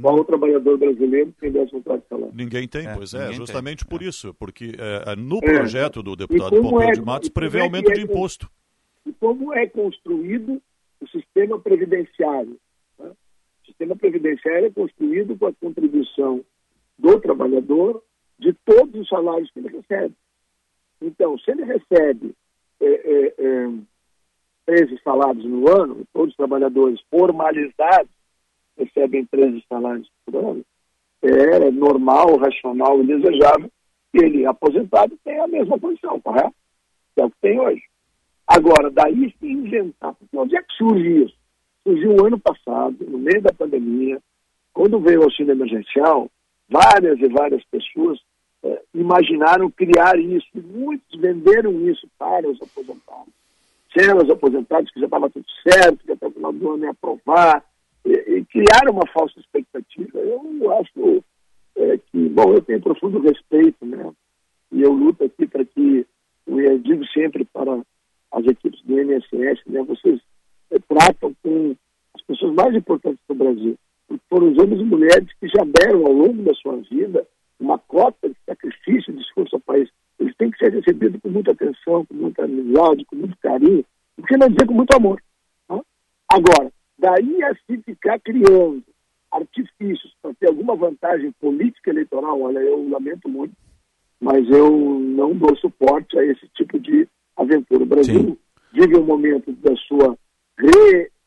Qual 0.00 0.16
o 0.16 0.24
trabalhador 0.24 0.76
brasileiro 0.78 1.32
que 1.32 1.40
tem 1.40 1.52
déficit 1.52 1.88
habitacional? 1.88 2.30
Ninguém 2.34 2.66
tem, 2.66 2.86
é, 2.86 2.94
pois 2.94 3.14
é, 3.14 3.32
justamente 3.32 3.84
tem. 3.84 3.88
por 3.88 4.04
é. 4.04 4.08
isso, 4.08 4.34
porque 4.34 4.72
é, 4.78 5.12
é 5.12 5.16
no 5.16 5.40
projeto 5.40 6.02
do 6.02 6.16
deputado 6.16 6.60
Pompeu 6.60 6.82
é, 6.82 6.92
de 6.92 7.00
Matos 7.00 7.28
prevê 7.28 7.60
aumento 7.60 7.92
de 7.92 8.00
imposto. 8.00 8.50
E 9.06 9.12
como 9.12 9.54
é 9.54 9.66
construído 9.68 10.60
o 11.00 11.08
sistema 11.08 11.60
previdenciário? 11.60 12.58
Né? 12.98 13.12
O 13.62 13.66
sistema 13.66 13.94
previdenciário 13.94 14.66
é 14.66 14.70
construído 14.70 15.38
com 15.38 15.46
a 15.46 15.52
contribuição 15.52 16.44
do 16.98 17.20
trabalhador 17.20 18.02
de 18.38 18.52
todos 18.64 19.00
os 19.00 19.08
salários 19.08 19.50
que 19.52 19.60
ele 19.60 19.68
recebe. 19.68 20.14
Então, 21.00 21.38
se 21.38 21.50
ele 21.50 21.64
recebe 21.64 22.34
é, 22.80 22.86
é, 22.86 23.34
é, 23.38 23.70
13 24.66 25.00
salários 25.02 25.44
no 25.44 25.68
ano, 25.68 26.04
todos 26.12 26.30
os 26.30 26.36
trabalhadores 26.36 27.00
formalizados 27.10 28.10
recebem 28.76 29.24
13 29.26 29.64
salários 29.68 30.08
por 30.24 30.36
ano, 30.36 30.64
é 31.22 31.70
normal, 31.70 32.36
racional 32.36 33.02
e 33.02 33.06
desejável 33.06 33.70
que 34.12 34.24
ele, 34.24 34.46
aposentado, 34.46 35.18
tenha 35.24 35.44
a 35.44 35.48
mesma 35.48 35.78
posição, 35.78 36.20
correto? 36.20 36.54
Que 37.14 37.22
é 37.22 37.24
o 37.24 37.30
que 37.30 37.36
tem 37.40 37.58
hoje. 37.58 37.82
Agora, 38.46 38.90
daí 38.90 39.34
se 39.38 39.46
inventar, 39.46 40.14
porque 40.14 40.36
onde 40.36 40.56
é 40.56 40.62
que 40.62 40.72
surge 40.74 41.24
isso? 41.24 41.34
Surgiu 41.82 42.16
o 42.16 42.26
ano 42.26 42.38
passado, 42.38 42.96
no 43.00 43.18
meio 43.18 43.42
da 43.42 43.52
pandemia, 43.52 44.20
quando 44.72 45.00
veio 45.00 45.20
o 45.20 45.24
auxílio 45.24 45.52
emergencial, 45.52 46.30
várias 46.68 47.18
e 47.18 47.28
várias 47.28 47.64
pessoas 47.64 48.20
é, 48.66 48.82
imaginaram 48.94 49.70
criar 49.70 50.18
isso, 50.18 50.46
e 50.54 50.60
muitos 50.60 51.20
venderam 51.20 51.88
isso 51.88 52.08
para 52.18 52.48
os 52.48 52.60
aposentados. 52.60 53.32
Tinham 53.90 54.18
os 54.18 54.28
aposentados 54.28 54.90
que 54.90 54.98
já 54.98 55.06
estava 55.06 55.30
tudo 55.30 55.46
certo, 55.62 56.04
que 56.04 56.12
até 56.12 56.26
o 56.26 56.30
final 56.32 56.52
do 56.52 56.72
ano 56.72 56.84
ia 56.84 56.90
aprovar, 56.90 57.64
e, 58.04 58.10
e 58.10 58.44
criaram 58.46 58.92
uma 58.92 59.06
falsa 59.12 59.38
expectativa. 59.38 60.18
Eu 60.18 60.72
acho 60.72 61.24
é, 61.76 61.98
que, 61.98 62.28
bom, 62.28 62.54
eu 62.54 62.62
tenho 62.62 62.80
profundo 62.80 63.20
respeito, 63.20 63.86
né? 63.86 64.12
E 64.72 64.82
eu 64.82 64.92
luto 64.92 65.24
aqui 65.24 65.46
para 65.46 65.64
que, 65.64 66.04
eu 66.46 66.78
digo 66.78 67.06
sempre 67.06 67.44
para 67.44 67.80
as 68.32 68.44
equipes 68.46 68.82
do 68.82 69.00
INSS, 69.00 69.62
né? 69.66 69.82
Vocês 69.84 70.20
é, 70.70 70.78
tratam 70.88 71.34
com 71.42 71.76
as 72.14 72.22
pessoas 72.22 72.54
mais 72.54 72.74
importantes 72.74 73.20
do 73.28 73.34
Brasil. 73.34 73.78
Foram 74.28 74.50
os 74.50 74.58
homens 74.58 74.80
e 74.80 74.84
mulheres 74.84 75.28
que 75.40 75.48
já 75.48 75.64
deram 75.64 76.06
ao 76.06 76.12
longo 76.12 76.42
da 76.42 76.54
sua 76.54 76.76
vida 76.78 77.26
uma 77.58 77.78
cota 77.78 78.28
de 78.28 78.36
sacrifício, 78.46 79.12
de 79.12 79.20
esforço 79.20 79.56
ao 79.56 79.60
país. 79.60 79.88
Eles 80.18 80.34
têm 80.36 80.50
que 80.50 80.58
ser 80.58 80.72
recebidos 80.72 81.20
com 81.20 81.28
muita 81.28 81.52
atenção, 81.52 82.04
com 82.06 82.14
muita 82.14 82.44
amizade, 82.44 83.04
com 83.04 83.16
muito 83.16 83.36
carinho, 83.38 83.84
por 84.16 84.26
que 84.26 84.36
não 84.36 84.48
dizer 84.48 84.66
com 84.66 84.74
muito 84.74 84.96
amor. 84.96 85.22
Né? 85.68 85.80
Agora, 86.28 86.72
daí 86.98 87.42
a 87.42 87.54
se 87.54 87.78
ficar 87.82 88.18
criando 88.20 88.82
artifícios 89.30 90.14
para 90.22 90.34
ter 90.34 90.48
alguma 90.48 90.74
vantagem 90.76 91.32
política 91.40 91.90
eleitoral, 91.90 92.40
olha, 92.40 92.58
eu 92.58 92.88
lamento 92.88 93.28
muito, 93.28 93.54
mas 94.20 94.48
eu 94.48 94.70
não 94.70 95.34
dou 95.34 95.54
suporte 95.56 96.18
a 96.18 96.24
esse 96.24 96.48
tipo 96.54 96.78
de 96.78 97.06
aventura. 97.36 97.82
O 97.82 97.86
Brasil 97.86 98.20
Sim. 98.20 98.38
vive 98.72 98.96
um 98.98 99.04
momento 99.04 99.52
da 99.52 99.74
sua 99.76 100.16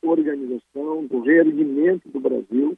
reorganização, 0.02 1.06
do 1.06 1.22
reerguimento 1.22 2.10
do 2.10 2.20
Brasil. 2.20 2.76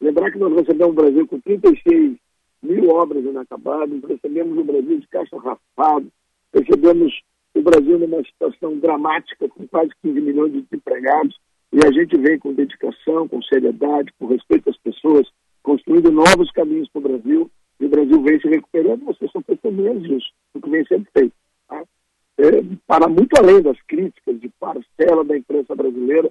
Lembrar 0.00 0.30
que 0.30 0.38
nós 0.38 0.52
recebemos 0.52 0.92
o 0.92 1.00
Brasil 1.00 1.26
com 1.26 1.40
36 1.40 2.18
mil 2.64 2.88
obras 2.90 3.24
inacabadas, 3.24 4.02
recebemos 4.02 4.58
o 4.58 4.64
Brasil 4.64 4.98
de 4.98 5.06
caixa 5.08 5.36
raspado, 5.38 6.08
recebemos 6.52 7.12
o 7.54 7.62
Brasil 7.62 7.98
numa 7.98 8.22
situação 8.24 8.78
dramática, 8.78 9.48
com 9.48 9.66
quase 9.68 9.90
15 10.02 10.20
milhões 10.20 10.52
de 10.52 10.62
desempregados, 10.62 11.38
e 11.72 11.78
a 11.86 11.92
gente 11.92 12.16
vem 12.18 12.38
com 12.38 12.52
dedicação, 12.52 13.28
com 13.28 13.42
seriedade, 13.42 14.12
com 14.18 14.26
respeito 14.26 14.70
às 14.70 14.76
pessoas, 14.78 15.28
construindo 15.62 16.10
novos 16.10 16.50
caminhos 16.50 16.88
para 16.88 17.00
o 17.00 17.02
Brasil, 17.02 17.50
e 17.80 17.86
o 17.86 17.88
Brasil 17.88 18.22
vem 18.22 18.40
se 18.40 18.48
recuperando, 18.48 19.04
vocês 19.04 19.30
são 19.30 19.42
testemunhas 19.42 20.02
disso, 20.02 20.30
do 20.54 20.60
que 20.60 20.70
vem 20.70 20.84
sendo 20.86 21.06
feito. 21.12 21.34
Tá? 21.68 21.82
É, 22.38 22.62
para 22.86 23.08
muito 23.08 23.36
além 23.38 23.60
das 23.62 23.80
críticas 23.82 24.40
de 24.40 24.48
parcela 24.60 25.24
da 25.24 25.36
imprensa 25.36 25.74
brasileira, 25.74 26.30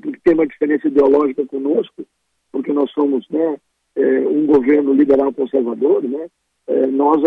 que 0.00 0.20
tem 0.20 0.34
uma 0.34 0.46
diferença 0.46 0.88
ideológica 0.88 1.46
conosco, 1.46 2.04
porque 2.50 2.72
nós 2.72 2.90
somos 2.92 3.28
né, 3.30 3.56
é, 3.96 4.20
um 4.28 4.46
governo 4.46 4.92
liberal 4.92 5.32
conservador, 5.32 6.02
né, 6.02 6.28
é, 6.66 6.86
nós 6.86 7.20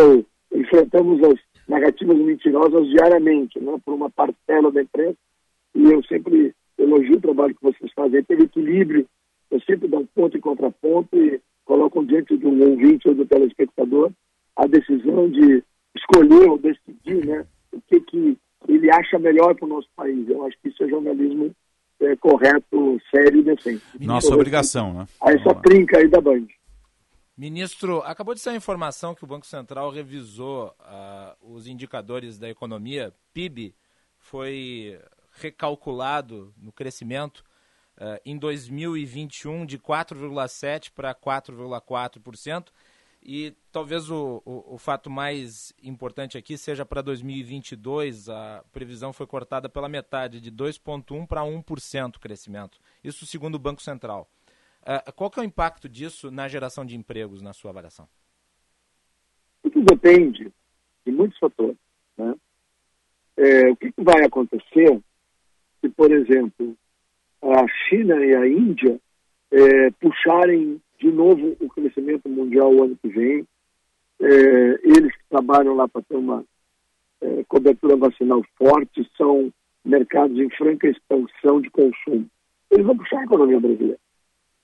enfrentamos 0.53 1.21
as 1.23 1.39
narrativas 1.67 2.17
mentirosas 2.17 2.87
diariamente, 2.87 3.59
né, 3.59 3.77
por 3.85 3.93
uma 3.93 4.09
parcela 4.09 4.71
da 4.71 4.81
imprensa, 4.81 5.17
e 5.75 5.83
eu 5.83 6.03
sempre 6.03 6.53
elogio 6.77 7.17
o 7.17 7.21
trabalho 7.21 7.55
que 7.55 7.63
vocês 7.63 7.91
fazem, 7.93 8.23
teve 8.23 8.43
equilíbrio, 8.43 9.05
eu 9.49 9.59
sempre 9.61 9.87
dou 9.87 10.01
um 10.01 10.05
ponto 10.05 10.37
e 10.37 10.41
contraponto 10.41 11.15
e 11.17 11.39
colocam 11.65 12.03
diante 12.03 12.37
de 12.37 12.45
um 12.45 12.69
ouvinte 12.69 13.07
ou 13.07 13.15
do 13.15 13.25
telespectador 13.25 14.11
a 14.55 14.65
decisão 14.65 15.29
de 15.29 15.63
escolher 15.95 16.49
ou 16.49 16.57
decidir 16.57 17.25
né, 17.25 17.45
o 17.71 17.81
que, 17.81 17.99
que 18.01 18.37
ele 18.67 18.91
acha 18.91 19.19
melhor 19.19 19.55
para 19.55 19.65
o 19.65 19.69
nosso 19.69 19.87
país. 19.95 20.27
Eu 20.27 20.45
acho 20.45 20.57
que 20.61 20.69
isso 20.69 20.83
é 20.83 20.87
jornalismo 20.87 21.51
é, 21.99 22.15
correto, 22.15 23.01
sério 23.11 23.39
e 23.39 23.43
decente. 23.43 23.83
Nossa 23.99 24.33
obrigação, 24.33 24.93
né? 24.93 25.05
A 25.21 25.31
essa 25.31 25.53
trinca 25.55 25.99
aí 25.99 26.07
da 26.07 26.21
Band. 26.21 26.45
Ministro, 27.37 28.01
acabou 28.01 28.33
de 28.33 28.41
sair 28.41 28.55
a 28.55 28.57
informação 28.57 29.13
que 29.13 29.23
o 29.23 29.27
Banco 29.27 29.45
Central 29.45 29.91
revisou 29.91 30.75
uh, 30.79 31.53
os 31.53 31.67
indicadores 31.67 32.39
da 32.39 32.49
economia. 32.49 33.13
PIB 33.31 33.75
foi 34.17 34.99
recalculado 35.33 36.51
no 36.57 36.71
crescimento 36.71 37.45
uh, 37.97 38.19
em 38.25 38.35
2021 38.39 39.67
de 39.67 39.77
4,7% 39.77 40.89
para 40.95 41.13
4,4%. 41.13 42.69
E 43.21 43.55
talvez 43.71 44.09
o, 44.09 44.41
o, 44.43 44.75
o, 44.75 44.77
fato 44.79 45.07
mais 45.07 45.73
importante 45.83 46.39
aqui 46.39 46.57
seja 46.57 46.85
para 46.85 47.03
2022, 47.03 48.29
a 48.29 48.63
previsão 48.71 49.13
foi 49.13 49.27
cortada 49.27 49.69
pela 49.69 49.89
metade, 49.89 50.41
de 50.41 50.51
2,1% 50.51 51.27
para 51.27 51.41
1% 51.41 52.19
crescimento. 52.19 52.79
Isso 53.03 53.27
segundo 53.27 53.55
o 53.55 53.59
Banco 53.59 53.81
Central. 53.81 54.27
Uh, 54.87 55.11
qual 55.11 55.29
que 55.29 55.37
é 55.37 55.43
o 55.43 55.45
impacto 55.45 55.89
disso 55.89 56.31
na 56.31 56.47
geração 56.47 56.85
de 56.85 56.95
empregos, 56.95 57.41
na 57.41 57.51
sua 57.51 57.71
avaliação? 57.71 58.07
Isso 59.61 59.81
depende 59.81 60.49
de 61.05 61.11
muitos 61.11 61.37
fatores. 61.39 61.75
Né? 62.17 62.33
É, 63.35 63.69
o 63.69 63.75
que, 63.75 63.91
que, 63.91 64.01
vai 64.01 64.23
acontecer 64.23 64.97
se, 65.81 65.89
por 65.89 66.09
exemplo, 66.09 66.73
a 67.41 67.67
China 67.67 68.15
e 68.25 68.33
a 68.33 68.47
Índia 68.47 68.97
é, 69.51 69.91
puxarem 69.99 70.81
de 70.97 71.11
novo 71.11 71.57
o 71.59 71.67
crescimento 71.67 72.29
mundial 72.29 72.73
o 72.73 72.83
ano 72.83 72.97
que 73.01 73.09
vem? 73.09 73.45
É, 74.21 74.27
eles 74.83 75.13
que 75.15 75.23
trabalham 75.29 75.75
lá 75.75 75.89
para 75.89 76.01
ter 76.01 76.15
uma 76.15 76.45
é, 77.19 77.43
cobertura 77.43 77.97
vacinal 77.97 78.41
forte 78.55 79.05
são 79.17 79.51
mercados 79.83 80.37
em 80.37 80.49
franca 80.51 80.87
expansão 80.87 81.59
de 81.59 81.69
consumo. 81.69 82.25
Eles 82.71 82.85
vão 82.85 82.97
puxar 82.97 83.19
a 83.19 83.25
economia 83.25 83.59
brasileira. 83.59 83.99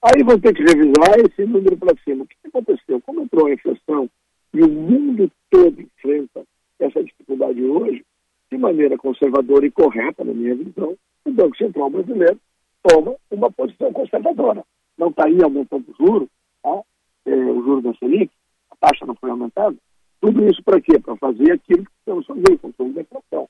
Aí 0.04 0.22
vão 0.22 0.38
ter 0.38 0.54
que 0.54 0.62
revisar 0.62 1.18
esse 1.18 1.46
número 1.46 1.78
para 1.78 1.96
cima. 2.04 2.26
O 2.26 2.28
que 2.28 2.36
aconteceu? 2.46 3.00
Como 3.02 3.22
entrou 3.22 3.48
a 3.48 3.54
inflação 3.54 4.10
e 4.54 4.62
o 4.62 4.68
mundo 4.68 5.32
todo 5.50 5.80
enfrenta 5.80 6.44
essa 6.78 7.02
dificuldade 7.02 7.64
hoje, 7.64 8.06
de 8.52 8.58
maneira 8.58 8.98
conservadora 8.98 9.66
e 9.66 9.72
correta, 9.72 10.26
na 10.26 10.34
minha 10.34 10.56
visão, 10.56 10.98
o 11.24 11.32
Banco 11.32 11.56
Central 11.56 11.90
brasileiro 11.90 12.38
toma 12.84 13.16
uma 13.32 13.50
posição 13.50 13.94
conservadora. 13.94 14.66
Não 14.98 15.08
está 15.08 15.26
aí 15.26 15.42
aumentando 15.42 15.86
o 15.88 15.96
juro, 15.96 16.30
tá? 16.62 16.82
é, 17.26 17.34
o 17.34 17.64
juro 17.64 17.82
da 17.82 17.94
Selic, 17.94 18.30
a 18.72 18.76
taxa 18.76 19.06
não 19.06 19.16
foi 19.16 19.30
aumentada. 19.30 19.78
Tudo 20.20 20.46
isso 20.50 20.62
para 20.64 20.82
quê? 20.82 21.00
Para 21.00 21.16
fazer 21.16 21.54
aquilo 21.54 21.86
que 21.86 21.92
estamos 22.00 22.26
fazendo, 22.26 22.60
controle 22.60 22.94
da 22.94 23.02
inflação. 23.02 23.50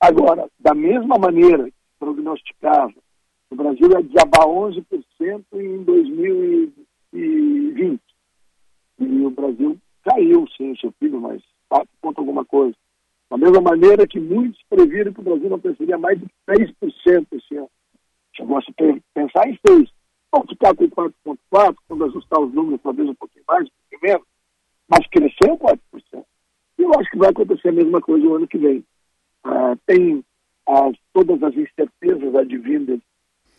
Agora, 0.00 0.48
da 0.58 0.74
mesma 0.74 1.16
maneira 1.18 1.64
que 1.66 1.72
prognosticava 2.00 2.92
o 3.50 3.56
Brasil 3.56 3.90
ia 3.90 4.02
desabar 4.02 4.46
11% 4.46 5.44
em 5.54 5.82
2020. 5.84 8.00
E 8.98 9.04
o 9.04 9.30
Brasil 9.30 9.78
caiu, 10.04 10.46
sim, 10.56 10.74
seu 10.76 10.92
filho, 10.98 11.20
mas 11.20 11.42
4 11.68 11.88
ponto 12.00 12.20
alguma 12.20 12.44
coisa. 12.44 12.74
Da 13.30 13.36
mesma 13.36 13.60
maneira 13.60 14.06
que 14.06 14.20
muitos 14.20 14.62
previram 14.68 15.12
que 15.12 15.20
o 15.20 15.24
Brasil 15.24 15.50
não 15.50 15.58
cresceria 15.58 15.98
mais 15.98 16.18
de 16.18 16.26
3% 16.48 17.26
esse 17.32 17.56
ano. 17.56 17.70
Chegou 18.36 18.58
a 18.58 18.62
pensar 19.14 19.48
em 19.48 19.58
6%. 19.66 19.88
Vamos 20.32 20.48
ficar 20.48 20.74
com 20.74 20.88
4,4%, 20.88 21.76
quando 21.86 22.04
ajustar 22.06 22.40
os 22.40 22.52
números, 22.52 22.80
talvez 22.82 23.08
um 23.08 23.14
pouquinho 23.14 23.44
mais, 23.46 23.66
um 23.66 23.70
pouquinho 23.88 24.12
menos. 24.12 24.26
Mas 24.88 25.06
cresceu 25.06 25.56
4%. 25.56 25.78
E 26.78 26.82
eu 26.82 26.90
acho 26.98 27.10
que 27.10 27.18
vai 27.18 27.30
acontecer 27.30 27.68
a 27.68 27.72
mesma 27.72 28.00
coisa 28.00 28.26
o 28.26 28.34
ano 28.34 28.48
que 28.48 28.58
vem. 28.58 28.84
Ah, 29.44 29.76
tem 29.86 30.24
as, 30.68 30.96
todas 31.12 31.40
as 31.42 31.54
incertezas 31.54 32.34
advindas 32.34 33.00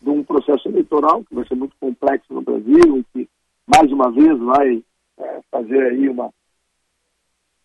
de 0.06 0.12
um 0.12 0.24
processo 0.24 0.70
eleitoral 0.70 1.24
que 1.24 1.34
vai 1.34 1.46
ser 1.48 1.56
muito 1.56 1.76
complexo 1.80 2.32
no 2.32 2.44
Brasil 2.44 2.98
e 3.00 3.04
que, 3.12 3.30
mais 3.66 3.92
uma 3.92 4.12
vez, 4.12 4.38
vai 4.38 4.84
é, 5.18 5.42
fazer 5.50 5.82
aí 5.82 6.08
uma... 6.08 6.32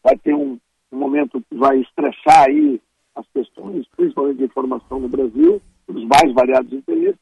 vai 0.02 0.16
ter 0.16 0.34
um, 0.34 0.58
um 0.90 0.98
momento 0.98 1.42
que 1.42 1.54
vai 1.54 1.78
estressar 1.80 2.46
aí 2.48 2.80
as 3.14 3.26
questões, 3.28 3.86
principalmente 3.94 4.38
de 4.38 4.44
informação 4.44 4.98
no 4.98 5.08
Brasil, 5.08 5.60
dos 5.86 6.02
mais 6.04 6.32
variados 6.32 6.72
interesses. 6.72 7.20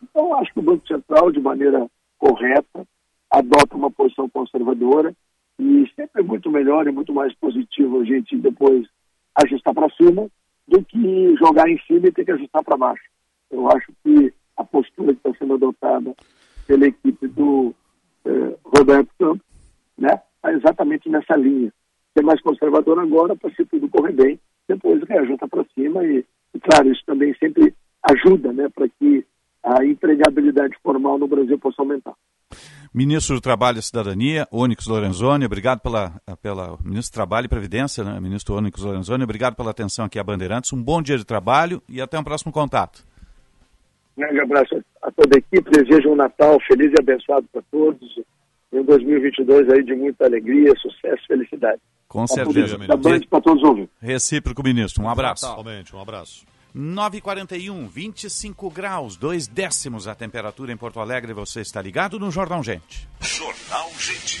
Então, 0.00 0.34
acho 0.36 0.52
que 0.52 0.60
o 0.60 0.62
Banco 0.62 0.86
Central, 0.86 1.32
de 1.32 1.40
maneira 1.40 1.90
correta, 2.16 2.86
adota 3.28 3.76
uma 3.76 3.90
posição 3.90 4.28
conservadora 4.28 5.12
e 5.58 5.90
sempre 5.96 6.22
é 6.22 6.24
muito 6.24 6.48
melhor 6.48 6.86
e 6.86 6.92
muito 6.92 7.12
mais 7.12 7.34
positivo 7.34 8.00
a 8.00 8.04
gente 8.04 8.36
depois 8.36 8.86
ajustar 9.42 9.74
para 9.74 9.90
cima 9.90 10.28
do 10.68 10.84
que 10.84 11.34
jogar 11.36 11.68
em 11.68 11.78
cima 11.88 12.06
e 12.06 12.12
ter 12.12 12.24
que 12.24 12.32
ajustar 12.32 12.62
para 12.62 12.76
baixo. 12.76 13.02
Eu 13.50 13.68
acho 13.68 13.92
que 14.04 14.32
a 14.60 14.64
postura 14.64 15.12
que 15.14 15.20
está 15.26 15.38
sendo 15.38 15.54
adotada 15.54 16.14
pela 16.66 16.86
equipe 16.86 17.26
do 17.28 17.74
eh, 18.24 18.56
Roberto 18.64 19.10
Campos, 19.18 19.46
né, 19.98 20.20
está 20.36 20.52
exatamente 20.52 21.08
nessa 21.08 21.36
linha. 21.36 21.72
Ser 22.16 22.22
mais 22.22 22.40
conservador 22.40 22.98
agora 22.98 23.34
para 23.36 23.50
se 23.54 23.64
tudo 23.64 23.88
correr 23.88 24.12
bem, 24.12 24.40
depois 24.68 25.02
reajusta 25.08 25.48
para 25.48 25.64
cima 25.74 26.04
e, 26.04 26.24
e, 26.54 26.60
claro, 26.60 26.90
isso 26.92 27.02
também 27.06 27.34
sempre 27.38 27.74
ajuda 28.02 28.50
a 29.62 29.84
empregabilidade 29.84 30.74
formal 30.82 31.18
no 31.18 31.28
Brasil 31.28 31.58
possa 31.58 31.82
aumentar. 31.82 32.14
Ministro 32.92 33.36
do 33.36 33.40
Trabalho 33.40 33.78
e 33.78 33.82
Cidadania, 33.82 34.48
Onyx 34.50 34.86
Lorenzoni, 34.86 35.46
obrigado 35.46 35.80
pela, 35.80 36.20
pela 36.42 36.76
Ministro 36.82 37.12
do 37.12 37.14
Trabalho 37.14 37.44
e 37.44 37.48
Previdência, 37.48 38.02
né? 38.02 38.18
Ministro 38.18 38.56
Onyx 38.56 38.82
Lorenzoni, 38.82 39.22
obrigado 39.22 39.54
pela 39.54 39.70
atenção 39.70 40.04
aqui 40.04 40.18
a 40.18 40.24
Bandeirantes. 40.24 40.72
Um 40.72 40.82
bom 40.82 41.00
dia 41.00 41.16
de 41.16 41.24
trabalho 41.24 41.80
e 41.88 42.00
até 42.00 42.18
um 42.18 42.24
próximo 42.24 42.50
contato. 42.50 43.04
Um 44.16 44.22
grande 44.22 44.40
abraço 44.40 44.82
a 45.02 45.10
toda 45.10 45.36
a 45.36 45.38
equipe, 45.38 45.70
desejo 45.70 46.10
um 46.10 46.16
Natal 46.16 46.58
feliz 46.66 46.90
e 46.92 47.00
abençoado 47.00 47.46
para 47.52 47.62
todos. 47.70 48.08
E 48.72 48.78
um 48.78 48.84
2022 48.84 49.68
aí 49.70 49.82
de 49.82 49.94
muita 49.94 50.26
alegria, 50.26 50.72
sucesso 50.76 51.22
e 51.24 51.26
felicidade. 51.26 51.80
Com 52.08 52.26
certeza. 52.26 52.76
Da 52.78 52.96
Band 52.96 53.20
para 53.28 53.40
todos 53.40 53.62
ouvir. 53.62 53.88
Recíproco, 54.00 54.62
ministro. 54.62 55.02
Um 55.02 55.08
abraço. 55.08 55.46
Totalmente, 55.46 55.94
um 55.94 56.00
abraço. 56.00 56.44
9h41, 56.76 57.88
25 57.88 58.70
graus, 58.70 59.16
2 59.16 59.48
décimos 59.48 60.06
a 60.06 60.14
temperatura 60.14 60.72
em 60.72 60.76
Porto 60.76 61.00
Alegre. 61.00 61.32
Você 61.32 61.60
está 61.60 61.82
ligado 61.82 62.18
no 62.18 62.30
Jornal 62.30 62.62
Gente. 62.62 63.08
Jornal 63.20 63.90
Gente. 63.98 64.40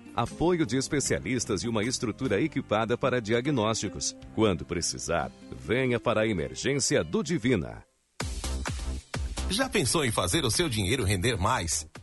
apoio 0.15 0.65
de 0.65 0.77
especialistas 0.77 1.63
e 1.63 1.67
uma 1.67 1.83
estrutura 1.83 2.41
equipada 2.41 2.97
para 2.97 3.21
diagnósticos. 3.21 4.15
Quando 4.35 4.65
precisar, 4.65 5.31
venha 5.51 5.99
para 5.99 6.21
a 6.21 6.27
emergência 6.27 7.03
do 7.03 7.23
Divina. 7.23 7.83
Já 9.49 9.67
pensou 9.67 10.05
em 10.05 10.11
fazer 10.11 10.45
o 10.45 10.51
seu 10.51 10.69
dinheiro 10.69 11.03
render 11.03 11.37
mais? 11.37 11.90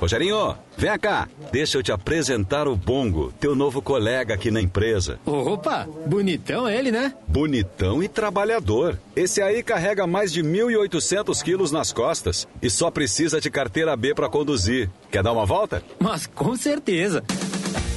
Rogerinho, 0.00 0.56
vem 0.78 0.98
cá. 0.98 1.28
Deixa 1.52 1.76
eu 1.76 1.82
te 1.82 1.92
apresentar 1.92 2.66
o 2.66 2.74
Bongo, 2.74 3.32
teu 3.38 3.54
novo 3.54 3.82
colega 3.82 4.32
aqui 4.32 4.50
na 4.50 4.60
empresa. 4.60 5.20
Opa, 5.26 5.86
bonitão 6.06 6.66
ele, 6.66 6.90
né? 6.90 7.12
Bonitão 7.28 8.02
e 8.02 8.08
trabalhador. 8.08 8.98
Esse 9.14 9.42
aí 9.42 9.62
carrega 9.62 10.06
mais 10.06 10.32
de 10.32 10.42
1.800 10.42 11.42
quilos 11.42 11.70
nas 11.70 11.92
costas 11.92 12.48
e 12.62 12.70
só 12.70 12.90
precisa 12.90 13.40
de 13.42 13.50
carteira 13.50 13.94
B 13.94 14.14
para 14.14 14.30
conduzir. 14.30 14.88
Quer 15.10 15.22
dar 15.22 15.32
uma 15.32 15.44
volta? 15.44 15.82
Mas 15.98 16.26
com 16.26 16.56
certeza. 16.56 17.22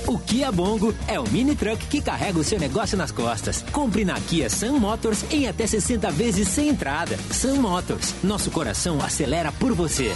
O 0.05 0.19
Kia 0.19 0.51
Bongo 0.51 0.93
é 1.07 1.17
o 1.17 1.29
mini 1.29 1.55
truck 1.55 1.87
que 1.87 2.01
carrega 2.01 2.37
o 2.37 2.43
seu 2.43 2.59
negócio 2.59 2.97
nas 2.97 3.11
costas. 3.11 3.63
Compre 3.71 4.03
na 4.03 4.19
Kia 4.19 4.49
Sun 4.49 4.77
Motors 4.77 5.23
em 5.31 5.47
até 5.47 5.65
60 5.65 6.11
vezes 6.11 6.49
sem 6.49 6.67
entrada. 6.67 7.17
Sun 7.31 7.61
Motors, 7.61 8.13
nosso 8.21 8.51
coração 8.51 9.01
acelera 9.01 9.53
por 9.53 9.71
você. 9.73 10.11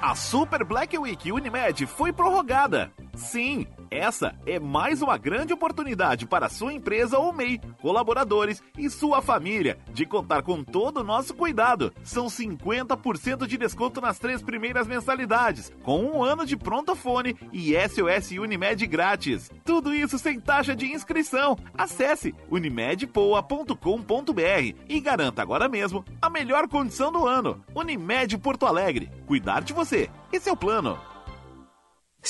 A 0.00 0.14
Super 0.14 0.64
Black 0.64 0.96
Week 0.96 1.30
Unimed 1.32 1.84
foi 1.86 2.12
prorrogada. 2.12 2.92
Sim, 3.16 3.66
essa 3.90 4.34
é 4.46 4.58
mais 4.58 5.02
uma 5.02 5.16
grande 5.16 5.52
oportunidade 5.52 6.26
para 6.26 6.48
sua 6.48 6.72
empresa 6.72 7.18
ou 7.18 7.32
MEI, 7.32 7.60
colaboradores 7.80 8.62
e 8.76 8.88
sua 8.90 9.22
família 9.22 9.78
de 9.92 10.06
contar 10.06 10.42
com 10.42 10.62
todo 10.62 10.98
o 10.98 11.04
nosso 11.04 11.34
cuidado. 11.34 11.92
São 12.02 12.26
50% 12.26 13.46
de 13.46 13.56
desconto 13.56 14.00
nas 14.00 14.18
três 14.18 14.42
primeiras 14.42 14.86
mensalidades, 14.86 15.72
com 15.82 16.04
um 16.04 16.22
ano 16.22 16.46
de 16.46 16.56
pronto-fone 16.56 17.36
e 17.52 17.74
SOS 17.74 18.32
Unimed 18.32 18.86
grátis. 18.86 19.50
Tudo 19.64 19.94
isso 19.94 20.18
sem 20.18 20.40
taxa 20.40 20.74
de 20.74 20.86
inscrição. 20.86 21.56
Acesse 21.76 22.34
unimedpoa.com.br 22.50 24.74
e 24.88 25.00
garanta 25.00 25.42
agora 25.42 25.68
mesmo 25.68 26.04
a 26.20 26.30
melhor 26.30 26.68
condição 26.68 27.12
do 27.12 27.26
ano. 27.26 27.62
Unimed 27.74 28.38
Porto 28.38 28.66
Alegre. 28.66 29.10
Cuidar 29.26 29.62
de 29.62 29.72
você. 29.72 30.10
Esse 30.32 30.48
é 30.48 30.52
o 30.52 30.56
plano. 30.56 30.98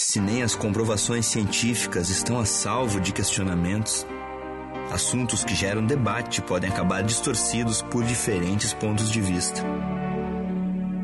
Se 0.00 0.20
nem 0.20 0.44
as 0.44 0.54
comprovações 0.54 1.26
científicas 1.26 2.08
estão 2.08 2.38
a 2.38 2.44
salvo 2.44 3.00
de 3.00 3.12
questionamentos, 3.12 4.06
assuntos 4.92 5.42
que 5.42 5.56
geram 5.56 5.84
debate 5.84 6.40
podem 6.40 6.70
acabar 6.70 7.02
distorcidos 7.02 7.82
por 7.82 8.04
diferentes 8.04 8.72
pontos 8.72 9.10
de 9.10 9.20
vista. 9.20 9.60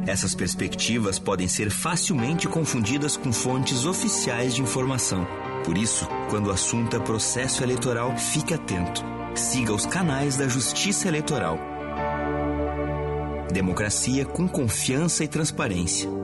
Essas 0.06 0.32
perspectivas 0.32 1.18
podem 1.18 1.48
ser 1.48 1.70
facilmente 1.70 2.46
confundidas 2.46 3.16
com 3.16 3.32
fontes 3.32 3.84
oficiais 3.84 4.54
de 4.54 4.62
informação. 4.62 5.26
Por 5.64 5.76
isso, 5.76 6.06
quando 6.30 6.46
o 6.46 6.52
assunto 6.52 6.96
é 6.96 7.00
processo 7.00 7.64
eleitoral, 7.64 8.16
fique 8.16 8.54
atento. 8.54 9.04
Siga 9.34 9.74
os 9.74 9.86
canais 9.86 10.36
da 10.36 10.46
Justiça 10.46 11.08
Eleitoral. 11.08 11.58
Democracia 13.52 14.24
com 14.24 14.46
confiança 14.46 15.24
e 15.24 15.28
transparência. 15.28 16.23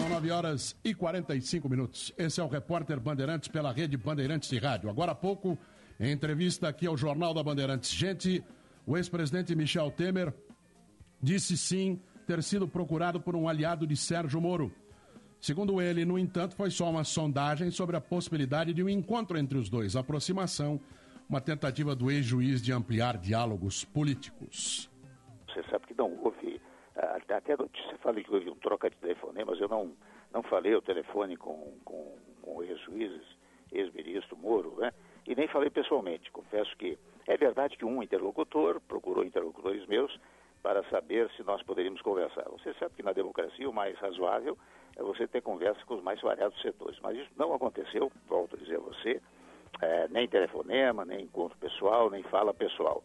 São 0.00 0.08
9 0.08 0.30
horas 0.30 0.76
e 0.82 0.94
45 0.94 1.68
minutos. 1.68 2.10
Esse 2.16 2.40
é 2.40 2.44
o 2.44 2.48
repórter 2.48 2.98
Bandeirantes 2.98 3.48
pela 3.48 3.70
rede 3.70 3.98
Bandeirantes 3.98 4.48
de 4.48 4.58
Rádio. 4.58 4.88
Agora 4.88 5.12
há 5.12 5.14
pouco, 5.14 5.58
em 5.98 6.10
entrevista 6.10 6.68
aqui 6.68 6.86
ao 6.86 6.96
Jornal 6.96 7.34
da 7.34 7.42
Bandeirantes. 7.42 7.90
Gente, 7.90 8.42
o 8.86 8.96
ex-presidente 8.96 9.54
Michel 9.54 9.90
Temer 9.90 10.32
disse 11.22 11.54
sim 11.54 12.00
ter 12.26 12.42
sido 12.42 12.66
procurado 12.66 13.20
por 13.20 13.36
um 13.36 13.46
aliado 13.46 13.86
de 13.86 13.94
Sérgio 13.94 14.40
Moro. 14.40 14.72
Segundo 15.38 15.82
ele, 15.82 16.06
no 16.06 16.18
entanto, 16.18 16.56
foi 16.56 16.70
só 16.70 16.88
uma 16.88 17.04
sondagem 17.04 17.70
sobre 17.70 17.94
a 17.94 18.00
possibilidade 18.00 18.72
de 18.72 18.82
um 18.82 18.88
encontro 18.88 19.36
entre 19.36 19.58
os 19.58 19.68
dois, 19.68 19.96
aproximação, 19.96 20.80
uma 21.28 21.42
tentativa 21.42 21.94
do 21.94 22.10
ex-juiz 22.10 22.62
de 22.62 22.72
ampliar 22.72 23.18
diálogos 23.18 23.84
políticos. 23.84 24.90
Você 25.46 25.62
sabe 25.70 25.88
que 25.88 25.94
não 25.94 26.10
houve 26.24 26.39
até, 27.28 27.56
você 27.56 27.96
fala 28.02 28.20
que 28.20 28.32
houve 28.32 28.50
um 28.50 28.56
troca 28.56 28.90
de 28.90 28.96
telefonemas, 28.96 29.60
eu 29.60 29.68
não, 29.68 29.92
não 30.32 30.42
falei 30.42 30.74
o 30.74 30.82
telefone 30.82 31.36
com, 31.36 31.78
com, 31.84 32.16
com 32.42 32.62
ex-juízes, 32.62 33.26
ex-ministro 33.72 34.36
Moro, 34.36 34.76
né? 34.78 34.92
E 35.26 35.34
nem 35.34 35.46
falei 35.48 35.70
pessoalmente. 35.70 36.30
Confesso 36.30 36.76
que 36.76 36.98
é 37.26 37.36
verdade 37.36 37.76
que 37.76 37.84
um 37.84 38.02
interlocutor 38.02 38.80
procurou 38.80 39.24
interlocutores 39.24 39.86
meus, 39.86 40.18
para 40.62 40.82
saber 40.84 41.30
se 41.36 41.42
nós 41.42 41.62
poderíamos 41.62 42.02
conversar. 42.02 42.44
Você 42.50 42.74
sabe 42.74 42.94
que 42.94 43.02
na 43.02 43.12
democracia 43.12 43.68
o 43.68 43.72
mais 43.72 43.96
razoável 43.98 44.56
é 44.96 45.02
você 45.02 45.26
ter 45.26 45.40
conversa 45.40 45.80
com 45.86 45.94
os 45.94 46.02
mais 46.02 46.20
variados 46.20 46.60
setores, 46.60 46.98
mas 47.00 47.16
isso 47.16 47.30
não 47.36 47.54
aconteceu, 47.54 48.10
volto 48.28 48.56
a 48.56 48.58
dizer 48.58 48.76
a 48.76 48.80
você, 48.80 49.20
é, 49.80 50.08
nem 50.08 50.28
telefonema, 50.28 51.04
nem 51.04 51.22
encontro 51.22 51.56
pessoal, 51.58 52.10
nem 52.10 52.22
fala 52.24 52.52
pessoal. 52.52 53.02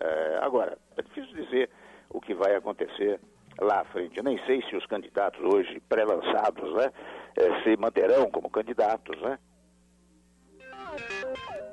É, 0.00 0.38
agora, 0.40 0.78
é 0.96 1.02
difícil 1.02 1.34
dizer 1.34 1.70
o 2.08 2.20
que 2.20 2.34
vai 2.34 2.54
acontecer 2.54 3.20
lá 3.60 3.80
à 3.80 3.84
frente. 3.84 4.16
Eu 4.16 4.24
nem 4.24 4.38
sei 4.46 4.62
se 4.68 4.76
os 4.76 4.86
candidatos 4.86 5.40
hoje 5.40 5.80
pré-lançados 5.88 6.74
né, 6.74 6.90
é, 7.36 7.62
se 7.62 7.76
manterão 7.76 8.30
como 8.30 8.50
candidatos, 8.50 9.20
né? 9.20 9.38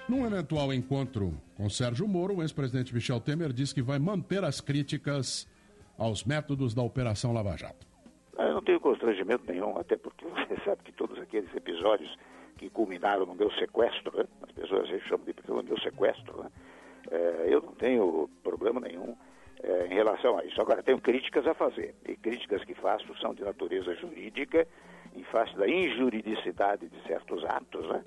Num 0.09 0.25
eventual 0.25 0.73
encontro 0.73 1.34
com 1.55 1.69
Sérgio 1.69 2.07
Moro, 2.07 2.38
o 2.38 2.41
ex-presidente 2.41 2.93
Michel 2.93 3.19
Temer 3.19 3.53
diz 3.53 3.71
que 3.71 3.82
vai 3.82 3.99
manter 3.99 4.43
as 4.43 4.59
críticas 4.59 5.47
aos 5.97 6.23
métodos 6.23 6.73
da 6.73 6.82
Operação 6.82 7.32
Lava 7.32 7.55
Jato. 7.55 7.86
Eu 8.38 8.55
não 8.55 8.61
tenho 8.63 8.79
constrangimento 8.79 9.43
nenhum, 9.47 9.77
até 9.77 9.95
porque 9.95 10.25
você 10.25 10.59
sabe 10.65 10.82
que 10.84 10.91
todos 10.91 11.19
aqueles 11.19 11.53
episódios 11.55 12.17
que 12.57 12.69
culminaram 12.69 13.25
no 13.25 13.36
meu 13.36 13.51
sequestro, 13.53 14.17
né? 14.17 14.25
as 14.41 14.51
pessoas 14.51 14.89
chamam 15.07 15.25
de 15.25 15.36
no 15.47 15.63
meu 15.63 15.79
sequestro, 15.79 16.43
né? 16.43 16.49
é, 17.11 17.45
eu 17.47 17.61
não 17.61 17.73
tenho 17.73 18.29
problema 18.43 18.79
nenhum 18.79 19.15
é, 19.64 19.88
em 19.88 19.93
relação 19.93 20.38
a 20.38 20.45
isso. 20.45 20.60
Agora, 20.62 20.84
tenho 20.84 20.99
críticas 20.99 21.45
a 21.45 21.54
fazer, 21.54 21.95
e 22.08 22.16
críticas 22.16 22.64
que 22.64 22.74
faço 22.74 23.16
são 23.20 23.34
de 23.34 23.43
natureza 23.43 23.93
jurídica, 23.95 24.68
em 25.16 25.24
face 25.26 25.56
da 25.56 25.68
injuridicidade 25.68 26.88
de 26.88 27.02
certos 27.08 27.43
atos, 27.45 27.88
né? 27.88 28.04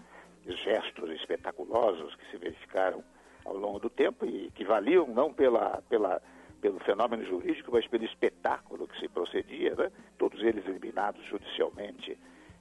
gestos 0.46 1.10
espetaculosos 1.10 2.14
que 2.16 2.30
se 2.30 2.36
verificaram 2.36 3.02
ao 3.44 3.56
longo 3.56 3.78
do 3.78 3.90
tempo 3.90 4.26
e 4.26 4.50
que 4.54 4.64
valiam 4.64 5.06
não 5.06 5.32
pela, 5.32 5.82
pela, 5.88 6.20
pelo 6.60 6.78
fenômeno 6.80 7.24
jurídico, 7.24 7.70
mas 7.72 7.86
pelo 7.86 8.04
espetáculo 8.04 8.88
que 8.88 8.98
se 8.98 9.08
procedia, 9.08 9.74
né? 9.74 9.90
todos 10.18 10.42
eles 10.42 10.66
eliminados 10.66 11.24
judicialmente 11.26 12.18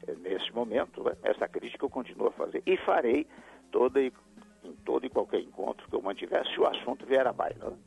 eh, 0.07 0.15
nesse 0.19 0.51
momento. 0.53 1.03
Né? 1.03 1.13
Essa 1.23 1.47
crítica 1.47 1.85
eu 1.85 1.89
continuo 1.89 2.27
a 2.27 2.31
fazer 2.31 2.61
e 2.65 2.77
farei 2.77 3.25
toda 3.71 4.01
e, 4.01 4.11
em 4.63 4.73
todo 4.85 5.05
e 5.05 5.09
qualquer 5.09 5.39
encontro 5.39 5.87
que 5.87 5.95
eu 5.95 6.01
mantiver, 6.01 6.45
se 6.47 6.59
o 6.59 6.67
assunto 6.67 7.05
vier 7.05 7.25
à 7.25 7.33
baila. 7.33 7.71
Né? 7.71 7.77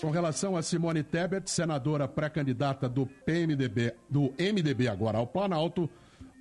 Com 0.00 0.10
relação 0.10 0.56
a 0.56 0.62
Simone 0.62 1.02
Tebet, 1.02 1.50
senadora 1.50 2.06
pré-candidata 2.06 2.88
do 2.88 3.06
PMDB, 3.06 3.94
do 4.08 4.34
MDB 4.38 4.88
agora 4.88 5.18
ao 5.18 5.26
Planalto, 5.26 5.88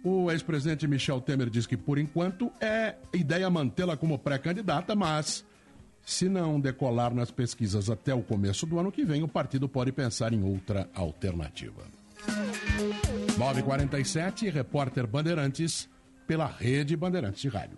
o 0.03 0.29
ex-presidente 0.29 0.87
Michel 0.87 1.21
Temer 1.21 1.49
diz 1.49 1.65
que, 1.65 1.77
por 1.77 1.97
enquanto, 1.97 2.51
é 2.59 2.95
ideia 3.13 3.49
mantê-la 3.49 3.95
como 3.95 4.19
pré-candidata, 4.19 4.95
mas 4.95 5.45
se 6.05 6.27
não 6.27 6.59
decolar 6.59 7.13
nas 7.13 7.31
pesquisas 7.31 7.89
até 7.89 8.13
o 8.13 8.21
começo 8.21 8.65
do 8.65 8.77
ano 8.77 8.91
que 8.91 9.05
vem, 9.05 9.23
o 9.23 9.27
partido 9.27 9.69
pode 9.69 9.91
pensar 9.93 10.33
em 10.33 10.43
outra 10.43 10.89
alternativa. 10.93 11.83
947, 13.37 14.49
repórter 14.49 15.07
Bandeirantes, 15.07 15.89
pela 16.27 16.45
rede 16.45 16.95
Bandeirantes 16.97 17.41
de 17.41 17.47
Rádio. 17.47 17.77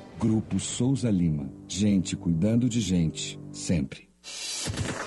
Grupo 0.21 0.59
Souza 0.59 1.09
Lima. 1.09 1.51
Gente 1.67 2.15
cuidando 2.15 2.69
de 2.69 2.79
gente, 2.79 3.39
sempre. 3.51 4.07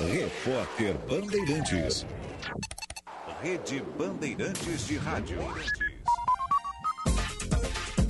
Repórter 0.01 0.97
Bandeirantes. 1.09 2.05
Rede 3.41 3.81
Bandeirantes 3.97 4.89
de 4.89 4.97
Rádio. 4.97 5.39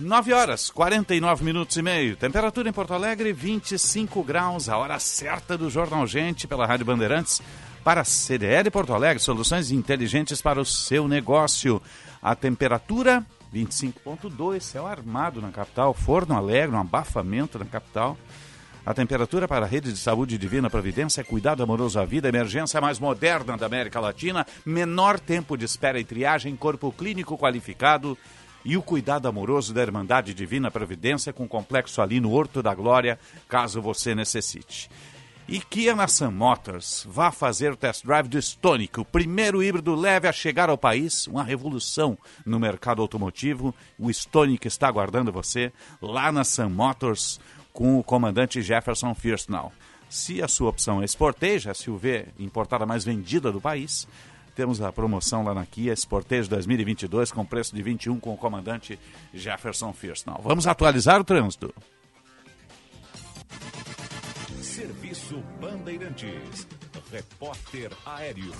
Nove 0.00 0.32
horas, 0.32 0.70
49 0.70 1.44
minutos 1.44 1.76
e 1.76 1.82
meio. 1.82 2.16
Temperatura 2.16 2.68
em 2.68 2.72
Porto 2.72 2.94
Alegre, 2.94 3.32
25 3.32 4.22
graus. 4.22 4.68
A 4.68 4.76
hora 4.76 4.96
certa 5.00 5.58
do 5.58 5.68
Jornal 5.68 6.06
Gente 6.06 6.46
pela 6.46 6.66
Rádio 6.66 6.86
Bandeirantes 6.86 7.42
para 7.82 8.02
a 8.02 8.04
CDL 8.04 8.70
Porto 8.70 8.94
Alegre. 8.94 9.20
Soluções 9.20 9.72
inteligentes 9.72 10.40
para 10.40 10.60
o 10.60 10.64
seu 10.64 11.08
negócio. 11.08 11.82
A 12.22 12.36
temperatura, 12.36 13.26
25,2. 13.52 14.60
Céu 14.60 14.86
armado 14.86 15.42
na 15.42 15.50
capital. 15.50 15.92
Forno 15.92 16.36
Alegre, 16.36 16.76
um 16.76 16.80
abafamento 16.80 17.58
na 17.58 17.64
capital. 17.64 18.16
A 18.86 18.94
temperatura 18.94 19.48
para 19.48 19.66
a 19.66 19.68
rede 19.68 19.92
de 19.92 19.98
saúde 19.98 20.38
Divina 20.38 20.70
Providência 20.70 21.20
é 21.20 21.24
cuidado 21.24 21.62
amoroso 21.62 21.98
à 22.00 22.04
vida, 22.04 22.28
emergência 22.28 22.80
mais 22.80 22.98
moderna 22.98 23.56
da 23.56 23.66
América 23.66 24.00
Latina, 24.00 24.46
menor 24.64 25.20
tempo 25.20 25.58
de 25.58 25.66
espera 25.66 26.00
e 26.00 26.04
triagem, 26.04 26.56
corpo 26.56 26.90
clínico 26.90 27.36
qualificado 27.36 28.16
e 28.64 28.76
o 28.76 28.82
cuidado 28.82 29.28
amoroso 29.28 29.72
da 29.72 29.82
Irmandade 29.82 30.34
Divina 30.34 30.70
Providência 30.70 31.32
com 31.32 31.48
complexo 31.48 32.02
ali 32.02 32.20
no 32.20 32.32
Horto 32.32 32.62
da 32.62 32.74
Glória, 32.74 33.18
caso 33.48 33.80
você 33.80 34.14
necessite. 34.14 34.90
E 35.48 35.60
Kia 35.60 35.96
na 35.96 36.06
Sun 36.06 36.30
Motors. 36.30 37.06
Vá 37.08 37.32
fazer 37.32 37.72
o 37.72 37.76
test 37.76 38.04
drive 38.04 38.28
do 38.28 38.38
Stonic, 38.38 39.00
o 39.00 39.04
primeiro 39.04 39.62
híbrido 39.62 39.94
leve 39.94 40.28
a 40.28 40.32
chegar 40.32 40.68
ao 40.68 40.76
país, 40.76 41.26
uma 41.26 41.42
revolução 41.42 42.18
no 42.44 42.60
mercado 42.60 43.00
automotivo. 43.00 43.74
O 43.98 44.10
Stonic 44.10 44.68
está 44.68 44.88
aguardando 44.88 45.32
você 45.32 45.72
lá 46.02 46.30
na 46.30 46.44
Sun 46.44 46.68
Motors 46.68 47.40
com 47.72 47.98
o 47.98 48.04
comandante 48.04 48.60
Jefferson 48.60 49.14
Firstnall. 49.14 49.72
Se 50.10 50.42
a 50.42 50.48
sua 50.48 50.68
opção 50.68 51.02
é 51.02 51.06
Sportage, 51.06 51.70
a 51.70 51.74
SUV 51.74 52.26
importada 52.38 52.84
mais 52.84 53.04
vendida 53.04 53.50
do 53.50 53.60
país, 53.60 54.06
temos 54.58 54.82
a 54.82 54.92
promoção 54.92 55.44
lá 55.44 55.54
na 55.54 55.64
Kia 55.64 55.94
Sportage 55.94 56.48
2022 56.48 57.30
com 57.30 57.46
preço 57.46 57.72
de 57.76 57.80
21 57.80 58.18
com 58.18 58.34
o 58.34 58.36
comandante 58.36 58.98
Jefferson 59.32 59.92
Firstnall. 59.92 60.40
Vamos 60.42 60.66
atualizar 60.66 61.20
o 61.20 61.24
trânsito. 61.24 61.72
Serviço 64.60 65.40
Bandeirantes. 65.60 66.66
Repórter 67.12 67.92
Aéreo. 68.04 68.52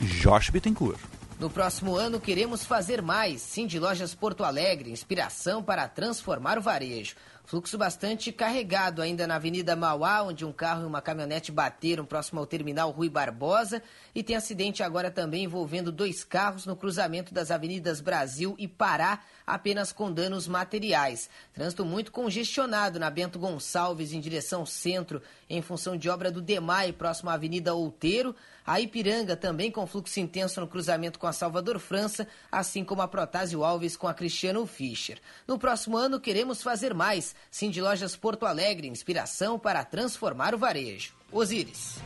Josh 0.00 0.50
Bittencourt. 0.50 1.00
No 1.40 1.50
próximo 1.50 1.96
ano, 1.96 2.20
queremos 2.20 2.64
fazer 2.64 3.02
mais. 3.02 3.42
Sim 3.42 3.66
de 3.66 3.80
Lojas 3.80 4.14
Porto 4.14 4.44
Alegre, 4.44 4.92
inspiração 4.92 5.64
para 5.64 5.88
transformar 5.88 6.56
o 6.56 6.62
varejo. 6.62 7.16
Fluxo 7.50 7.76
bastante 7.76 8.30
carregado 8.30 9.02
ainda 9.02 9.26
na 9.26 9.34
Avenida 9.34 9.74
Mauá, 9.74 10.22
onde 10.22 10.44
um 10.44 10.52
carro 10.52 10.84
e 10.84 10.86
uma 10.86 11.02
caminhonete 11.02 11.50
bateram 11.50 12.04
próximo 12.04 12.38
ao 12.38 12.46
terminal 12.46 12.92
Rui 12.92 13.08
Barbosa. 13.08 13.82
E 14.14 14.22
tem 14.22 14.36
acidente 14.36 14.84
agora 14.84 15.10
também 15.10 15.42
envolvendo 15.42 15.90
dois 15.90 16.22
carros 16.22 16.64
no 16.64 16.76
cruzamento 16.76 17.34
das 17.34 17.50
avenidas 17.50 18.00
Brasil 18.00 18.54
e 18.56 18.68
Pará, 18.68 19.18
apenas 19.44 19.90
com 19.90 20.12
danos 20.12 20.46
materiais. 20.46 21.28
Trânsito 21.52 21.84
muito 21.84 22.12
congestionado 22.12 23.00
na 23.00 23.10
Bento 23.10 23.36
Gonçalves, 23.36 24.12
em 24.12 24.20
direção 24.20 24.64
centro, 24.64 25.20
em 25.48 25.60
função 25.60 25.96
de 25.96 26.08
obra 26.08 26.30
do 26.30 26.40
DEMAI, 26.40 26.92
próximo 26.92 27.30
à 27.30 27.32
Avenida 27.32 27.74
Outeiro. 27.74 28.32
A 28.70 28.80
Ipiranga 28.80 29.34
também 29.34 29.68
com 29.68 29.84
fluxo 29.84 30.20
intenso 30.20 30.60
no 30.60 30.68
cruzamento 30.68 31.18
com 31.18 31.26
a 31.26 31.32
Salvador 31.32 31.80
França, 31.80 32.28
assim 32.52 32.84
como 32.84 33.02
a 33.02 33.08
Protásio 33.08 33.64
Alves 33.64 33.96
com 33.96 34.06
a 34.06 34.14
Cristiano 34.14 34.64
Fischer. 34.64 35.18
No 35.44 35.58
próximo 35.58 35.96
ano, 35.96 36.20
queremos 36.20 36.62
fazer 36.62 36.94
mais. 36.94 37.34
Cindy 37.50 37.80
Lojas 37.80 38.14
Porto 38.14 38.46
Alegre, 38.46 38.86
inspiração 38.86 39.58
para 39.58 39.84
transformar 39.84 40.54
o 40.54 40.58
varejo. 40.58 41.14
Osíris. 41.32 41.96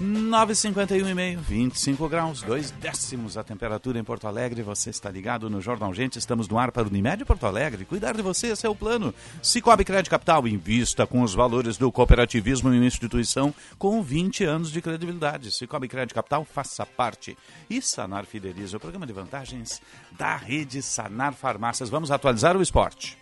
9,51,5, 0.00 1.38
25 1.38 2.08
graus, 2.08 2.40
2 2.42 2.70
décimos 2.70 3.36
a 3.36 3.42
temperatura 3.42 3.98
em 3.98 4.04
Porto 4.04 4.28
Alegre. 4.28 4.62
Você 4.62 4.90
está 4.90 5.10
ligado 5.10 5.50
no 5.50 5.60
Jornal 5.60 5.92
Gente. 5.92 6.20
Estamos 6.20 6.48
no 6.48 6.56
ar 6.56 6.70
para 6.70 6.84
o 6.84 6.86
Unimed 6.86 7.24
Porto 7.24 7.46
Alegre. 7.46 7.84
Cuidar 7.84 8.14
de 8.14 8.22
você, 8.22 8.48
esse 8.48 8.64
é 8.64 8.68
o 8.68 8.76
plano. 8.76 9.12
Cicobi 9.42 9.84
Crédito 9.84 10.10
Capital, 10.10 10.46
invista 10.46 11.04
com 11.04 11.22
os 11.22 11.34
valores 11.34 11.76
do 11.76 11.90
cooperativismo 11.90 12.72
em 12.72 12.78
uma 12.78 12.86
instituição 12.86 13.52
com 13.76 14.00
20 14.00 14.44
anos 14.44 14.70
de 14.70 14.80
credibilidade. 14.80 15.50
Cicobi 15.50 15.88
Crédito 15.88 16.14
Capital, 16.14 16.44
faça 16.44 16.86
parte. 16.86 17.36
E 17.68 17.82
Sanar 17.82 18.24
Fideliza, 18.24 18.76
o 18.76 18.80
programa 18.80 19.06
de 19.06 19.12
vantagens 19.12 19.82
da 20.12 20.36
rede 20.36 20.80
Sanar 20.80 21.34
Farmácias. 21.34 21.90
Vamos 21.90 22.12
atualizar 22.12 22.56
o 22.56 22.62
esporte. 22.62 23.18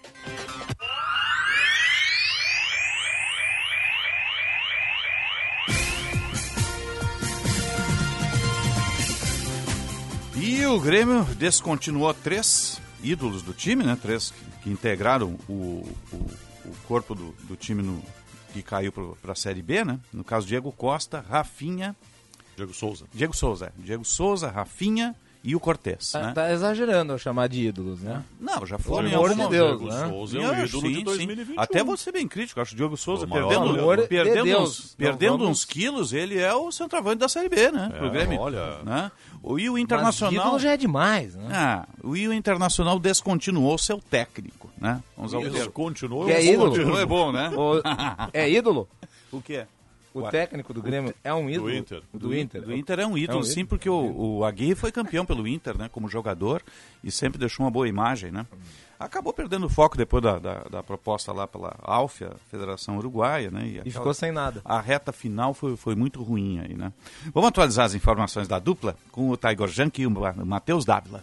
E 10.49 10.65
o 10.65 10.79
Grêmio 10.79 11.25
descontinuou 11.35 12.15
três 12.15 12.81
ídolos 13.03 13.43
do 13.43 13.53
time, 13.53 13.83
né? 13.83 13.99
Três 14.01 14.33
que 14.63 14.71
integraram 14.71 15.37
o, 15.49 15.85
o, 16.13 16.17
o 16.65 16.77
corpo 16.87 17.17
do, 17.17 17.33
do 17.49 17.57
time 17.57 17.83
no, 17.83 18.01
que 18.53 18.63
caiu 18.63 18.93
para 18.93 19.33
a 19.33 19.35
Série 19.35 19.61
B, 19.61 19.85
né? 19.85 19.99
No 20.13 20.23
caso, 20.23 20.47
Diego 20.47 20.71
Costa, 20.71 21.21
Rafinha. 21.29 21.97
Diego 22.55 22.73
Souza. 22.73 23.07
Diego 23.13 23.35
Souza, 23.35 23.67
é. 23.67 23.83
Diego 23.83 24.05
Souza, 24.05 24.49
Rafinha 24.49 25.17
e 25.45 25.55
o 25.55 25.61
Cortez. 25.61 26.11
Tá, 26.13 26.23
né? 26.23 26.33
tá 26.33 26.53
exagerando 26.53 27.13
ao 27.13 27.19
chamar 27.19 27.49
de 27.49 27.67
ídolos, 27.69 28.01
né? 28.01 28.23
Não, 28.41 28.67
já 28.67 28.79
foram 28.79 29.09
Pelo 29.09 29.25
amor 29.25 29.35
de 29.35 29.49
Deus, 29.49 29.79
Diego 29.79 29.87
né? 29.95 30.09
Souza 30.09 30.39
é 30.39 30.41
o 30.41 30.65
ídolo 30.65 30.83
sim, 30.83 30.89
de 30.93 30.97
sim. 30.99 31.05
2021. 31.05 31.61
Até 31.61 31.85
você 31.85 32.11
bem 32.13 32.27
crítico, 32.27 32.61
acho 32.61 32.75
o 32.75 32.77
Diogo 32.77 32.97
Souza 32.97 33.27
maior 33.27 33.49
perdendo, 33.49 34.03
de 34.03 34.09
perdendo, 34.09 34.45
Deus. 34.45 34.69
uns, 34.81 34.95
perdendo 34.95 35.39
vamos- 35.39 35.49
uns 35.51 35.65
quilos, 35.65 36.13
ele 36.13 36.39
é 36.39 36.53
o 36.55 36.71
centroavante 36.73 37.19
da 37.19 37.29
Série 37.29 37.49
B, 37.49 37.71
né? 37.71 37.91
É, 37.93 37.99
pro 37.99 38.11
Grêmio. 38.11 38.41
olha. 38.41 38.79
Né? 38.83 39.11
O, 39.43 39.59
e 39.59 39.69
o 39.71 39.75
Mas 39.75 39.83
Internacional. 39.83 40.45
ídolo 40.47 40.59
já 40.59 40.73
é 40.73 40.77
demais, 40.77 41.35
né? 41.37 41.49
Ah, 41.53 41.87
o 42.03 42.17
e 42.17 42.27
o 42.27 42.33
Internacional 42.33 42.99
descontinuou 42.99 43.79
seu 43.79 44.01
técnico, 44.01 44.69
né? 44.81 45.01
Vamos 45.17 45.33
ao 45.35 45.43
continuou. 45.71 46.25
Que 46.27 46.33
é 46.33 46.45
ídolo? 46.45 46.71
Continua 46.71 47.01
é 47.01 47.07
bom, 47.07 47.31
né? 47.31 47.51
O- 47.57 47.81
é 48.33 48.51
ídolo? 48.51 48.89
O 49.33 49.41
que 49.43 49.55
é? 49.57 49.67
O 50.19 50.23
Ué. 50.23 50.31
técnico 50.31 50.73
do 50.73 50.81
Grêmio 50.81 51.15
é 51.23 51.35
um 51.35 51.51
ídolo? 51.51 51.73
Inter. 51.75 52.03
O 52.13 52.19
do 52.19 52.35
Inter. 52.35 52.63
Do 52.63 52.75
Inter 52.75 53.01
é 53.01 53.07
um 53.07 53.19
ídolo, 53.19 53.45
sim, 53.45 53.65
porque 53.67 53.89
o, 53.89 54.39
o 54.39 54.45
Aguirre 54.45 54.75
foi 54.75 54.91
campeão 54.91 55.27
pelo 55.27 55.47
Inter, 55.47 55.77
né? 55.77 55.89
Como 55.93 56.09
jogador 56.09 56.63
e 57.05 57.11
sempre 57.11 57.39
deixou 57.39 57.65
uma 57.67 57.71
boa 57.71 57.87
imagem, 57.89 58.31
né? 58.31 58.47
Acabou 58.99 59.31
perdendo 59.33 59.67
o 59.67 59.69
foco 59.69 59.95
depois 59.95 60.23
da, 60.23 60.39
da, 60.39 60.55
da 60.71 60.83
proposta 60.83 61.31
lá 61.31 61.47
pela 61.47 61.77
Alfia, 61.83 62.33
Federação 62.51 62.97
Uruguaia, 62.97 63.51
né? 63.51 63.67
E 63.67 63.79
aquela- 63.81 63.93
ficou 63.93 64.15
sem 64.15 64.33
nada. 64.33 64.63
A 64.65 64.81
reta 64.81 65.13
final 65.13 65.53
foi, 65.53 65.77
foi 65.77 65.95
muito 65.95 66.23
ruim 66.23 66.61
aí, 66.61 66.75
né? 66.75 66.91
Vamos 67.35 67.49
atualizar 67.49 67.85
as 67.85 67.95
informações 67.95 68.49
da 68.49 68.59
dupla 68.59 68.97
com 69.13 69.29
o 69.29 69.37
Tiger 69.37 69.69
Junk 69.69 70.01
e 70.01 70.07
o 70.07 70.11
Ma- 70.11 70.33
Matheus 70.33 70.87
Dávila. 70.87 71.23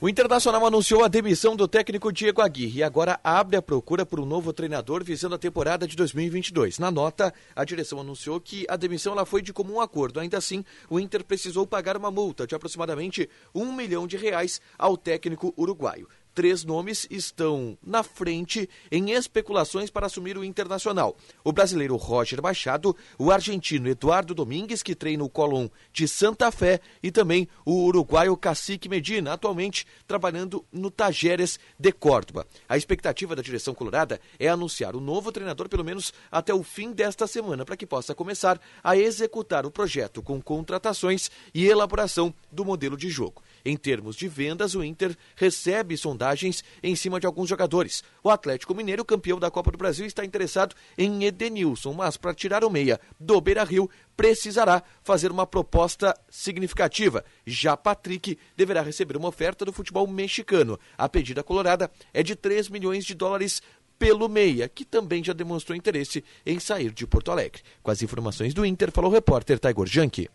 O 0.00 0.08
Internacional 0.08 0.64
anunciou 0.64 1.02
a 1.02 1.08
demissão 1.08 1.56
do 1.56 1.66
técnico 1.66 2.12
Diego 2.12 2.40
Aguirre 2.40 2.78
e 2.78 2.82
agora 2.84 3.18
abre 3.24 3.56
a 3.56 3.62
procura 3.62 4.06
por 4.06 4.20
um 4.20 4.24
novo 4.24 4.52
treinador 4.52 5.02
visando 5.02 5.34
a 5.34 5.38
temporada 5.38 5.88
de 5.88 5.96
2022. 5.96 6.78
Na 6.78 6.88
nota, 6.88 7.34
a 7.54 7.64
direção 7.64 7.98
anunciou 7.98 8.40
que 8.40 8.64
a 8.68 8.76
demissão 8.76 9.12
ela 9.12 9.26
foi 9.26 9.42
de 9.42 9.52
comum 9.52 9.80
acordo. 9.80 10.20
Ainda 10.20 10.38
assim, 10.38 10.64
o 10.88 11.00
Inter 11.00 11.24
precisou 11.24 11.66
pagar 11.66 11.96
uma 11.96 12.12
multa 12.12 12.46
de 12.46 12.54
aproximadamente 12.54 13.28
um 13.52 13.72
milhão 13.72 14.06
de 14.06 14.16
reais 14.16 14.60
ao 14.78 14.96
técnico 14.96 15.52
uruguaio. 15.58 16.06
Três 16.38 16.64
nomes 16.64 17.04
estão 17.10 17.76
na 17.82 18.04
frente 18.04 18.70
em 18.92 19.10
especulações 19.10 19.90
para 19.90 20.06
assumir 20.06 20.38
o 20.38 20.44
Internacional. 20.44 21.16
O 21.42 21.50
brasileiro 21.50 21.96
Roger 21.96 22.40
Machado, 22.40 22.94
o 23.18 23.32
argentino 23.32 23.88
Eduardo 23.88 24.36
Domingues, 24.36 24.80
que 24.80 24.94
treina 24.94 25.24
o 25.24 25.28
Colón 25.28 25.68
de 25.92 26.06
Santa 26.06 26.52
Fé, 26.52 26.80
e 27.02 27.10
também 27.10 27.48
o 27.64 27.82
uruguaio 27.86 28.36
Cacique 28.36 28.88
Medina, 28.88 29.32
atualmente 29.32 29.84
trabalhando 30.06 30.64
no 30.70 30.92
Tajeres 30.92 31.58
de 31.76 31.90
Córdoba. 31.90 32.46
A 32.68 32.76
expectativa 32.76 33.34
da 33.34 33.42
direção 33.42 33.74
colorada 33.74 34.20
é 34.38 34.46
anunciar 34.46 34.94
o 34.94 35.00
novo 35.00 35.32
treinador 35.32 35.68
pelo 35.68 35.84
menos 35.84 36.12
até 36.30 36.54
o 36.54 36.62
fim 36.62 36.92
desta 36.92 37.26
semana, 37.26 37.64
para 37.64 37.76
que 37.76 37.84
possa 37.84 38.14
começar 38.14 38.60
a 38.84 38.96
executar 38.96 39.66
o 39.66 39.72
projeto 39.72 40.22
com 40.22 40.40
contratações 40.40 41.32
e 41.52 41.66
elaboração 41.66 42.32
do 42.48 42.64
modelo 42.64 42.96
de 42.96 43.10
jogo. 43.10 43.42
Em 43.68 43.76
termos 43.76 44.16
de 44.16 44.26
vendas, 44.28 44.74
o 44.74 44.82
Inter 44.82 45.14
recebe 45.36 45.94
sondagens 45.94 46.64
em 46.82 46.96
cima 46.96 47.20
de 47.20 47.26
alguns 47.26 47.50
jogadores. 47.50 48.02
O 48.24 48.30
Atlético 48.30 48.74
Mineiro, 48.74 49.04
campeão 49.04 49.38
da 49.38 49.50
Copa 49.50 49.70
do 49.70 49.76
Brasil, 49.76 50.06
está 50.06 50.24
interessado 50.24 50.74
em 50.96 51.24
Edenilson, 51.24 51.92
mas 51.92 52.16
para 52.16 52.32
tirar 52.32 52.64
o 52.64 52.70
meia 52.70 52.98
do 53.20 53.38
Beira-Rio, 53.42 53.90
precisará 54.16 54.82
fazer 55.02 55.30
uma 55.30 55.46
proposta 55.46 56.18
significativa. 56.30 57.22
Já 57.46 57.76
Patrick 57.76 58.38
deverá 58.56 58.80
receber 58.80 59.18
uma 59.18 59.28
oferta 59.28 59.66
do 59.66 59.72
futebol 59.72 60.06
mexicano. 60.06 60.80
A 60.96 61.06
pedida 61.06 61.42
colorada 61.42 61.90
é 62.14 62.22
de 62.22 62.34
3 62.34 62.70
milhões 62.70 63.04
de 63.04 63.14
dólares 63.14 63.60
pelo 63.98 64.30
Meia, 64.30 64.66
que 64.66 64.82
também 64.86 65.22
já 65.22 65.34
demonstrou 65.34 65.76
interesse 65.76 66.24
em 66.46 66.58
sair 66.58 66.90
de 66.90 67.06
Porto 67.06 67.30
Alegre. 67.30 67.60
Com 67.82 67.90
as 67.90 68.00
informações 68.00 68.54
do 68.54 68.64
Inter, 68.64 68.90
falou 68.90 69.10
o 69.10 69.14
repórter 69.14 69.58
Taigor 69.58 69.86
Janke. 69.86 70.30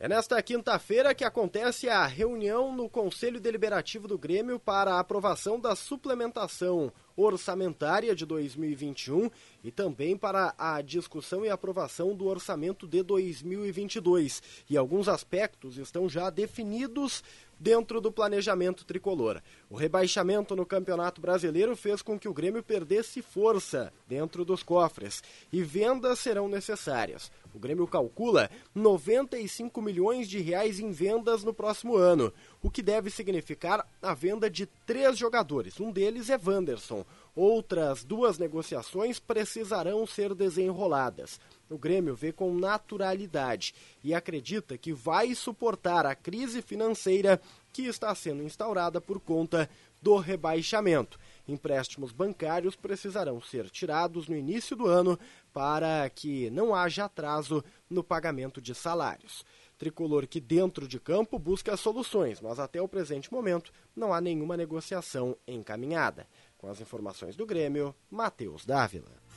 É 0.00 0.08
nesta 0.08 0.40
quinta-feira 0.40 1.12
que 1.12 1.24
acontece 1.24 1.88
a 1.88 2.06
reunião 2.06 2.72
no 2.72 2.88
Conselho 2.88 3.40
Deliberativo 3.40 4.06
do 4.06 4.16
Grêmio 4.16 4.56
para 4.56 4.94
a 4.94 5.00
aprovação 5.00 5.58
da 5.58 5.74
suplementação 5.74 6.92
orçamentária 7.16 8.14
de 8.14 8.24
2021 8.24 9.28
e 9.64 9.72
também 9.72 10.16
para 10.16 10.54
a 10.56 10.80
discussão 10.82 11.44
e 11.44 11.50
aprovação 11.50 12.14
do 12.14 12.26
orçamento 12.26 12.86
de 12.86 13.02
2022. 13.02 14.40
E 14.70 14.76
alguns 14.76 15.08
aspectos 15.08 15.78
estão 15.78 16.08
já 16.08 16.30
definidos 16.30 17.24
dentro 17.58 18.00
do 18.00 18.12
planejamento 18.12 18.84
tricolor. 18.84 19.42
O 19.68 19.76
rebaixamento 19.76 20.54
no 20.54 20.64
Campeonato 20.64 21.20
Brasileiro 21.20 21.76
fez 21.76 22.02
com 22.02 22.18
que 22.18 22.28
o 22.28 22.34
Grêmio 22.34 22.62
perdesse 22.62 23.22
força 23.22 23.92
dentro 24.06 24.44
dos 24.44 24.62
cofres 24.62 25.22
e 25.52 25.62
vendas 25.62 26.18
serão 26.18 26.48
necessárias. 26.48 27.30
O 27.54 27.58
Grêmio 27.58 27.86
calcula 27.86 28.50
95 28.74 29.80
milhões 29.80 30.28
de 30.28 30.40
reais 30.40 30.78
em 30.78 30.90
vendas 30.90 31.42
no 31.42 31.52
próximo 31.52 31.96
ano, 31.96 32.32
o 32.62 32.70
que 32.70 32.82
deve 32.82 33.10
significar 33.10 33.86
a 34.00 34.14
venda 34.14 34.50
de 34.50 34.66
três 34.86 35.16
jogadores. 35.16 35.80
Um 35.80 35.90
deles 35.90 36.30
é 36.30 36.38
Wanderson. 36.38 37.04
Outras 37.34 38.04
duas 38.04 38.38
negociações 38.38 39.18
precisarão 39.18 40.06
ser 40.06 40.34
desenroladas. 40.34 41.40
O 41.70 41.76
Grêmio 41.76 42.14
vê 42.14 42.32
com 42.32 42.54
naturalidade 42.54 43.74
e 44.02 44.14
acredita 44.14 44.78
que 44.78 44.92
vai 44.92 45.34
suportar 45.34 46.06
a 46.06 46.14
crise 46.14 46.62
financeira 46.62 47.40
que 47.72 47.82
está 47.82 48.14
sendo 48.14 48.42
instaurada 48.42 49.00
por 49.00 49.20
conta 49.20 49.68
do 50.00 50.16
rebaixamento. 50.16 51.18
Empréstimos 51.46 52.12
bancários 52.12 52.76
precisarão 52.76 53.40
ser 53.40 53.68
tirados 53.70 54.28
no 54.28 54.36
início 54.36 54.76
do 54.76 54.86
ano 54.86 55.18
para 55.52 56.08
que 56.10 56.50
não 56.50 56.74
haja 56.74 57.04
atraso 57.04 57.64
no 57.88 58.02
pagamento 58.02 58.60
de 58.60 58.74
salários. 58.74 59.44
Tricolor 59.78 60.26
que 60.26 60.40
dentro 60.40 60.88
de 60.88 60.98
campo 60.98 61.38
busca 61.38 61.76
soluções, 61.76 62.40
mas 62.40 62.58
até 62.58 62.82
o 62.82 62.88
presente 62.88 63.32
momento 63.32 63.72
não 63.94 64.12
há 64.12 64.20
nenhuma 64.20 64.56
negociação 64.56 65.36
encaminhada. 65.46 66.26
Com 66.56 66.68
as 66.68 66.80
informações 66.80 67.36
do 67.36 67.46
Grêmio, 67.46 67.94
Matheus 68.10 68.66
Dávila. 68.66 69.27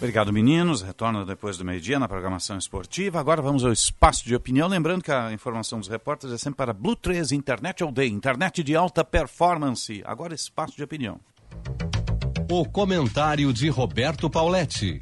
Obrigado, 0.00 0.32
meninos. 0.32 0.80
Retorno 0.80 1.26
depois 1.26 1.58
do 1.58 1.64
meio-dia 1.64 1.98
na 1.98 2.08
programação 2.08 2.56
esportiva. 2.56 3.20
Agora 3.20 3.42
vamos 3.42 3.66
ao 3.66 3.70
espaço 3.70 4.24
de 4.24 4.34
opinião. 4.34 4.66
Lembrando 4.66 5.04
que 5.04 5.12
a 5.12 5.30
informação 5.30 5.78
dos 5.78 5.88
repórteres 5.88 6.34
é 6.34 6.38
sempre 6.38 6.56
para 6.56 6.72
Blue 6.72 6.96
3 6.96 7.32
Internet 7.32 7.82
All 7.82 7.92
Day, 7.92 8.08
internet 8.08 8.62
de 8.62 8.74
alta 8.74 9.04
performance. 9.04 10.00
Agora, 10.06 10.34
espaço 10.34 10.74
de 10.74 10.82
opinião. 10.82 11.20
O 12.50 12.66
comentário 12.66 13.52
de 13.52 13.68
Roberto 13.68 14.30
Pauletti. 14.30 14.98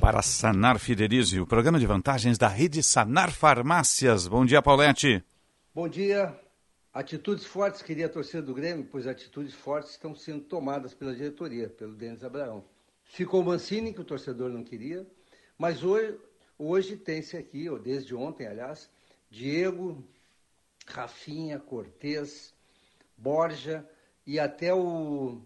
Para 0.00 0.22
Sanar 0.22 0.78
Fidelize, 0.78 1.40
o 1.40 1.46
programa 1.48 1.80
de 1.80 1.86
vantagens 1.86 2.38
da 2.38 2.46
rede 2.46 2.80
Sanar 2.80 3.32
Farmácias. 3.32 4.28
Bom 4.28 4.46
dia, 4.46 4.62
Pauletti. 4.62 5.20
Bom 5.74 5.88
dia. 5.88 6.32
Atitudes 6.94 7.44
fortes 7.44 7.82
queria 7.82 8.06
a 8.06 8.08
torcida 8.08 8.40
do 8.40 8.54
Grêmio, 8.54 8.86
pois 8.88 9.04
atitudes 9.04 9.52
fortes 9.52 9.90
estão 9.90 10.14
sendo 10.14 10.42
tomadas 10.44 10.94
pela 10.94 11.12
diretoria, 11.12 11.68
pelo 11.68 11.92
Denis 11.92 12.22
Abraão. 12.22 12.75
Ficou 13.06 13.42
Mancini, 13.42 13.92
que 13.92 14.00
o 14.00 14.04
torcedor 14.04 14.50
não 14.50 14.62
queria, 14.62 15.06
mas 15.56 15.82
hoje, 15.82 16.18
hoje 16.58 16.96
tem-se 16.96 17.36
aqui, 17.36 17.68
ou 17.68 17.78
desde 17.78 18.14
ontem, 18.14 18.46
aliás, 18.46 18.90
Diego, 19.30 20.04
Rafinha, 20.86 21.58
Cortez, 21.58 22.54
Borja 23.16 23.88
e 24.26 24.38
até 24.38 24.74
o 24.74 25.40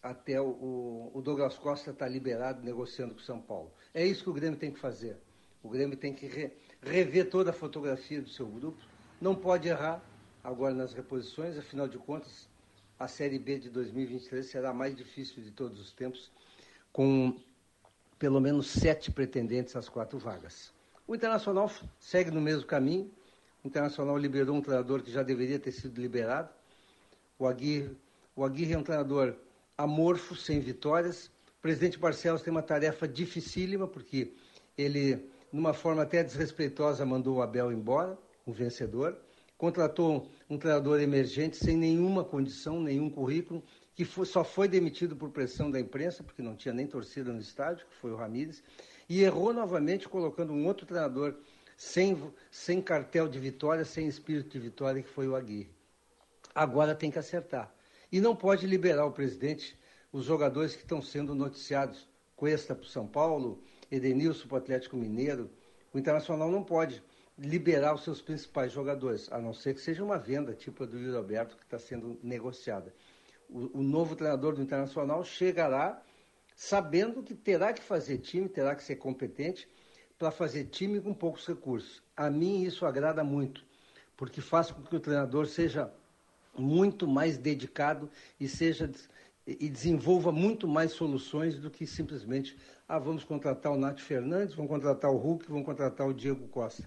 até 0.00 0.40
o, 0.40 1.10
o 1.12 1.20
Douglas 1.20 1.58
Costa 1.58 1.90
está 1.90 2.06
liberado 2.06 2.62
negociando 2.62 3.14
com 3.14 3.20
o 3.20 3.24
São 3.24 3.40
Paulo. 3.40 3.72
É 3.92 4.06
isso 4.06 4.22
que 4.22 4.30
o 4.30 4.32
Grêmio 4.32 4.58
tem 4.58 4.70
que 4.70 4.78
fazer. 4.78 5.16
O 5.60 5.68
Grêmio 5.68 5.96
tem 5.96 6.14
que 6.14 6.26
re, 6.26 6.52
rever 6.80 7.28
toda 7.28 7.50
a 7.50 7.52
fotografia 7.52 8.22
do 8.22 8.28
seu 8.28 8.46
grupo. 8.46 8.78
Não 9.20 9.34
pode 9.34 9.68
errar 9.68 10.00
agora 10.42 10.72
nas 10.72 10.92
reposições, 10.92 11.58
afinal 11.58 11.88
de 11.88 11.98
contas, 11.98 12.48
a 12.98 13.08
Série 13.08 13.38
B 13.38 13.58
de 13.58 13.70
2023 13.70 14.46
será 14.46 14.70
a 14.70 14.74
mais 14.74 14.96
difícil 14.96 15.42
de 15.42 15.50
todos 15.50 15.80
os 15.80 15.92
tempos 15.92 16.30
com 16.92 17.34
pelo 18.18 18.40
menos 18.40 18.66
sete 18.66 19.10
pretendentes 19.10 19.76
às 19.76 19.88
quatro 19.88 20.18
vagas. 20.18 20.72
O 21.06 21.14
Internacional 21.14 21.70
segue 21.98 22.30
no 22.30 22.40
mesmo 22.40 22.66
caminho. 22.66 23.10
O 23.64 23.68
Internacional 23.68 24.16
liberou 24.16 24.56
um 24.56 24.60
treinador 24.60 25.02
que 25.02 25.10
já 25.10 25.22
deveria 25.22 25.58
ter 25.58 25.72
sido 25.72 26.00
liberado. 26.00 26.50
O 27.38 27.46
Aguirre, 27.46 27.96
o 28.34 28.44
Aguirre 28.44 28.74
é 28.74 28.78
um 28.78 28.82
treinador 28.82 29.36
amorfo, 29.76 30.34
sem 30.34 30.60
vitórias. 30.60 31.30
O 31.58 31.62
presidente 31.62 31.98
Barcelos 31.98 32.42
tem 32.42 32.50
uma 32.50 32.62
tarefa 32.62 33.06
dificílima, 33.06 33.86
porque 33.86 34.34
ele, 34.76 35.30
numa 35.52 35.72
forma 35.72 36.02
até 36.02 36.22
desrespeitosa, 36.22 37.06
mandou 37.06 37.36
o 37.36 37.42
Abel 37.42 37.72
embora, 37.72 38.18
o 38.44 38.52
vencedor. 38.52 39.16
Contratou 39.56 40.28
um 40.48 40.58
treinador 40.58 41.00
emergente 41.00 41.56
sem 41.56 41.76
nenhuma 41.76 42.24
condição, 42.24 42.80
nenhum 42.80 43.08
currículo, 43.08 43.62
que 43.98 44.04
foi, 44.04 44.26
só 44.26 44.44
foi 44.44 44.68
demitido 44.68 45.16
por 45.16 45.28
pressão 45.30 45.72
da 45.72 45.80
imprensa, 45.80 46.22
porque 46.22 46.40
não 46.40 46.54
tinha 46.54 46.72
nem 46.72 46.86
torcida 46.86 47.32
no 47.32 47.40
estádio, 47.40 47.84
que 47.84 47.96
foi 47.96 48.12
o 48.12 48.16
Ramírez, 48.16 48.62
e 49.08 49.24
errou 49.24 49.52
novamente 49.52 50.08
colocando 50.08 50.52
um 50.52 50.68
outro 50.68 50.86
treinador 50.86 51.34
sem, 51.76 52.16
sem 52.48 52.80
cartel 52.80 53.26
de 53.26 53.40
vitória, 53.40 53.84
sem 53.84 54.06
espírito 54.06 54.50
de 54.50 54.60
vitória, 54.60 55.02
que 55.02 55.08
foi 55.08 55.26
o 55.26 55.34
Aguirre. 55.34 55.74
Agora 56.54 56.94
tem 56.94 57.10
que 57.10 57.18
acertar. 57.18 57.74
E 58.12 58.20
não 58.20 58.36
pode 58.36 58.68
liberar 58.68 59.04
o 59.04 59.10
presidente 59.10 59.76
os 60.12 60.24
jogadores 60.24 60.76
que 60.76 60.82
estão 60.82 61.02
sendo 61.02 61.34
noticiados. 61.34 62.08
Cuesta 62.36 62.76
para 62.76 62.84
o 62.84 62.88
São 62.88 63.04
Paulo, 63.04 63.60
Edenilson 63.90 64.46
para 64.46 64.54
o 64.54 64.58
Atlético 64.58 64.96
Mineiro. 64.96 65.50
O 65.92 65.98
Internacional 65.98 66.52
não 66.52 66.62
pode 66.62 67.02
liberar 67.36 67.96
os 67.96 68.04
seus 68.04 68.22
principais 68.22 68.70
jogadores, 68.70 69.28
a 69.32 69.40
não 69.40 69.52
ser 69.52 69.74
que 69.74 69.80
seja 69.80 70.04
uma 70.04 70.18
venda, 70.18 70.54
tipo 70.54 70.84
a 70.84 70.86
do 70.86 70.96
Yuri 70.96 71.16
Alberto, 71.16 71.56
que 71.56 71.64
está 71.64 71.80
sendo 71.80 72.16
negociada 72.22 72.94
o, 73.48 73.78
o 73.78 73.82
novo 73.82 74.14
treinador 74.14 74.54
do 74.54 74.62
Internacional 74.62 75.24
chegará 75.24 76.02
sabendo 76.54 77.22
que 77.22 77.34
terá 77.34 77.72
que 77.72 77.82
fazer 77.82 78.18
time, 78.18 78.48
terá 78.48 78.74
que 78.74 78.82
ser 78.82 78.96
competente 78.96 79.68
para 80.18 80.30
fazer 80.32 80.64
time 80.64 81.00
com 81.00 81.14
poucos 81.14 81.46
recursos. 81.46 82.02
A 82.16 82.28
mim 82.28 82.62
isso 82.62 82.84
agrada 82.84 83.22
muito, 83.22 83.64
porque 84.16 84.40
faz 84.40 84.70
com 84.72 84.82
que 84.82 84.96
o 84.96 85.00
treinador 85.00 85.46
seja 85.46 85.92
muito 86.56 87.06
mais 87.06 87.38
dedicado 87.38 88.10
e 88.40 88.48
seja 88.48 88.90
e 89.46 89.68
desenvolva 89.68 90.30
muito 90.30 90.68
mais 90.68 90.92
soluções 90.92 91.58
do 91.58 91.70
que 91.70 91.86
simplesmente 91.86 92.58
ah, 92.86 92.98
vamos 92.98 93.24
contratar 93.24 93.72
o 93.72 93.78
Nath 93.78 94.00
Fernandes, 94.00 94.54
vamos 94.54 94.70
contratar 94.70 95.10
o 95.10 95.16
Hulk, 95.16 95.48
vamos 95.48 95.64
contratar 95.64 96.06
o 96.06 96.12
Diego 96.12 96.46
Costa. 96.48 96.84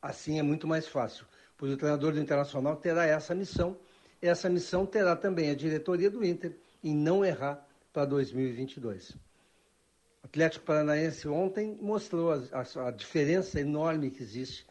Assim 0.00 0.38
é 0.38 0.42
muito 0.42 0.66
mais 0.66 0.86
fácil, 0.86 1.26
pois 1.58 1.72
o 1.72 1.76
treinador 1.76 2.12
do 2.12 2.20
Internacional 2.20 2.76
terá 2.76 3.04
essa 3.04 3.34
missão 3.34 3.76
essa 4.22 4.48
missão 4.48 4.86
terá 4.86 5.16
também 5.16 5.50
a 5.50 5.54
diretoria 5.54 6.08
do 6.08 6.24
Inter 6.24 6.56
em 6.82 6.94
não 6.94 7.24
errar 7.24 7.66
para 7.92 8.04
2022. 8.04 9.10
O 9.10 10.26
Atlético 10.26 10.64
Paranaense 10.64 11.26
ontem 11.26 11.76
mostrou 11.80 12.32
a, 12.32 12.86
a, 12.86 12.90
diferença 12.92 13.60
enorme 13.60 14.10
que 14.10 14.22
existe 14.22 14.64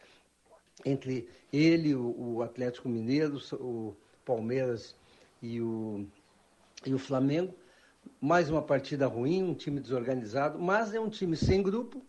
entre 0.84 1.28
ele, 1.52 1.94
o, 1.94 2.36
o 2.36 2.42
Atlético 2.42 2.88
Mineiro, 2.88 3.38
o 3.52 3.94
Palmeiras 4.24 4.96
e 5.42 5.60
o, 5.60 6.06
e 6.86 6.94
o 6.94 6.98
Flamengo. 6.98 7.54
Mais 8.20 8.50
uma 8.50 8.62
partida 8.62 9.06
ruim, 9.06 9.42
um 9.42 9.54
time 9.54 9.78
desorganizado, 9.78 10.58
mas 10.58 10.94
é 10.94 10.98
um 10.98 11.10
time 11.10 11.36
sem 11.36 11.62
grupo 11.62 12.02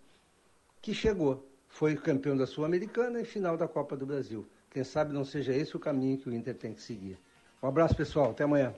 que 0.81 0.93
chegou. 0.93 1.47
Foi 1.67 1.95
campeão 1.95 2.37
da 2.37 2.47
Sul-Americana 2.47 3.19
e 3.19 3.25
final 3.25 3.57
da 3.57 3.67
Copa 3.67 3.97
do 3.97 4.05
Brasil. 4.05 4.47
Quem 4.71 4.83
sabe 4.83 5.13
não 5.13 5.25
seja 5.25 5.53
esse 5.53 5.75
o 5.75 5.79
caminho 5.79 6.17
que 6.17 6.29
o 6.29 6.33
Inter 6.33 6.55
tem 6.55 6.73
que 6.73 6.81
seguir. 6.81 7.19
Um 7.63 7.67
abraço, 7.69 7.95
pessoal. 7.95 8.31
Até 8.31 8.43
amanhã. 8.43 8.73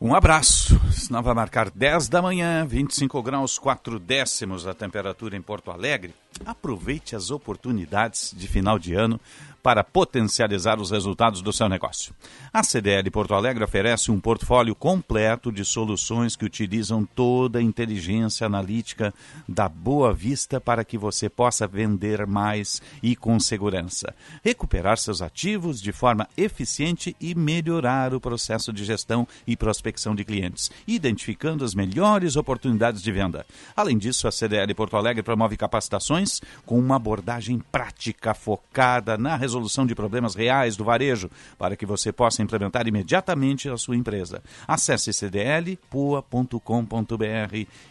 Um 0.00 0.12
abraço. 0.12 0.80
Senão 0.92 1.22
vai 1.22 1.34
marcar 1.34 1.70
10 1.70 2.08
da 2.08 2.20
manhã, 2.20 2.66
25 2.66 3.22
graus, 3.22 3.60
4 3.60 4.00
décimos 4.00 4.66
a 4.66 4.74
temperatura 4.74 5.36
em 5.36 5.42
Porto 5.42 5.70
Alegre. 5.70 6.12
Aproveite 6.44 7.14
as 7.14 7.30
oportunidades 7.30 8.34
de 8.36 8.48
final 8.48 8.78
de 8.78 8.94
ano 8.94 9.20
para 9.62 9.84
potencializar 9.84 10.80
os 10.80 10.90
resultados 10.90 11.42
do 11.42 11.52
seu 11.52 11.68
negócio. 11.68 12.14
A 12.52 12.62
CDL 12.62 13.10
Porto 13.10 13.34
Alegre 13.34 13.62
oferece 13.62 14.10
um 14.10 14.18
portfólio 14.18 14.74
completo 14.74 15.52
de 15.52 15.64
soluções 15.64 16.34
que 16.34 16.44
utilizam 16.44 17.04
toda 17.04 17.58
a 17.58 17.62
inteligência 17.62 18.46
analítica 18.46 19.12
da 19.48 19.68
Boa 19.68 20.12
Vista 20.12 20.60
para 20.60 20.84
que 20.84 20.96
você 20.96 21.28
possa 21.28 21.66
vender 21.66 22.26
mais 22.26 22.80
e 23.02 23.14
com 23.14 23.38
segurança, 23.38 24.14
recuperar 24.42 24.98
seus 24.98 25.20
ativos 25.20 25.80
de 25.80 25.92
forma 25.92 26.28
eficiente 26.36 27.14
e 27.20 27.34
melhorar 27.34 28.14
o 28.14 28.20
processo 28.20 28.72
de 28.72 28.84
gestão 28.84 29.26
e 29.46 29.56
prospecção 29.56 30.14
de 30.14 30.24
clientes, 30.24 30.70
identificando 30.86 31.64
as 31.64 31.74
melhores 31.74 32.36
oportunidades 32.36 33.02
de 33.02 33.12
venda. 33.12 33.44
Além 33.76 33.98
disso, 33.98 34.26
a 34.26 34.32
CDL 34.32 34.74
Porto 34.74 34.96
Alegre 34.96 35.22
promove 35.22 35.56
capacitações 35.56 36.19
com 36.66 36.78
uma 36.78 36.96
abordagem 36.96 37.58
prática 37.70 38.34
focada 38.34 39.16
na 39.16 39.36
resolução 39.36 39.60
resolução 39.70 39.86
de 39.86 39.94
problemas 39.94 40.34
reais 40.34 40.76
do 40.76 40.84
varejo 40.84 41.30
para 41.58 41.76
que 41.76 41.86
você 41.86 42.12
possa 42.12 42.42
implementar 42.42 42.86
imediatamente 42.86 43.68
a 43.68 43.76
sua 43.76 43.96
empresa. 43.96 44.42
Acesse 44.66 45.12
cdlpua.com.br 45.12 46.60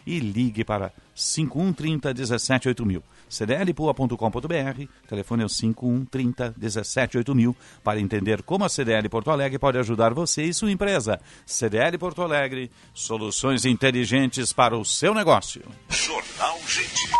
e 0.06 0.18
ligue 0.18 0.64
para 0.64 0.92
5130 1.14 2.14
178000. 2.14 3.02
cdlpua.com.br, 3.28 4.84
telefone 5.08 5.42
é 5.42 5.46
o 5.46 5.48
5130 5.48 6.54
178000 6.56 7.56
para 7.84 8.00
entender 8.00 8.42
como 8.42 8.64
a 8.64 8.68
CDL 8.68 9.08
Porto 9.08 9.30
Alegre 9.30 9.58
pode 9.58 9.78
ajudar 9.78 10.14
você 10.14 10.42
e 10.44 10.54
sua 10.54 10.70
empresa. 10.70 11.20
CDL 11.46 11.98
Porto 11.98 12.22
Alegre, 12.22 12.70
soluções 12.94 13.64
inteligentes 13.64 14.52
para 14.52 14.76
o 14.76 14.84
seu 14.84 15.14
negócio. 15.14 15.62
Jornal 15.88 16.58
Gente. 16.66 17.10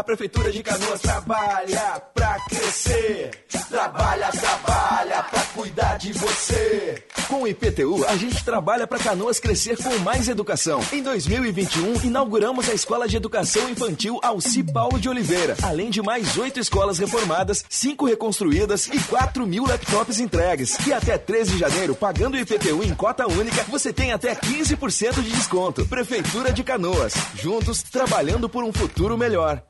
A 0.00 0.02
Prefeitura 0.02 0.50
de 0.50 0.62
Canoas 0.62 0.98
trabalha 1.02 2.00
pra 2.14 2.38
crescer. 2.48 3.30
Trabalha, 3.68 4.30
trabalha 4.32 5.22
pra 5.24 5.42
cuidar 5.54 5.98
de 5.98 6.14
você. 6.14 7.04
Com 7.28 7.42
o 7.42 7.46
IPTU, 7.46 8.06
a 8.08 8.16
gente 8.16 8.42
trabalha 8.42 8.86
para 8.86 8.98
Canoas 8.98 9.38
crescer 9.38 9.76
com 9.76 9.98
mais 9.98 10.26
educação. 10.26 10.80
Em 10.90 11.02
2021, 11.02 12.02
inauguramos 12.02 12.66
a 12.70 12.72
Escola 12.72 13.06
de 13.06 13.18
Educação 13.18 13.68
Infantil 13.68 14.18
Alci 14.22 14.62
Paulo 14.62 14.98
de 14.98 15.06
Oliveira. 15.06 15.54
Além 15.62 15.90
de 15.90 16.00
mais 16.00 16.38
oito 16.38 16.58
escolas 16.58 16.98
reformadas, 16.98 17.62
cinco 17.68 18.06
reconstruídas 18.06 18.86
e 18.86 18.98
quatro 19.00 19.46
mil 19.46 19.66
laptops 19.66 20.18
entregues. 20.18 20.78
E 20.86 20.94
até 20.94 21.18
13 21.18 21.52
de 21.52 21.58
janeiro, 21.58 21.94
pagando 21.94 22.38
o 22.38 22.40
IPTU 22.40 22.82
em 22.82 22.94
cota 22.94 23.26
única, 23.26 23.64
você 23.64 23.92
tem 23.92 24.12
até 24.12 24.34
15% 24.34 25.22
de 25.22 25.30
desconto. 25.30 25.84
Prefeitura 25.84 26.54
de 26.54 26.64
Canoas. 26.64 27.12
Juntos, 27.34 27.82
trabalhando 27.82 28.48
por 28.48 28.64
um 28.64 28.72
futuro 28.72 29.18
melhor. 29.18 29.62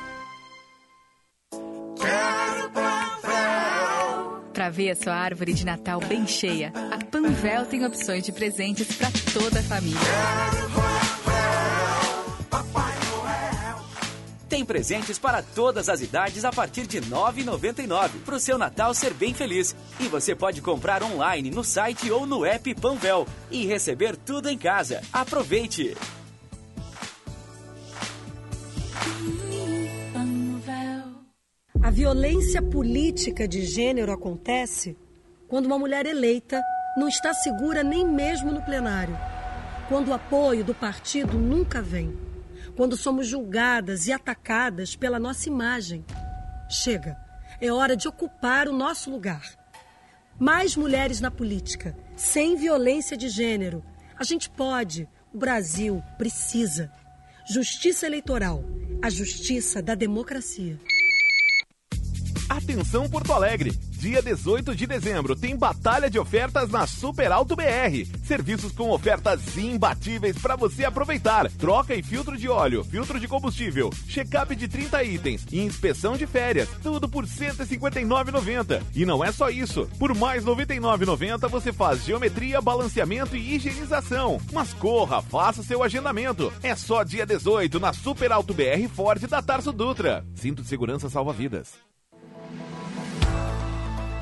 Para 4.54 4.70
ver 4.70 4.92
a 4.92 4.96
sua 4.96 5.16
árvore 5.16 5.54
de 5.54 5.66
Natal 5.66 6.00
bem 6.00 6.28
cheia, 6.28 6.72
a 6.92 7.04
Panvel 7.04 7.66
tem 7.66 7.84
opções 7.86 8.24
de 8.24 8.32
presentes 8.32 8.96
para 8.96 9.10
toda 9.34 9.60
a 9.60 9.64
família. 9.64 10.00
Tem 14.54 14.64
presentes 14.64 15.18
para 15.18 15.42
todas 15.42 15.90
as 15.90 16.00
idades 16.02 16.46
a 16.46 16.52
partir 16.52 16.86
de 16.86 17.00
R$ 17.00 17.08
9,99 17.08 18.22
para 18.24 18.36
o 18.36 18.40
seu 18.40 18.56
Natal 18.56 18.94
ser 18.94 19.12
bem 19.12 19.34
feliz. 19.34 19.76
E 20.00 20.08
você 20.08 20.36
pode 20.36 20.62
comprar 20.62 21.02
online 21.02 21.50
no 21.50 21.64
site 21.64 22.12
ou 22.12 22.28
no 22.28 22.46
app 22.46 22.76
Panvel 22.76 23.26
e 23.50 23.66
receber 23.66 24.16
tudo 24.16 24.48
em 24.48 24.56
casa. 24.56 25.02
Aproveite! 25.12 25.98
A 31.82 31.90
violência 31.90 32.62
política 32.62 33.48
de 33.48 33.66
gênero 33.66 34.12
acontece 34.12 34.96
quando 35.48 35.66
uma 35.66 35.80
mulher 35.80 36.06
eleita 36.06 36.62
não 36.96 37.08
está 37.08 37.34
segura 37.34 37.82
nem 37.82 38.08
mesmo 38.08 38.52
no 38.52 38.62
plenário, 38.62 39.18
quando 39.90 40.10
o 40.10 40.14
apoio 40.14 40.64
do 40.64 40.76
partido 40.76 41.40
nunca 41.40 41.82
vem, 41.82 42.16
quando 42.76 42.98
somos 42.98 43.28
julgadas 43.28 44.08
e 44.08 44.12
atacadas 44.12 44.96
pela 44.96 45.20
nossa 45.20 45.48
imagem. 45.48 46.04
Chega, 46.70 47.18
é 47.62 47.72
hora 47.72 47.96
de 47.96 48.08
ocupar 48.08 48.68
o 48.68 48.74
nosso 48.74 49.10
lugar. 49.10 49.44
Mais 50.40 50.76
mulheres 50.76 51.22
na 51.22 51.30
política, 51.30 51.96
sem 52.16 52.56
violência 52.56 53.16
de 53.16 53.30
gênero. 53.30 53.84
A 54.18 54.24
gente 54.24 54.50
pode, 54.50 55.08
o 55.34 55.38
Brasil 55.38 56.04
precisa. 56.18 56.92
Justiça 57.50 58.06
eleitoral, 58.06 58.64
a 59.02 59.10
justiça 59.10 59.82
da 59.82 59.96
democracia. 59.96 60.80
Atenção 62.54 63.10
Porto 63.10 63.34
Alegre! 63.34 63.72
Dia 63.72 64.22
18 64.22 64.76
de 64.76 64.86
dezembro 64.86 65.36
tem 65.36 65.58
batalha 65.58 66.08
de 66.08 66.20
ofertas 66.20 66.70
na 66.70 66.86
Super 66.86 67.32
Alto 67.32 67.56
BR. 67.56 68.06
Serviços 68.24 68.72
com 68.72 68.92
ofertas 68.92 69.58
imbatíveis 69.58 70.38
para 70.38 70.56
você 70.56 70.86
aproveitar. 70.86 71.50
Troca 71.54 71.96
e 71.96 72.04
filtro 72.04 72.38
de 72.38 72.48
óleo, 72.48 72.84
filtro 72.84 73.20
de 73.20 73.28
combustível, 73.28 73.90
check-up 74.08 74.56
de 74.56 74.68
30 74.68 75.04
itens 75.04 75.46
e 75.52 75.62
inspeção 75.62 76.16
de 76.16 76.28
férias. 76.28 76.70
Tudo 76.84 77.10
por 77.10 77.24
R$ 77.24 77.30
159,90. 77.32 78.84
E 78.94 79.04
não 79.04 79.24
é 79.24 79.32
só 79.32 79.50
isso. 79.50 79.90
Por 79.98 80.14
mais 80.14 80.46
R$ 80.46 80.52
99,90 80.52 81.50
você 81.50 81.74
faz 81.74 82.06
geometria, 82.06 82.62
balanceamento 82.62 83.36
e 83.36 83.56
higienização. 83.56 84.40
Mas 84.52 84.74
corra, 84.74 85.24
faça 85.24 85.64
seu 85.64 85.82
agendamento. 85.82 86.54
É 86.62 86.76
só 86.76 87.02
dia 87.02 87.26
18 87.26 87.80
na 87.80 87.94
Super 87.94 88.32
Alto 88.32 88.54
BR 88.54 88.88
Ford 88.94 89.26
da 89.28 89.42
Tarso 89.42 89.74
Dutra. 89.74 90.24
Cinto 90.36 90.62
de 90.62 90.68
segurança 90.68 91.10
salva 91.10 91.34
vidas. 91.34 91.93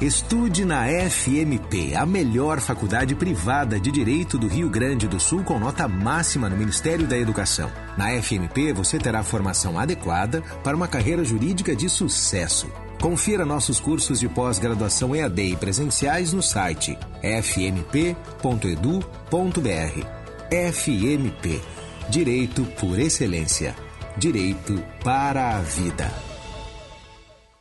Estude 0.01 0.65
na 0.65 0.85
FMP, 0.87 1.93
a 1.95 2.07
melhor 2.07 2.59
faculdade 2.59 3.13
privada 3.13 3.79
de 3.79 3.91
direito 3.91 4.35
do 4.35 4.47
Rio 4.47 4.67
Grande 4.67 5.07
do 5.07 5.19
Sul 5.19 5.43
com 5.43 5.59
nota 5.59 5.87
máxima 5.87 6.49
no 6.49 6.57
Ministério 6.57 7.05
da 7.05 7.15
Educação. 7.15 7.71
Na 7.95 8.09
FMP 8.19 8.73
você 8.73 8.97
terá 8.97 9.21
formação 9.21 9.77
adequada 9.77 10.41
para 10.63 10.75
uma 10.75 10.87
carreira 10.87 11.23
jurídica 11.23 11.75
de 11.75 11.87
sucesso. 11.87 12.67
Confira 12.99 13.45
nossos 13.45 13.79
cursos 13.79 14.19
de 14.19 14.27
pós-graduação 14.27 15.15
EAD 15.15 15.51
e 15.51 15.55
presenciais 15.55 16.33
no 16.33 16.41
site 16.41 16.97
fmp.edu.br. 17.21 18.15
FMP 20.73 21.61
Direito 22.09 22.65
por 22.79 22.99
Excelência. 22.99 23.75
Direito 24.17 24.83
para 25.03 25.57
a 25.57 25.61
vida. 25.61 26.30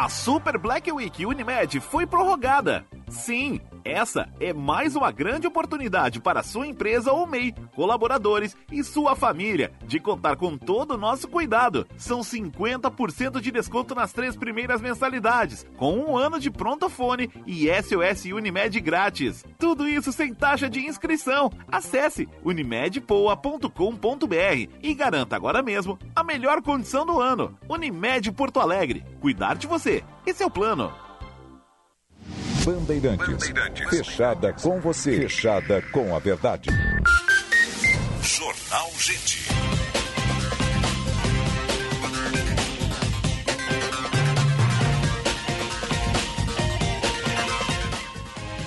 A 0.00 0.08
Super 0.08 0.56
Black 0.56 0.90
Week 0.90 1.26
Unimed 1.26 1.78
foi 1.78 2.06
prorrogada. 2.06 2.86
Sim, 3.10 3.60
essa 3.84 4.28
é 4.40 4.52
mais 4.52 4.96
uma 4.96 5.10
grande 5.10 5.46
oportunidade 5.46 6.20
para 6.20 6.42
sua 6.42 6.66
empresa 6.66 7.12
ou 7.12 7.26
MEI, 7.26 7.54
colaboradores 7.74 8.56
e 8.70 8.82
sua 8.82 9.16
família 9.16 9.72
de 9.84 10.00
contar 10.00 10.36
com 10.36 10.56
todo 10.56 10.94
o 10.94 10.98
nosso 10.98 11.28
cuidado. 11.28 11.86
São 11.96 12.20
50% 12.20 13.40
de 13.40 13.50
desconto 13.50 13.94
nas 13.94 14.12
três 14.12 14.36
primeiras 14.36 14.80
mensalidades, 14.80 15.66
com 15.76 15.98
um 15.98 16.16
ano 16.16 16.38
de 16.38 16.50
prontofone 16.50 17.30
e 17.46 17.68
SOS 17.82 18.26
Unimed 18.26 18.80
grátis. 18.80 19.44
Tudo 19.58 19.88
isso 19.88 20.12
sem 20.12 20.34
taxa 20.34 20.68
de 20.68 20.80
inscrição. 20.80 21.50
Acesse 21.70 22.28
unimedpoa.com.br 22.44 24.68
e 24.82 24.94
garanta 24.94 25.36
agora 25.36 25.62
mesmo 25.62 25.98
a 26.14 26.22
melhor 26.22 26.62
condição 26.62 27.04
do 27.04 27.20
ano. 27.20 27.58
Unimed 27.68 28.30
Porto 28.32 28.60
Alegre. 28.60 29.04
Cuidar 29.20 29.56
de 29.56 29.66
você. 29.66 30.04
Esse 30.26 30.42
é 30.42 30.46
o 30.46 30.50
plano. 30.50 31.09
Bandeirantes. 32.64 33.48
Bandeirantes. 33.48 33.88
Fechada 33.88 34.52
com 34.52 34.80
você. 34.80 35.16
Fechada 35.22 35.82
com 35.92 36.14
a 36.14 36.18
verdade. 36.18 36.68
Jornal 38.22 38.90
Gente. 38.98 39.48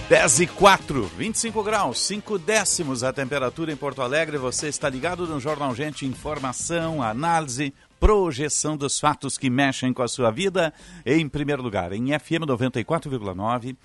Dez 0.10 0.39
e 0.39 0.48
quatro, 0.48 1.10
25 1.18 1.64
graus, 1.64 2.00
5 2.02 2.38
décimos 2.38 3.04
a 3.04 3.12
temperatura 3.12 3.72
em 3.72 3.76
Porto 3.76 4.02
Alegre. 4.02 4.38
Você 4.38 4.68
está 4.68 4.89
ligado 4.89 5.26
no 5.26 5.39
Jornal 5.39 5.74
Gente, 5.74 6.06
informação, 6.06 7.02
análise, 7.02 7.74
projeção 8.04 8.76
dos 8.76 8.99
fatos 8.99 9.38
que 9.38 9.49
mexem 9.49 9.93
com 9.93 10.04
a 10.04 10.10
sua 10.10 10.30
vida. 10.30 10.74
Em 11.06 11.30
primeiro 11.30 11.64
lugar, 11.64 11.93
em 11.93 12.08
FM 12.08 12.43
94,9, 12.45 13.78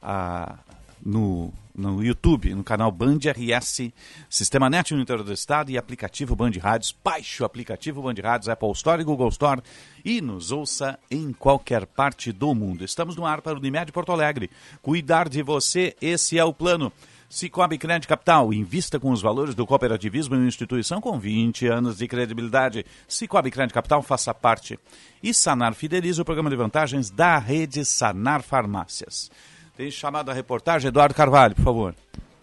ah, 0.00 0.56
no, 1.04 1.52
no 1.76 2.02
YouTube, 2.02 2.54
no 2.54 2.64
canal 2.64 2.90
Band 2.90 3.18
RS, 3.26 3.92
Sistema 4.30 4.70
Net 4.70 4.94
no 4.94 5.02
interior 5.02 5.22
do 5.22 5.34
estado 5.34 5.70
e 5.70 5.76
aplicativo 5.76 6.34
Band 6.34 6.52
Rádios. 6.58 6.96
Baixe 7.04 7.42
o 7.42 7.44
aplicativo 7.44 8.00
Band 8.00 8.14
Rádios, 8.22 8.48
Apple 8.48 8.72
Store 8.72 9.02
e 9.02 9.04
Google 9.04 9.28
Store 9.28 9.60
e 10.02 10.22
nos 10.22 10.50
ouça 10.50 10.98
em 11.10 11.30
qualquer 11.34 11.84
parte 11.84 12.32
do 12.32 12.54
mundo. 12.54 12.86
Estamos 12.86 13.16
no 13.16 13.26
ar 13.26 13.42
para 13.42 13.52
o 13.52 13.58
Unimed 13.58 13.92
Porto 13.92 14.12
Alegre. 14.12 14.50
Cuidar 14.80 15.28
de 15.28 15.42
você, 15.42 15.94
esse 16.00 16.38
é 16.38 16.44
o 16.44 16.54
plano. 16.54 16.90
Cicobi 17.30 17.76
Crédito 17.76 18.08
Capital, 18.08 18.54
invista 18.54 18.98
com 18.98 19.10
os 19.10 19.20
valores 19.20 19.54
do 19.54 19.66
cooperativismo 19.66 20.34
em 20.34 20.38
uma 20.38 20.48
instituição 20.48 20.98
com 20.98 21.18
20 21.18 21.66
anos 21.66 21.98
de 21.98 22.08
credibilidade. 22.08 22.86
Cicobi 23.06 23.50
Crédito 23.50 23.74
Capital, 23.74 24.02
faça 24.02 24.32
parte. 24.32 24.78
E 25.22 25.34
Sanar 25.34 25.74
Fideliza, 25.74 26.22
o 26.22 26.24
programa 26.24 26.48
de 26.48 26.56
vantagens 26.56 27.10
da 27.10 27.36
rede 27.36 27.84
Sanar 27.84 28.42
Farmácias. 28.42 29.30
Tem 29.76 29.90
chamado 29.90 30.30
a 30.30 30.34
reportagem, 30.34 30.88
Eduardo 30.88 31.14
Carvalho, 31.14 31.54
por 31.54 31.64
favor. 31.64 31.94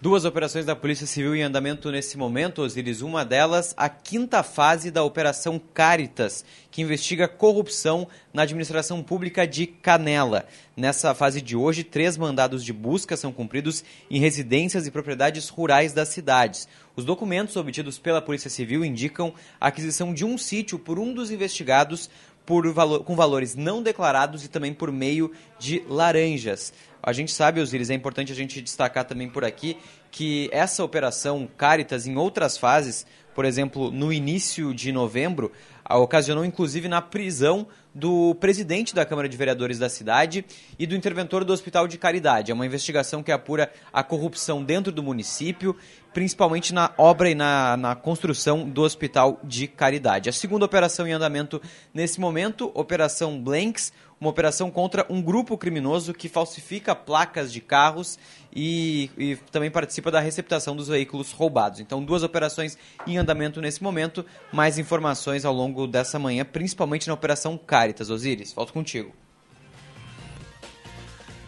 Duas 0.02 0.26
operações 0.26 0.66
da 0.66 0.76
Polícia 0.76 1.08
Civil 1.08 1.34
em 1.36 1.42
andamento 1.42 1.90
nesse 1.90 2.18
momento, 2.18 2.62
Osiris. 2.62 3.02
Uma 3.02 3.24
delas, 3.24 3.74
a 3.78 3.88
quinta 3.88 4.44
fase 4.44 4.92
da 4.92 5.02
Operação 5.02 5.60
Caritas, 5.74 6.44
que 6.70 6.82
investiga 6.82 7.30
corrupção 7.30 8.06
na 8.34 8.42
administração 8.42 9.02
pública 9.02 9.48
de 9.48 9.66
Canela. 9.66 10.46
Nessa 10.76 11.16
fase 11.16 11.42
de 11.42 11.56
hoje, 11.56 11.82
três 11.82 12.18
mandados 12.18 12.64
de 12.64 12.74
busca 12.74 13.16
são 13.16 13.32
cumpridos 13.32 13.86
em 14.12 14.20
residências 14.20 14.86
e 14.86 14.92
propriedades 14.92 15.48
rurais 15.48 15.94
das 15.94 16.10
cidades. 16.10 16.68
Os 16.94 17.06
documentos 17.06 17.56
obtidos 17.56 17.98
pela 17.98 18.22
Polícia 18.22 18.50
Civil 18.50 18.84
indicam 18.84 19.34
a 19.60 19.68
aquisição 19.68 20.14
de 20.14 20.26
um 20.26 20.38
sítio 20.38 20.78
por 20.78 21.00
um 21.00 21.14
dos 21.14 21.32
investigados 21.32 22.10
por 22.46 22.74
com 23.04 23.16
valores 23.16 23.56
não 23.56 23.82
declarados 23.82 24.44
e 24.46 24.48
também 24.48 24.74
por 24.74 24.92
meio 24.92 25.32
de 25.60 25.84
laranjas. 25.88 26.74
A 27.02 27.14
gente 27.14 27.32
sabe, 27.32 27.62
Osiris, 27.62 27.90
é 27.90 27.94
importante 27.94 28.32
a 28.32 28.36
gente 28.36 28.62
destacar 28.62 29.06
também 29.06 29.30
por 29.30 29.46
aqui 29.46 29.78
que 30.10 30.50
essa 30.52 30.84
operação 30.84 31.48
Caritas, 31.58 32.08
em 32.08 32.16
outras 32.16 32.58
fases, 32.58 33.06
por 33.36 33.46
exemplo, 33.46 33.92
no 33.92 34.14
início 34.14 34.74
de 34.74 34.92
novembro, 34.92 35.52
ocasionou 35.90 36.46
inclusive 36.46 36.88
na 36.88 37.02
prisão 37.02 37.68
do 37.94 38.34
presidente 38.36 38.96
da 38.96 39.06
Câmara 39.06 39.30
de 39.30 39.38
Vereadores 39.38 39.78
da 39.78 39.88
cidade 39.88 40.44
e 40.80 40.88
do 40.88 40.96
interventor 40.96 41.46
do 41.46 41.54
Hospital 41.54 41.88
de 41.88 41.98
Caridade. 41.98 42.52
É 42.52 42.54
uma 42.54 42.66
investigação 42.66 43.22
que 43.22 43.32
apura 43.32 43.72
a 43.94 44.04
corrupção 44.04 44.64
dentro 44.64 44.92
do 44.92 45.04
município, 45.04 45.76
principalmente 46.16 46.74
na 46.74 46.94
obra 46.98 47.30
e 47.30 47.36
na, 47.36 47.76
na 47.76 47.94
construção 47.94 48.70
do 48.70 48.84
Hospital 48.84 49.38
de 49.44 49.68
Caridade. 49.68 50.30
A 50.30 50.32
segunda 50.32 50.64
operação 50.64 51.06
em 51.06 51.12
andamento 51.12 51.62
nesse 51.94 52.22
momento, 52.22 52.72
Operação 52.74 53.38
Blanks, 53.38 53.92
uma 54.20 54.30
operação 54.30 54.72
contra 54.72 55.06
um 55.10 55.22
grupo 55.22 55.58
criminoso 55.58 56.14
que 56.14 56.30
falsifica 56.30 56.96
placas 56.96 57.52
de 57.52 57.60
carros 57.60 58.18
e, 58.56 59.12
e, 59.18 59.36
também 59.52 59.70
participa 59.70 60.10
da 60.10 60.22
receptação 60.22 60.74
dos 60.74 60.88
veículos 60.88 61.34
roubados. 61.34 61.82
Então, 61.82 62.02
duas 62.02 62.24
operações 62.24 62.78
em 63.06 63.18
andamento 63.18 63.60
nesse 63.60 63.84
momento. 63.84 64.26
Mais 64.54 64.80
informações 64.80 65.44
ao 65.44 65.54
longo 65.54 65.86
dessa 65.86 66.18
manhã, 66.18 66.46
principalmente 66.46 67.10
na 67.10 67.14
Operação 67.14 67.58
Caritas. 67.58 68.10
Osiris, 68.10 68.54
volto 68.54 68.72
contigo. 68.72 69.12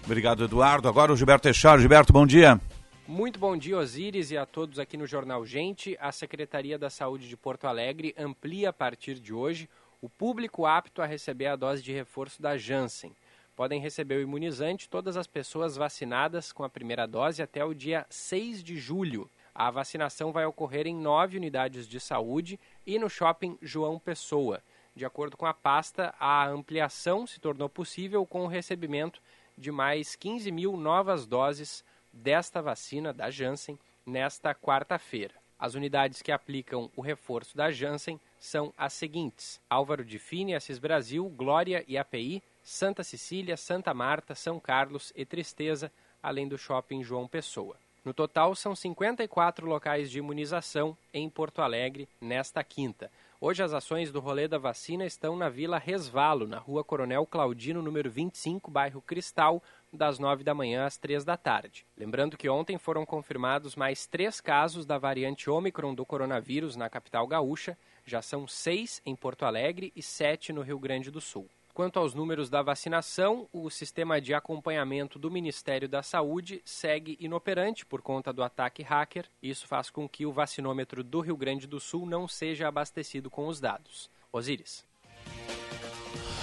Obrigado, 0.03 0.43
Eduardo. 0.43 0.89
Agora 0.89 1.13
o 1.13 1.15
Gilberto 1.15 1.43
Teixeira. 1.43 1.79
Gilberto, 1.79 2.11
bom 2.11 2.27
dia. 2.27 2.59
Muito 3.07 3.39
bom 3.39 3.55
dia, 3.55 3.77
Osiris, 3.77 4.31
e 4.31 4.37
a 4.37 4.45
todos 4.45 4.77
aqui 4.77 4.97
no 4.97 5.07
Jornal 5.07 5.45
Gente. 5.45 5.97
A 5.97 6.11
Secretaria 6.11 6.77
da 6.77 6.89
Saúde 6.89 7.29
de 7.29 7.37
Porto 7.37 7.63
Alegre 7.63 8.13
amplia 8.17 8.69
a 8.69 8.73
partir 8.73 9.15
de 9.15 9.33
hoje 9.33 9.69
o 10.01 10.09
público 10.09 10.65
apto 10.65 11.01
a 11.01 11.05
receber 11.05 11.45
a 11.45 11.55
dose 11.55 11.81
de 11.81 11.93
reforço 11.93 12.41
da 12.41 12.57
Janssen. 12.57 13.15
Podem 13.55 13.79
receber 13.79 14.15
o 14.15 14.21
imunizante 14.21 14.89
todas 14.89 15.15
as 15.15 15.25
pessoas 15.25 15.77
vacinadas 15.77 16.51
com 16.51 16.65
a 16.65 16.69
primeira 16.69 17.07
dose 17.07 17.41
até 17.41 17.63
o 17.63 17.73
dia 17.73 18.05
6 18.09 18.61
de 18.61 18.75
julho. 18.75 19.29
A 19.55 19.71
vacinação 19.71 20.33
vai 20.33 20.45
ocorrer 20.45 20.85
em 20.85 20.93
nove 20.93 21.37
unidades 21.37 21.87
de 21.87 22.01
saúde 22.01 22.59
e 22.85 22.99
no 22.99 23.09
shopping 23.09 23.57
João 23.61 23.97
Pessoa. 23.97 24.61
De 24.93 25.05
acordo 25.05 25.37
com 25.37 25.45
a 25.45 25.53
pasta, 25.53 26.13
a 26.19 26.45
ampliação 26.49 27.25
se 27.25 27.39
tornou 27.39 27.69
possível 27.69 28.25
com 28.25 28.43
o 28.43 28.47
recebimento 28.47 29.21
de 29.57 29.71
mais 29.71 30.13
15 30.13 30.51
mil 30.51 30.75
novas 30.75 31.25
doses 31.25 31.85
desta 32.21 32.61
vacina 32.61 33.13
da 33.13 33.29
Janssen 33.29 33.77
nesta 34.05 34.53
quarta-feira. 34.53 35.33
As 35.59 35.73
unidades 35.73 36.21
que 36.21 36.31
aplicam 36.31 36.89
o 36.95 37.01
reforço 37.01 37.57
da 37.57 37.71
Janssen 37.71 38.19
são 38.39 38.73
as 38.77 38.93
seguintes: 38.93 39.59
Álvaro 39.69 40.05
de 40.05 40.19
Fine, 40.19 40.55
Assis 40.55 40.77
Brasil, 40.77 41.27
Glória 41.29 41.83
e 41.87 41.97
API, 41.97 42.43
Santa 42.63 43.03
Cecília, 43.03 43.57
Santa 43.57 43.93
Marta, 43.93 44.35
São 44.35 44.59
Carlos 44.59 45.11
e 45.15 45.25
Tristeza, 45.25 45.91
além 46.21 46.47
do 46.47 46.57
shopping 46.57 47.03
João 47.03 47.27
Pessoa. 47.27 47.75
No 48.05 48.13
total, 48.13 48.55
são 48.55 48.73
54 48.75 49.67
locais 49.67 50.09
de 50.09 50.19
imunização 50.19 50.97
em 51.13 51.29
Porto 51.29 51.61
Alegre 51.61 52.07
nesta 52.21 52.63
quinta. 52.63 53.11
Hoje 53.39 53.61
as 53.61 53.73
ações 53.73 54.11
do 54.11 54.19
rolê 54.19 54.47
da 54.47 54.57
vacina 54.57 55.05
estão 55.05 55.35
na 55.35 55.49
Vila 55.49 55.77
Resvalo, 55.77 56.47
na 56.47 56.57
rua 56.57 56.83
Coronel 56.83 57.25
Claudino, 57.25 57.81
número 57.81 58.09
25, 58.09 58.71
bairro 58.71 59.01
Cristal, 59.01 59.61
das 59.91 60.19
9 60.19 60.43
da 60.43 60.53
manhã 60.53 60.85
às 60.85 60.97
3 60.97 61.23
da 61.23 61.37
tarde. 61.37 61.85
Lembrando 61.97 62.37
que 62.37 62.49
ontem 62.49 62.77
foram 62.77 63.05
confirmados 63.05 63.75
mais 63.75 64.05
três 64.05 64.41
casos 64.41 64.85
da 64.85 64.97
variante 64.97 65.49
Ômicron 65.49 65.93
do 65.93 66.05
coronavírus 66.05 66.75
na 66.75 66.89
capital 66.89 67.27
gaúcha, 67.27 67.77
já 68.05 68.21
são 68.21 68.47
seis 68.47 69.01
em 69.05 69.15
Porto 69.15 69.43
Alegre 69.43 69.91
e 69.95 70.01
sete 70.01 70.53
no 70.53 70.61
Rio 70.61 70.79
Grande 70.79 71.11
do 71.11 71.21
Sul. 71.21 71.49
Quanto 71.77 71.99
aos 71.99 72.15
números 72.15 72.49
da 72.49 72.63
vacinação, 72.63 73.47
o 73.53 73.69
sistema 73.69 74.19
de 74.19 74.33
acompanhamento 74.33 75.19
do 75.19 75.29
Ministério 75.29 75.87
da 75.87 76.01
Saúde 76.01 76.59
segue 76.65 77.15
inoperante 77.19 77.85
por 77.85 78.01
conta 78.01 78.33
do 78.33 78.41
ataque 78.41 78.81
hacker. 78.81 79.29
Isso 79.43 79.67
faz 79.67 79.91
com 79.91 80.09
que 80.09 80.25
o 80.25 80.31
vacinômetro 80.31 81.03
do 81.03 81.19
Rio 81.19 81.37
Grande 81.37 81.67
do 81.67 81.79
Sul 81.79 82.07
não 82.07 82.27
seja 82.27 82.67
abastecido 82.67 83.29
com 83.29 83.47
os 83.47 83.59
dados. 83.59 84.09
Osíris. 84.31 84.83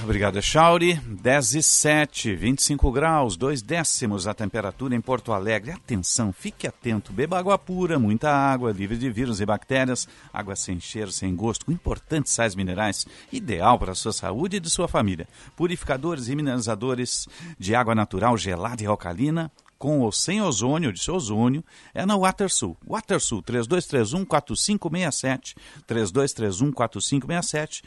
Obrigado, 0.05 0.37
Echauri. 0.37 0.97
10 0.97 1.55
e 1.55 1.63
7, 1.63 2.37
25 2.37 2.93
graus, 2.93 3.39
2 3.39 3.63
décimos 3.63 4.27
a 4.27 4.35
temperatura 4.35 4.95
em 4.95 5.01
Porto 5.01 5.33
Alegre. 5.33 5.73
Atenção, 5.73 6.31
fique 6.31 6.67
atento. 6.67 7.11
Beba 7.11 7.39
água 7.39 7.57
pura, 7.57 7.99
muita 7.99 8.31
água, 8.31 8.71
livre 8.71 8.99
de 8.99 9.09
vírus 9.09 9.41
e 9.41 9.47
bactérias. 9.47 10.07
Água 10.31 10.55
sem 10.57 10.79
cheiro, 10.79 11.11
sem 11.11 11.35
gosto, 11.35 11.65
com 11.65 11.73
importantes 11.73 12.35
sais 12.35 12.55
minerais. 12.55 13.07
Ideal 13.33 13.79
para 13.79 13.93
a 13.93 13.95
sua 13.95 14.13
saúde 14.13 14.59
e 14.59 14.61
de 14.61 14.69
sua 14.69 14.87
família. 14.87 15.27
Purificadores 15.57 16.29
e 16.29 16.37
mineralizadores 16.37 17.27
de 17.59 17.75
água 17.75 17.95
natural 17.95 18.37
gelada 18.37 18.83
e 18.83 18.87
alcalina 18.87 19.51
com 19.85 20.01
ou 20.01 20.11
sem 20.11 20.41
ozônio, 20.41 20.91
de 20.93 21.03
seu 21.03 21.15
ozônio, 21.15 21.63
é 21.93 22.07
na 22.07 22.17
WaterSul. 22.17 22.75
WaterSul, 22.87 23.43
3231-4567, 23.43 25.55
3231-4567. 25.87 27.83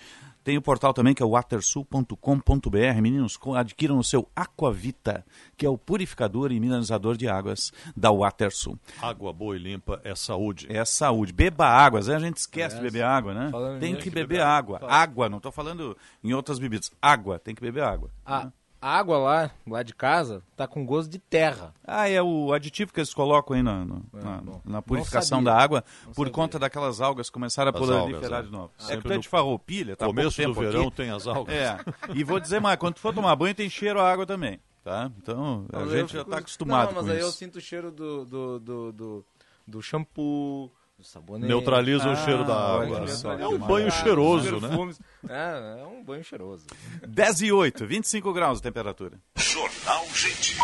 Tem 0.48 0.58
o 0.58 0.62
portal 0.62 0.94
também 0.94 1.14
que 1.14 1.22
é 1.22 1.26
o 1.26 1.32
watersul.com.br. 1.32 3.02
Meninos, 3.02 3.38
adquiram 3.54 3.98
o 3.98 4.04
seu 4.04 4.32
Aquavita, 4.34 5.26
que 5.58 5.66
é 5.66 5.70
o 5.70 5.78
purificador 5.78 6.54
e 6.54 6.60
mineralizador 6.62 7.18
de 7.18 7.28
águas 7.28 7.74
da 7.98 8.10
Watersul. 8.14 8.80
Água 9.02 9.34
boa 9.34 9.58
e 9.58 9.60
limpa 9.60 10.00
é 10.06 10.16
saúde. 10.16 10.66
É 10.70 10.86
saúde. 10.86 11.34
Beba 11.34 11.68
água. 11.68 12.00
Às 12.00 12.08
vezes 12.08 12.24
a 12.24 12.26
gente 12.26 12.38
esquece 12.38 12.76
é, 12.76 12.78
de 12.78 12.86
beber 12.86 13.04
água, 13.04 13.34
né? 13.34 13.52
Tem 13.82 13.94
que, 13.94 14.04
que 14.04 14.10
beber, 14.10 14.28
beber 14.28 14.42
água. 14.42 14.78
Água, 14.78 14.90
água 14.90 15.30
não 15.30 15.36
estou 15.36 15.52
falando 15.52 15.98
em 16.24 16.32
outras 16.34 16.60
bebidas. 16.60 16.94
Água, 17.02 17.38
tem 17.38 17.54
que 17.54 17.62
beber 17.62 17.84
água. 17.84 18.10
Ah. 18.26 18.46
Né? 18.46 18.52
A 18.88 19.00
água 19.00 19.18
lá, 19.18 19.52
lá 19.68 19.84
de 19.84 19.94
casa, 19.94 20.42
tá 20.56 20.66
com 20.66 20.86
gosto 20.86 21.10
de 21.10 21.20
terra. 21.20 21.74
Ah, 21.86 22.08
é 22.08 22.24
o 22.24 22.54
aditivo 22.54 22.94
que 22.94 23.02
eles 23.02 23.14
colocam 23.14 23.58
aí 23.58 23.62
na, 23.62 23.84
na, 23.84 23.96
é, 23.96 24.24
na, 24.24 24.42
na 24.64 24.82
purificação 24.82 25.44
da 25.44 25.54
água 25.54 25.84
não 26.06 26.14
por 26.14 26.28
sabia. 26.28 26.32
conta 26.32 26.58
daquelas 26.58 27.02
algas 27.02 27.30
que 27.30 27.34
começaram 27.34 27.72
a 27.72 27.74
proliferar 27.74 28.40
é. 28.40 28.44
de 28.44 28.50
novo. 28.50 28.72
É 28.88 28.96
que 28.96 29.12
é 29.12 29.18
de 29.18 29.28
farroupilha, 29.28 29.98
tá 29.98 30.06
começo 30.06 30.42
do 30.42 30.54
verão 30.54 30.88
aqui. 30.88 30.96
tem 30.96 31.10
as 31.10 31.28
algas. 31.28 31.54
É, 31.54 31.78
e 32.16 32.24
vou 32.24 32.40
dizer 32.40 32.62
mais, 32.62 32.80
quando 32.80 32.94
tu 32.94 33.02
for 33.02 33.14
tomar 33.14 33.36
banho 33.36 33.54
tem 33.54 33.70
cheiro 33.70 34.00
a 34.00 34.10
água 34.10 34.26
também, 34.26 34.58
tá? 34.86 35.12
Então, 35.18 35.66
a 35.74 35.80
gente 35.88 36.04
fico... 36.04 36.10
já 36.14 36.22
está 36.22 36.38
acostumado 36.38 36.94
não, 36.94 37.02
mas 37.02 37.10
aí 37.10 37.18
isso. 37.18 37.28
eu 37.28 37.32
sinto 37.34 37.58
o 37.58 37.62
cheiro 37.62 37.92
do, 37.92 38.24
do, 38.24 38.60
do, 38.62 38.92
do, 38.94 39.26
do 39.68 39.82
shampoo, 39.82 40.72
Sabonete. 41.04 41.48
Neutraliza 41.48 42.06
ah, 42.06 42.14
o 42.14 42.16
cheiro 42.16 42.44
da 42.44 42.56
água. 42.56 43.06
É 43.40 43.48
um 43.48 43.60
banho 43.60 43.92
cheiroso, 43.92 44.60
né? 44.60 44.70
É, 45.30 45.82
é 45.82 45.86
um 45.86 46.04
banho 46.04 46.24
cheiroso. 46.24 46.66
10 47.08 47.42
e 47.44 47.52
8, 47.52 47.86
25 47.86 48.34
graus 48.34 48.58
de 48.58 48.64
temperatura. 48.64 49.20
Jornal 49.36 50.06
Gente. 50.14 50.58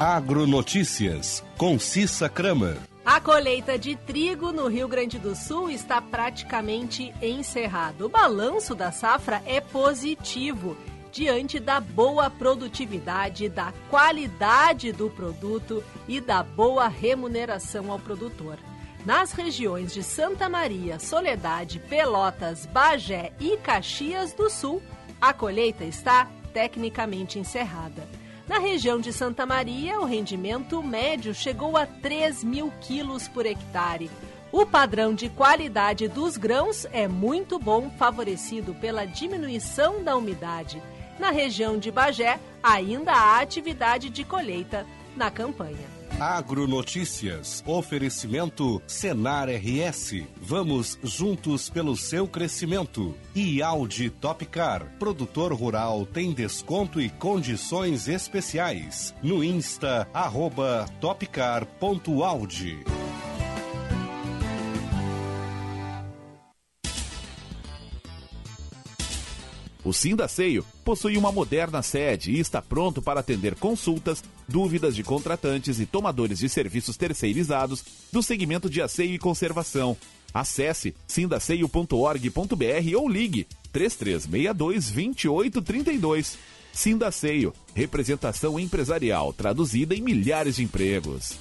Agronotícias, 0.00 1.44
com 1.56 1.78
Cissa 1.78 2.28
Kramer. 2.28 2.76
A 3.04 3.20
colheita 3.20 3.78
de 3.78 3.94
trigo 3.94 4.50
no 4.50 4.66
Rio 4.66 4.88
Grande 4.88 5.18
do 5.18 5.36
Sul 5.36 5.70
está 5.70 6.00
praticamente 6.00 7.12
encerrada. 7.20 8.06
O 8.06 8.08
balanço 8.08 8.74
da 8.74 8.90
safra 8.90 9.42
é 9.44 9.60
positivo 9.60 10.76
diante 11.14 11.60
da 11.60 11.78
boa 11.78 12.28
produtividade, 12.28 13.48
da 13.48 13.72
qualidade 13.88 14.90
do 14.90 15.08
produto 15.08 15.82
e 16.08 16.20
da 16.20 16.42
boa 16.42 16.88
remuneração 16.88 17.92
ao 17.92 18.00
produtor. 18.00 18.58
Nas 19.06 19.30
regiões 19.30 19.94
de 19.94 20.02
Santa 20.02 20.48
Maria, 20.48 20.98
Soledade, 20.98 21.78
Pelotas, 21.78 22.66
Bagé 22.66 23.32
e 23.38 23.56
Caxias 23.58 24.32
do 24.32 24.50
Sul, 24.50 24.82
a 25.20 25.32
colheita 25.32 25.84
está 25.84 26.28
tecnicamente 26.52 27.38
encerrada. 27.38 28.08
Na 28.48 28.58
região 28.58 28.98
de 28.98 29.12
Santa 29.12 29.46
Maria, 29.46 30.00
o 30.00 30.04
rendimento 30.04 30.82
médio 30.82 31.32
chegou 31.32 31.76
a 31.76 31.86
3 31.86 32.42
mil 32.42 32.72
quilos 32.80 33.28
por 33.28 33.46
hectare. 33.46 34.10
O 34.50 34.66
padrão 34.66 35.14
de 35.14 35.28
qualidade 35.28 36.08
dos 36.08 36.36
grãos 36.36 36.86
é 36.92 37.06
muito 37.06 37.56
bom, 37.56 37.88
favorecido 37.90 38.74
pela 38.74 39.06
diminuição 39.06 40.02
da 40.02 40.16
umidade. 40.16 40.82
Na 41.18 41.30
região 41.30 41.78
de 41.78 41.90
Bagé, 41.90 42.40
ainda 42.62 43.12
há 43.12 43.40
atividade 43.40 44.10
de 44.10 44.24
colheita 44.24 44.86
na 45.16 45.30
campanha. 45.30 45.94
Agronotícias. 46.18 47.62
Oferecimento 47.66 48.80
Senar 48.86 49.48
RS. 49.48 50.24
Vamos 50.36 50.98
juntos 51.02 51.68
pelo 51.68 51.96
seu 51.96 52.28
crescimento. 52.28 53.14
E 53.34 53.62
Audi 53.62 54.10
Topcar. 54.10 54.84
Produtor 54.98 55.52
rural 55.52 56.06
tem 56.06 56.32
desconto 56.32 57.00
e 57.00 57.10
condições 57.10 58.06
especiais. 58.08 59.14
No 59.22 59.42
Insta, 59.42 60.08
arroba 60.12 60.86
topcar.audi. 61.00 62.78
O 69.84 69.92
Sindaceio 69.92 70.64
possui 70.82 71.18
uma 71.18 71.30
moderna 71.30 71.82
sede 71.82 72.32
e 72.32 72.40
está 72.40 72.62
pronto 72.62 73.02
para 73.02 73.20
atender 73.20 73.54
consultas, 73.54 74.24
dúvidas 74.48 74.96
de 74.96 75.02
contratantes 75.02 75.78
e 75.78 75.84
tomadores 75.84 76.38
de 76.38 76.48
serviços 76.48 76.96
terceirizados 76.96 77.84
do 78.10 78.22
segmento 78.22 78.70
de 78.70 78.80
asseio 78.80 79.14
e 79.14 79.18
conservação. 79.18 79.94
Acesse 80.32 80.94
sindaceio.org.br 81.06 82.96
ou 82.96 83.08
ligue 83.08 83.46
3362 83.72 84.90
2832. 84.90 86.38
Sindaceio, 86.72 87.52
representação 87.74 88.58
empresarial 88.58 89.32
traduzida 89.32 89.94
em 89.94 90.00
milhares 90.00 90.56
de 90.56 90.64
empregos. 90.64 91.38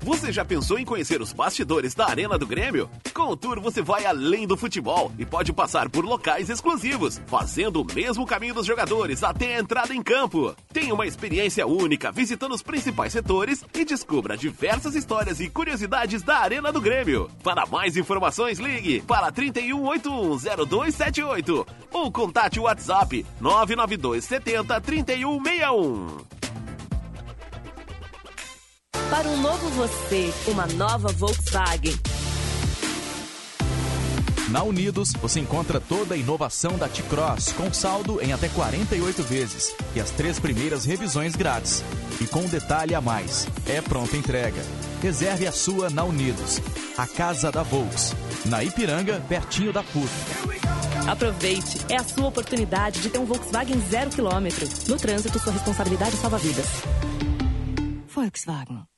Você 0.00 0.32
já 0.32 0.44
pensou 0.44 0.78
em 0.78 0.84
conhecer 0.84 1.20
os 1.20 1.32
bastidores 1.32 1.92
da 1.94 2.06
Arena 2.06 2.38
do 2.38 2.46
Grêmio? 2.46 2.88
Com 3.12 3.26
o 3.28 3.36
Tour 3.36 3.60
você 3.60 3.82
vai 3.82 4.06
além 4.06 4.46
do 4.46 4.56
futebol 4.56 5.10
e 5.18 5.26
pode 5.26 5.52
passar 5.52 5.88
por 5.88 6.04
locais 6.04 6.48
exclusivos, 6.48 7.20
fazendo 7.26 7.82
o 7.82 7.94
mesmo 7.94 8.24
caminho 8.24 8.54
dos 8.54 8.64
jogadores 8.64 9.24
até 9.24 9.56
a 9.56 9.60
entrada 9.60 9.92
em 9.94 10.02
campo. 10.02 10.54
Tenha 10.72 10.94
uma 10.94 11.06
experiência 11.06 11.66
única 11.66 12.12
visitando 12.12 12.54
os 12.54 12.62
principais 12.62 13.12
setores 13.12 13.64
e 13.74 13.84
descubra 13.84 14.36
diversas 14.36 14.94
histórias 14.94 15.40
e 15.40 15.50
curiosidades 15.50 16.22
da 16.22 16.38
Arena 16.38 16.72
do 16.72 16.80
Grêmio. 16.80 17.28
Para 17.42 17.66
mais 17.66 17.96
informações, 17.96 18.60
ligue 18.60 19.00
para 19.02 19.32
31810278 19.32 21.66
ou 21.92 22.12
contate 22.12 22.60
o 22.60 22.64
WhatsApp 22.64 23.26
992 23.40 24.24
70 24.24 24.80
3161. 24.80 26.37
Para 29.10 29.26
um 29.26 29.40
novo 29.40 29.70
você, 29.70 30.32
uma 30.48 30.66
nova 30.66 31.08
Volkswagen. 31.08 31.94
Na 34.50 34.62
Unidos, 34.62 35.12
você 35.14 35.40
encontra 35.40 35.80
toda 35.80 36.14
a 36.14 36.16
inovação 36.16 36.76
da 36.76 36.88
T-Cross 36.88 37.52
com 37.52 37.72
saldo 37.72 38.20
em 38.22 38.34
até 38.34 38.48
48 38.50 39.22
vezes 39.22 39.74
e 39.94 40.00
as 40.00 40.10
três 40.10 40.38
primeiras 40.38 40.84
revisões 40.84 41.34
grátis. 41.34 41.82
E 42.20 42.26
com 42.26 42.40
um 42.40 42.48
detalhe 42.48 42.94
a 42.94 43.00
mais, 43.00 43.46
é 43.66 43.80
pronta 43.80 44.14
entrega. 44.14 44.62
Reserve 45.02 45.46
a 45.46 45.52
sua 45.52 45.88
na 45.88 46.04
Unidos, 46.04 46.60
a 46.96 47.06
casa 47.06 47.50
da 47.50 47.62
Volks, 47.62 48.14
na 48.44 48.62
Ipiranga, 48.62 49.22
pertinho 49.26 49.72
da 49.72 49.82
PUC. 49.82 50.08
Aproveite, 51.08 51.80
é 51.88 51.96
a 51.96 52.04
sua 52.04 52.26
oportunidade 52.26 53.00
de 53.00 53.08
ter 53.08 53.18
um 53.18 53.24
Volkswagen 53.24 53.80
zero 53.88 54.10
quilômetro. 54.10 54.68
No 54.86 54.96
trânsito, 54.98 55.38
sua 55.38 55.52
responsabilidade 55.54 56.14
salva 56.16 56.36
vidas. 56.36 56.66
Volkswagen. 58.06 58.97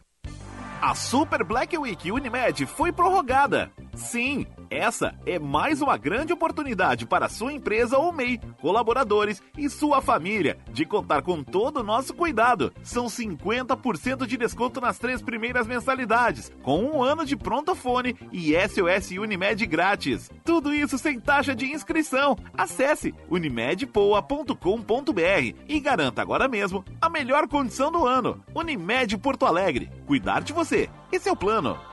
A 0.82 0.96
Super 0.96 1.44
Black 1.46 1.78
Week 1.78 2.12
Unimed 2.12 2.66
foi 2.66 2.92
prorrogada. 2.92 3.72
Sim, 3.96 4.46
essa 4.74 5.14
é 5.26 5.38
mais 5.38 5.82
uma 5.82 5.98
grande 5.98 6.34
oportunidade 6.34 7.06
para 7.06 7.30
sua 7.30 7.54
empresa 7.54 7.98
ou 7.98 8.12
MEI, 8.12 8.40
colaboradores 8.60 9.42
e 9.58 9.70
sua 9.70 10.02
família 10.02 10.58
de 10.72 10.86
contar 10.86 11.22
com 11.22 11.44
todo 11.44 11.82
o 11.82 11.84
nosso 11.84 12.14
cuidado. 12.14 12.74
São 12.82 13.06
50% 13.06 14.26
de 14.26 14.38
desconto 14.38 14.82
nas 14.82 14.98
três 14.98 15.22
primeiras 15.22 15.68
mensalidades, 15.68 16.52
com 16.64 16.84
um 16.84 17.04
ano 17.04 17.26
de 17.26 17.36
pronto-fone 17.36 18.16
e 18.32 18.54
SOS 18.54 19.12
Unimed 19.12 19.66
grátis. 19.66 20.32
Tudo 20.44 20.74
isso 20.74 20.98
sem 20.98 21.20
taxa 21.20 21.56
de 21.56 21.72
inscrição. 21.72 22.36
Acesse 22.58 23.14
unimedpoa.com.br 23.30 25.56
e 25.68 25.80
garanta 25.80 26.22
agora 26.22 26.48
mesmo 26.48 26.84
a 27.00 27.10
melhor 27.10 27.48
condição 27.48 27.92
do 27.92 28.08
ano. 28.08 28.44
Unimed 28.56 29.18
Porto 29.18 29.46
Alegre. 29.46 29.92
Cuidar 30.06 30.42
de 30.42 30.54
você. 30.54 30.90
Esse 31.12 31.30
é 31.30 31.32
o 31.32 31.36
plano. 31.36 31.93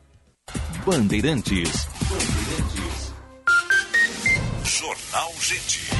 Bandeirantes. 0.85 1.87
Jornal 4.63 5.31
Gente. 5.39 5.91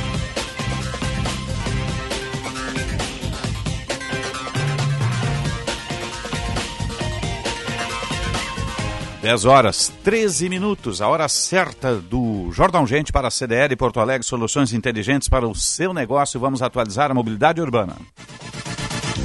Dez 9.21 9.45
horas, 9.45 9.93
13 10.03 10.49
minutos, 10.49 10.99
a 10.99 11.07
hora 11.07 11.27
certa 11.29 11.95
do 11.95 12.49
Jornal 12.51 12.87
Gente 12.87 13.11
para 13.11 13.27
a 13.27 13.31
CDL 13.31 13.75
Porto 13.75 13.99
Alegre, 13.99 14.25
soluções 14.25 14.73
inteligentes 14.73 15.29
para 15.29 15.47
o 15.47 15.53
seu 15.53 15.93
negócio. 15.93 16.39
Vamos 16.39 16.63
atualizar 16.63 17.11
a 17.11 17.13
mobilidade 17.13 17.61
urbana. 17.61 17.95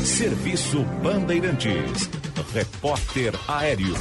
Serviço 0.04 0.84
Bandeirantes. 1.02 2.10
Repórter 2.56 3.34
Aéreo. 3.46 3.94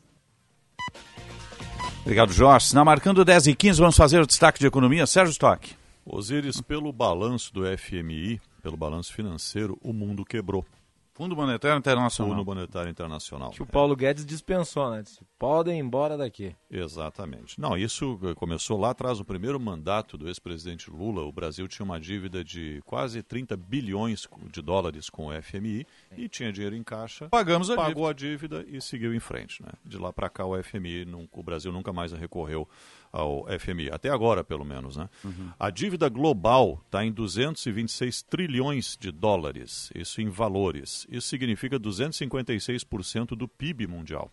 Obrigado, 2.02 2.34
Jorge. 2.34 2.74
Na 2.74 2.84
marcando 2.84 3.24
10 3.24 3.48
e 3.48 3.56
15, 3.56 3.80
vamos 3.80 3.96
fazer 3.96 4.20
o 4.20 4.26
destaque 4.26 4.60
de 4.60 4.68
economia. 4.68 5.06
Sérgio 5.06 5.32
Stock. 5.32 5.76
Osíris, 6.06 6.60
pelo 6.60 6.92
balanço 6.92 7.54
do 7.54 7.62
FMI, 7.78 8.42
pelo 8.64 8.76
balanço 8.76 9.14
financeiro, 9.14 9.78
o 9.82 9.94
mundo 9.94 10.26
quebrou. 10.26 10.66
Fundo 11.14 11.36
Monetário 11.36 11.78
Internacional. 11.78 12.34
Fundo 12.34 12.46
Monetário 12.46 12.90
Internacional. 12.90 13.52
Que 13.52 13.62
o 13.62 13.66
Paulo 13.66 13.96
Guedes 13.96 14.26
dispensou, 14.26 14.90
né? 14.90 15.04
Disse, 15.04 15.20
podem 15.40 15.78
ir 15.78 15.82
embora 15.82 16.18
daqui. 16.18 16.54
Exatamente. 16.70 17.60
Não, 17.60 17.78
isso 17.78 18.20
começou 18.36 18.78
lá 18.78 18.90
atrás, 18.90 19.20
no 19.20 19.26
primeiro 19.26 19.58
mandato 19.58 20.18
do 20.18 20.28
ex-presidente 20.28 20.92
Lula. 20.92 21.24
O 21.24 21.32
Brasil 21.32 21.66
tinha 21.68 21.86
uma 21.86 21.98
dívida 21.98 22.44
de 22.44 22.82
quase 22.86 23.24
30 23.24 23.56
bilhões 23.56 24.28
de 24.52 24.62
dólares 24.62 25.10
com 25.10 25.28
o 25.28 25.42
FMI 25.42 25.88
Sim. 26.10 26.22
e 26.22 26.28
tinha 26.28 26.52
dinheiro 26.52 26.76
em 26.76 26.84
caixa. 26.84 27.30
Pagamos 27.30 27.70
a 27.70 27.76
pagou 27.76 28.14
dívida. 28.14 28.60
a 28.60 28.64
dívida 28.64 28.78
e 28.78 28.82
seguiu 28.82 29.16
em 29.16 29.20
frente. 29.20 29.64
Né? 29.64 29.70
De 29.86 29.98
lá 29.98 30.12
para 30.12 30.30
cá, 30.30 30.46
o 30.46 30.62
FMI, 30.62 31.08
o 31.32 31.44
Brasil 31.44 31.72
nunca 31.72 31.94
mais 31.94 32.12
recorreu 32.12 32.68
ao 33.12 33.46
FMI, 33.60 33.90
até 33.92 34.10
agora 34.10 34.44
pelo 34.44 34.66
menos. 34.66 34.98
Né? 34.98 35.10
Uhum. 35.24 35.50
A 35.58 35.70
dívida 35.70 36.10
global 36.10 36.82
está 36.86 37.04
em 37.04 37.12
226 37.12 38.22
trilhões 38.24 38.98
de 39.00 39.12
dólares, 39.12 39.90
isso 39.96 40.22
em 40.22 40.30
valores. 40.30 41.08
Isso 41.10 41.28
significa 41.28 41.80
256% 41.80 43.30
do 43.30 43.48
PIB 43.48 43.88
mundial. 43.88 44.30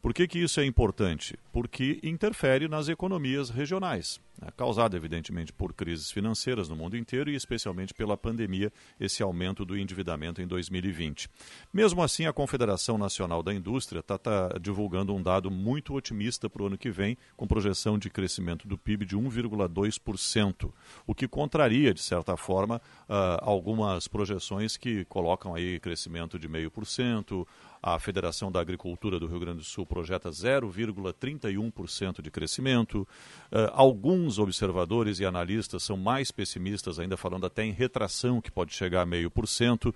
Por 0.00 0.14
que, 0.14 0.28
que 0.28 0.38
isso 0.38 0.60
é 0.60 0.64
importante? 0.64 1.38
Porque 1.52 1.98
interfere 2.02 2.68
nas 2.68 2.88
economias 2.88 3.50
regionais, 3.50 4.20
né? 4.40 4.48
causada 4.56 4.96
evidentemente 4.96 5.52
por 5.52 5.72
crises 5.72 6.10
financeiras 6.10 6.68
no 6.68 6.76
mundo 6.76 6.96
inteiro 6.96 7.30
e 7.30 7.34
especialmente 7.34 7.92
pela 7.92 8.16
pandemia, 8.16 8.72
esse 9.00 9.22
aumento 9.22 9.64
do 9.64 9.76
endividamento 9.76 10.40
em 10.40 10.46
2020. 10.46 11.28
Mesmo 11.72 12.02
assim, 12.02 12.26
a 12.26 12.32
Confederação 12.32 12.96
Nacional 12.96 13.42
da 13.42 13.52
Indústria 13.52 14.00
está 14.00 14.16
tá 14.18 14.50
divulgando 14.60 15.14
um 15.14 15.22
dado 15.22 15.50
muito 15.50 15.94
otimista 15.94 16.48
para 16.48 16.62
o 16.62 16.66
ano 16.66 16.78
que 16.78 16.90
vem, 16.90 17.16
com 17.36 17.46
projeção 17.46 17.98
de 17.98 18.10
crescimento 18.10 18.68
do 18.68 18.78
PIB 18.78 19.06
de 19.06 19.16
1,2%, 19.16 20.72
o 21.06 21.14
que 21.14 21.26
contraria, 21.26 21.92
de 21.92 22.02
certa 22.02 22.36
forma, 22.36 22.76
uh, 23.08 23.38
algumas 23.40 24.06
projeções 24.06 24.76
que 24.76 25.04
colocam 25.06 25.54
aí 25.54 25.80
crescimento 25.80 26.38
de 26.38 26.48
0,5%, 26.48 27.46
a 27.94 28.00
Federação 28.00 28.50
da 28.50 28.60
Agricultura 28.60 29.20
do 29.20 29.28
Rio 29.28 29.38
Grande 29.38 29.58
do 29.58 29.64
Sul 29.64 29.86
projeta 29.86 30.28
0,31% 30.28 32.20
de 32.20 32.32
crescimento. 32.32 33.06
Uh, 33.52 33.70
alguns 33.72 34.40
observadores 34.40 35.20
e 35.20 35.24
analistas 35.24 35.84
são 35.84 35.96
mais 35.96 36.32
pessimistas, 36.32 36.98
ainda 36.98 37.16
falando 37.16 37.46
até 37.46 37.62
em 37.64 37.70
retração, 37.70 38.40
que 38.40 38.50
pode 38.50 38.74
chegar 38.74 39.02
a 39.02 39.06
0,5%. 39.06 39.94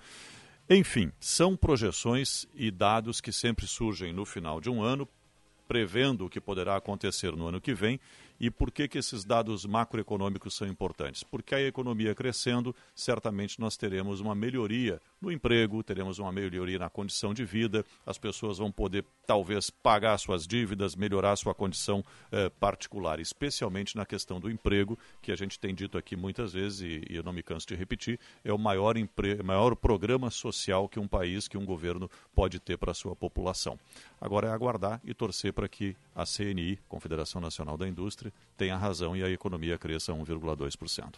Enfim, 0.69 1.11
são 1.19 1.57
projeções 1.57 2.47
e 2.55 2.71
dados 2.71 3.19
que 3.19 3.33
sempre 3.33 3.67
surgem 3.67 4.13
no 4.13 4.23
final 4.23 4.61
de 4.61 4.69
um 4.69 4.81
ano, 4.81 5.05
prevendo 5.67 6.25
o 6.25 6.29
que 6.29 6.39
poderá 6.39 6.77
acontecer 6.77 7.35
no 7.35 7.47
ano 7.47 7.59
que 7.59 7.73
vem 7.73 7.99
e 8.41 8.49
por 8.49 8.71
que, 8.71 8.87
que 8.87 8.97
esses 8.97 9.23
dados 9.23 9.67
macroeconômicos 9.67 10.55
são 10.55 10.67
importantes? 10.67 11.21
Porque 11.21 11.53
a 11.53 11.61
economia 11.61 12.15
crescendo, 12.15 12.75
certamente 12.95 13.59
nós 13.59 13.77
teremos 13.77 14.19
uma 14.19 14.33
melhoria 14.33 14.99
no 15.21 15.31
emprego, 15.31 15.83
teremos 15.83 16.17
uma 16.17 16.31
melhoria 16.31 16.79
na 16.79 16.89
condição 16.89 17.35
de 17.35 17.45
vida, 17.45 17.85
as 18.03 18.17
pessoas 18.17 18.57
vão 18.57 18.71
poder 18.71 19.05
talvez 19.27 19.69
pagar 19.69 20.17
suas 20.17 20.47
dívidas, 20.47 20.95
melhorar 20.95 21.35
sua 21.35 21.53
condição 21.53 22.03
eh, 22.31 22.49
particular, 22.49 23.19
especialmente 23.19 23.95
na 23.95 24.07
questão 24.07 24.39
do 24.39 24.49
emprego, 24.49 24.97
que 25.21 25.31
a 25.31 25.35
gente 25.35 25.59
tem 25.59 25.75
dito 25.75 25.95
aqui 25.95 26.15
muitas 26.15 26.51
vezes, 26.51 26.81
e, 26.81 27.05
e 27.11 27.15
eu 27.15 27.21
não 27.21 27.31
me 27.31 27.43
canso 27.43 27.67
de 27.67 27.75
repetir, 27.75 28.19
é 28.43 28.51
o 28.51 28.57
maior, 28.57 28.95
maior 29.45 29.75
programa 29.75 30.31
social 30.31 30.89
que 30.89 30.99
um 30.99 31.07
país, 31.07 31.47
que 31.47 31.59
um 31.59 31.65
governo 31.65 32.09
pode 32.33 32.59
ter 32.59 32.75
para 32.75 32.89
a 32.89 32.95
sua 32.95 33.15
população. 33.15 33.77
Agora 34.21 34.49
é 34.49 34.51
aguardar 34.51 35.01
e 35.03 35.15
torcer 35.15 35.51
para 35.51 35.67
que 35.67 35.97
a 36.13 36.23
CNI, 36.25 36.79
Confederação 36.87 37.41
Nacional 37.41 37.75
da 37.75 37.87
Indústria, 37.87 38.31
tenha 38.55 38.77
razão 38.77 39.17
e 39.17 39.23
a 39.23 39.29
economia 39.29 39.79
cresça 39.79 40.13
1,2%. 40.13 41.15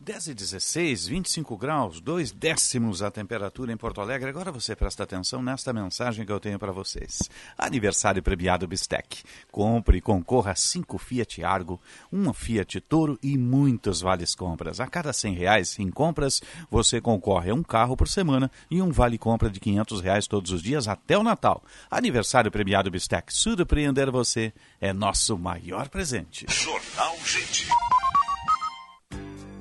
10 0.00 0.28
e 0.28 0.34
16, 0.34 1.06
25 1.06 1.56
graus, 1.56 2.00
dois 2.00 2.30
décimos 2.30 3.02
a 3.02 3.10
temperatura 3.10 3.72
em 3.72 3.76
Porto 3.76 4.00
Alegre. 4.00 4.28
Agora 4.28 4.52
você 4.52 4.76
presta 4.76 5.02
atenção 5.02 5.42
nesta 5.42 5.72
mensagem 5.72 6.26
que 6.26 6.32
eu 6.32 6.40
tenho 6.40 6.58
para 6.58 6.72
vocês. 6.72 7.30
Aniversário 7.56 8.22
premiado 8.22 8.66
Bistec. 8.66 9.22
Compre 9.50 9.98
e 9.98 10.00
concorra 10.02 10.50
a 10.52 10.54
5 10.56 10.98
Fiat 10.98 11.42
Argo, 11.42 11.80
uma 12.12 12.34
Fiat 12.34 12.80
Toro 12.82 13.18
e 13.22 13.38
muitos 13.38 14.02
vales 14.02 14.34
compras. 14.34 14.78
A 14.78 14.86
cada 14.86 15.12
100 15.12 15.34
reais 15.34 15.78
em 15.78 15.90
compras, 15.90 16.42
você 16.70 17.00
concorre 17.00 17.50
a 17.50 17.54
um 17.54 17.62
carro 17.62 17.96
por 17.96 18.08
semana 18.08 18.50
e 18.70 18.82
um 18.82 18.90
vale 18.90 19.16
compra 19.16 19.48
de 19.48 19.58
500 19.60 20.00
reais 20.00 20.26
todos 20.26 20.50
os 20.50 20.62
dias 20.62 20.86
até 20.86 21.16
o 21.16 21.22
Natal. 21.22 21.62
Aniversário 21.90 22.50
premiado 22.50 22.90
Bistec. 22.90 23.32
Surpreender 23.32 24.10
você 24.10 24.52
é 24.80 24.92
nosso 24.92 25.38
maior 25.38 25.88
presente. 25.88 26.44
Jornal 26.48 27.16
Gente. 27.24 27.68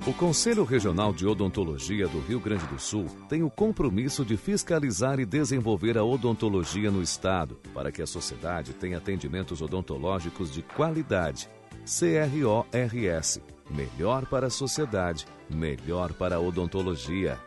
O 0.05 0.11
Conselho 0.11 0.65
Regional 0.65 1.13
de 1.13 1.25
Odontologia 1.25 2.09
do 2.09 2.19
Rio 2.19 2.37
Grande 2.37 2.65
do 2.65 2.77
Sul 2.77 3.05
tem 3.29 3.41
o 3.41 3.49
compromisso 3.49 4.25
de 4.25 4.35
fiscalizar 4.35 5.17
e 5.17 5.25
desenvolver 5.25 5.97
a 5.97 6.03
odontologia 6.03 6.91
no 6.91 7.01
Estado, 7.01 7.57
para 7.73 7.89
que 7.89 8.01
a 8.01 8.05
sociedade 8.05 8.73
tenha 8.73 8.97
atendimentos 8.97 9.61
odontológicos 9.61 10.51
de 10.53 10.61
qualidade. 10.61 11.49
CRORS 11.85 13.39
Melhor 13.71 14.25
para 14.25 14.47
a 14.47 14.49
sociedade, 14.49 15.25
melhor 15.49 16.11
para 16.11 16.35
a 16.35 16.39
odontologia. 16.39 17.39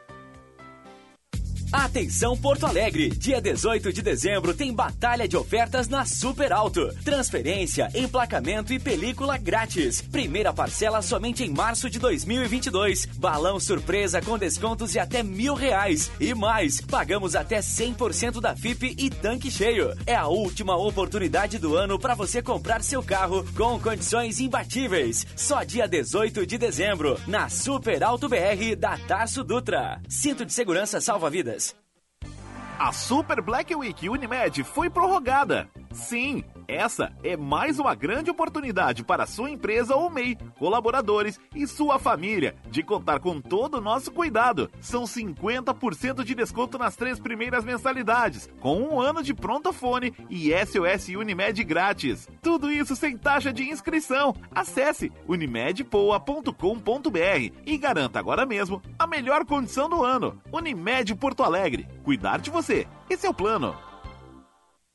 Atenção 1.72 2.36
Porto 2.36 2.64
Alegre, 2.64 3.08
dia 3.10 3.40
18 3.40 3.92
de 3.92 4.00
dezembro 4.00 4.54
tem 4.54 4.72
batalha 4.72 5.26
de 5.26 5.36
ofertas 5.36 5.88
na 5.88 6.04
Super 6.04 6.52
Alto. 6.52 6.94
Transferência, 7.04 7.90
emplacamento 7.92 8.72
e 8.72 8.78
película 8.78 9.36
grátis. 9.36 10.00
Primeira 10.00 10.52
parcela 10.52 11.02
somente 11.02 11.42
em 11.42 11.50
março 11.50 11.90
de 11.90 11.98
2022. 11.98 13.06
Balão 13.16 13.58
surpresa 13.58 14.22
com 14.22 14.38
descontos 14.38 14.92
de 14.92 15.00
até 15.00 15.24
mil 15.24 15.54
reais. 15.54 16.10
E 16.20 16.34
mais, 16.34 16.80
pagamos 16.80 17.34
até 17.34 17.58
100% 17.58 18.40
da 18.40 18.54
FIP 18.54 18.94
e 18.96 19.10
tanque 19.10 19.50
cheio. 19.50 19.92
É 20.06 20.14
a 20.14 20.28
última 20.28 20.76
oportunidade 20.76 21.58
do 21.58 21.74
ano 21.74 21.98
para 21.98 22.14
você 22.14 22.40
comprar 22.40 22.82
seu 22.82 23.02
carro 23.02 23.44
com 23.56 23.78
condições 23.80 24.38
imbatíveis. 24.38 25.26
Só 25.34 25.64
dia 25.64 25.88
18 25.88 26.46
de 26.46 26.58
dezembro, 26.58 27.18
na 27.26 27.48
Super 27.48 28.04
Alto 28.04 28.28
BR 28.28 28.76
da 28.78 28.96
Tarso 28.98 29.42
Dutra. 29.42 30.00
Cinto 30.08 30.44
de 30.44 30.52
segurança 30.52 31.00
salva 31.00 31.28
vidas. 31.28 31.65
A 32.78 32.92
Super 32.92 33.40
Black 33.40 33.74
Week 33.74 34.06
Unimed 34.06 34.62
foi 34.62 34.90
prorrogada. 34.90 35.68
Sim, 35.92 36.44
essa 36.68 37.12
é 37.22 37.36
mais 37.36 37.78
uma 37.78 37.94
grande 37.94 38.30
oportunidade 38.30 39.04
para 39.04 39.26
sua 39.26 39.50
empresa 39.50 39.94
ou 39.94 40.10
MEI, 40.10 40.36
colaboradores 40.58 41.38
e 41.54 41.66
sua 41.66 41.98
família 41.98 42.56
de 42.70 42.82
contar 42.82 43.20
com 43.20 43.40
todo 43.40 43.78
o 43.78 43.80
nosso 43.80 44.10
cuidado. 44.10 44.70
São 44.80 45.04
50% 45.04 46.24
de 46.24 46.34
desconto 46.34 46.78
nas 46.78 46.96
três 46.96 47.18
primeiras 47.18 47.64
mensalidades, 47.64 48.48
com 48.60 48.80
um 48.80 49.00
ano 49.00 49.22
de 49.22 49.34
pronto-fone 49.34 50.12
e 50.28 50.50
SOS 50.52 51.08
Unimed 51.08 51.62
grátis. 51.64 52.28
Tudo 52.42 52.70
isso 52.70 52.96
sem 52.96 53.16
taxa 53.16 53.52
de 53.52 53.68
inscrição. 53.68 54.34
Acesse 54.54 55.12
unimedpoa.com.br 55.28 57.52
e 57.64 57.78
garanta 57.78 58.18
agora 58.18 58.44
mesmo 58.44 58.82
a 58.98 59.06
melhor 59.06 59.44
condição 59.44 59.88
do 59.88 60.04
ano. 60.04 60.40
Unimed 60.52 61.14
Porto 61.14 61.42
Alegre. 61.42 61.86
Cuidar 62.02 62.38
de 62.38 62.50
você. 62.50 62.86
Esse 63.08 63.26
é 63.26 63.30
o 63.30 63.34
plano. 63.34 63.85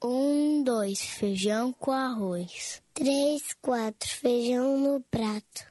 Um, 0.03 0.63
dois, 0.63 0.99
feijão 0.99 1.71
com 1.71 1.91
arroz. 1.91 2.81
Três, 2.91 3.53
quatro, 3.61 4.09
feijão 4.09 4.79
no 4.79 4.99
prato. 5.01 5.70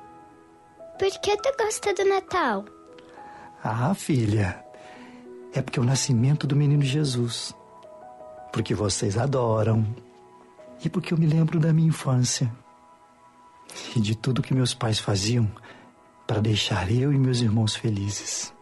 por 1.01 1.09
que 1.19 1.35
tu 1.35 1.49
gosta 1.57 1.95
do 1.95 2.05
Natal? 2.07 2.63
Ah, 3.63 3.91
filha, 3.95 4.63
é 5.51 5.59
porque 5.59 5.79
é 5.79 5.81
o 5.81 5.85
nascimento 5.85 6.45
do 6.45 6.55
menino 6.55 6.83
Jesus. 6.83 7.55
Porque 8.53 8.75
vocês 8.75 9.17
adoram. 9.17 9.83
E 10.85 10.89
porque 10.89 11.11
eu 11.11 11.17
me 11.17 11.25
lembro 11.25 11.59
da 11.59 11.73
minha 11.73 11.87
infância. 11.87 12.51
E 13.95 13.99
de 13.99 14.15
tudo 14.15 14.43
que 14.43 14.53
meus 14.53 14.75
pais 14.75 14.99
faziam 14.99 15.51
para 16.27 16.39
deixar 16.39 16.91
eu 16.91 17.11
e 17.11 17.17
meus 17.17 17.41
irmãos 17.41 17.75
felizes. 17.75 18.53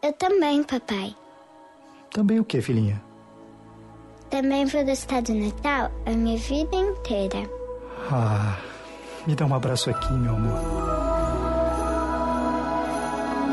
Eu 0.00 0.12
também, 0.12 0.62
papai. 0.62 1.12
Também 2.12 2.38
o 2.38 2.44
que, 2.44 2.62
filhinha? 2.62 3.02
Também 4.30 4.64
vou 4.64 4.84
gostar 4.84 5.22
do 5.22 5.34
Natal 5.34 5.90
a 6.06 6.10
minha 6.10 6.38
vida 6.38 6.76
inteira. 6.76 7.50
Ah, 8.12 8.56
me 9.26 9.34
dá 9.34 9.44
um 9.44 9.54
abraço 9.54 9.90
aqui, 9.90 10.12
meu 10.12 10.36
amor. 10.36 11.05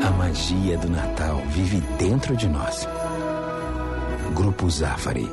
A 0.04 0.10
magia 0.10 0.76
do 0.76 0.90
Natal 0.90 1.38
vive 1.48 1.80
dentro 1.96 2.36
de 2.36 2.46
nós. 2.46 2.86
Grupo 4.34 4.68
Zafari. 4.68 5.26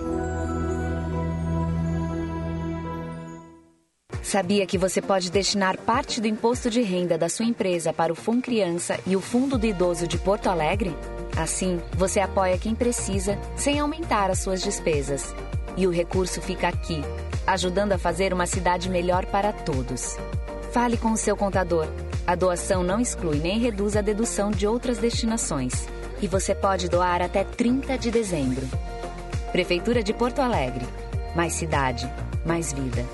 Sabia 4.23 4.65
que 4.65 4.77
você 4.77 5.01
pode 5.01 5.29
destinar 5.29 5.77
parte 5.77 6.21
do 6.21 6.27
imposto 6.27 6.69
de 6.69 6.81
renda 6.81 7.17
da 7.17 7.27
sua 7.27 7.43
empresa 7.43 7.91
para 7.91 8.13
o 8.13 8.15
Fundo 8.15 8.43
Criança 8.43 8.97
e 9.05 9.13
o 9.13 9.19
Fundo 9.19 9.57
do 9.57 9.65
Idoso 9.65 10.07
de 10.07 10.17
Porto 10.17 10.47
Alegre? 10.47 10.95
Assim, 11.35 11.81
você 11.97 12.21
apoia 12.21 12.57
quem 12.57 12.73
precisa 12.73 13.37
sem 13.57 13.77
aumentar 13.77 14.31
as 14.31 14.39
suas 14.39 14.61
despesas. 14.61 15.35
E 15.75 15.85
o 15.85 15.91
recurso 15.91 16.41
fica 16.41 16.69
aqui, 16.69 17.01
ajudando 17.45 17.91
a 17.91 17.97
fazer 17.97 18.33
uma 18.33 18.45
cidade 18.45 18.89
melhor 18.89 19.25
para 19.25 19.51
todos. 19.51 20.15
Fale 20.71 20.95
com 20.95 21.11
o 21.11 21.17
seu 21.17 21.35
contador. 21.35 21.89
A 22.25 22.35
doação 22.35 22.83
não 22.83 22.99
exclui 22.99 23.39
nem 23.39 23.59
reduz 23.59 23.95
a 23.95 24.01
dedução 24.01 24.51
de 24.51 24.67
outras 24.67 24.99
destinações. 24.99 25.87
E 26.21 26.27
você 26.27 26.53
pode 26.53 26.87
doar 26.87 27.21
até 27.21 27.43
30 27.43 27.97
de 27.97 28.11
dezembro. 28.11 28.67
Prefeitura 29.51 30.03
de 30.03 30.13
Porto 30.13 30.39
Alegre. 30.39 30.85
Mais 31.35 31.53
cidade, 31.53 32.11
mais 32.45 32.71
vida. 32.73 33.05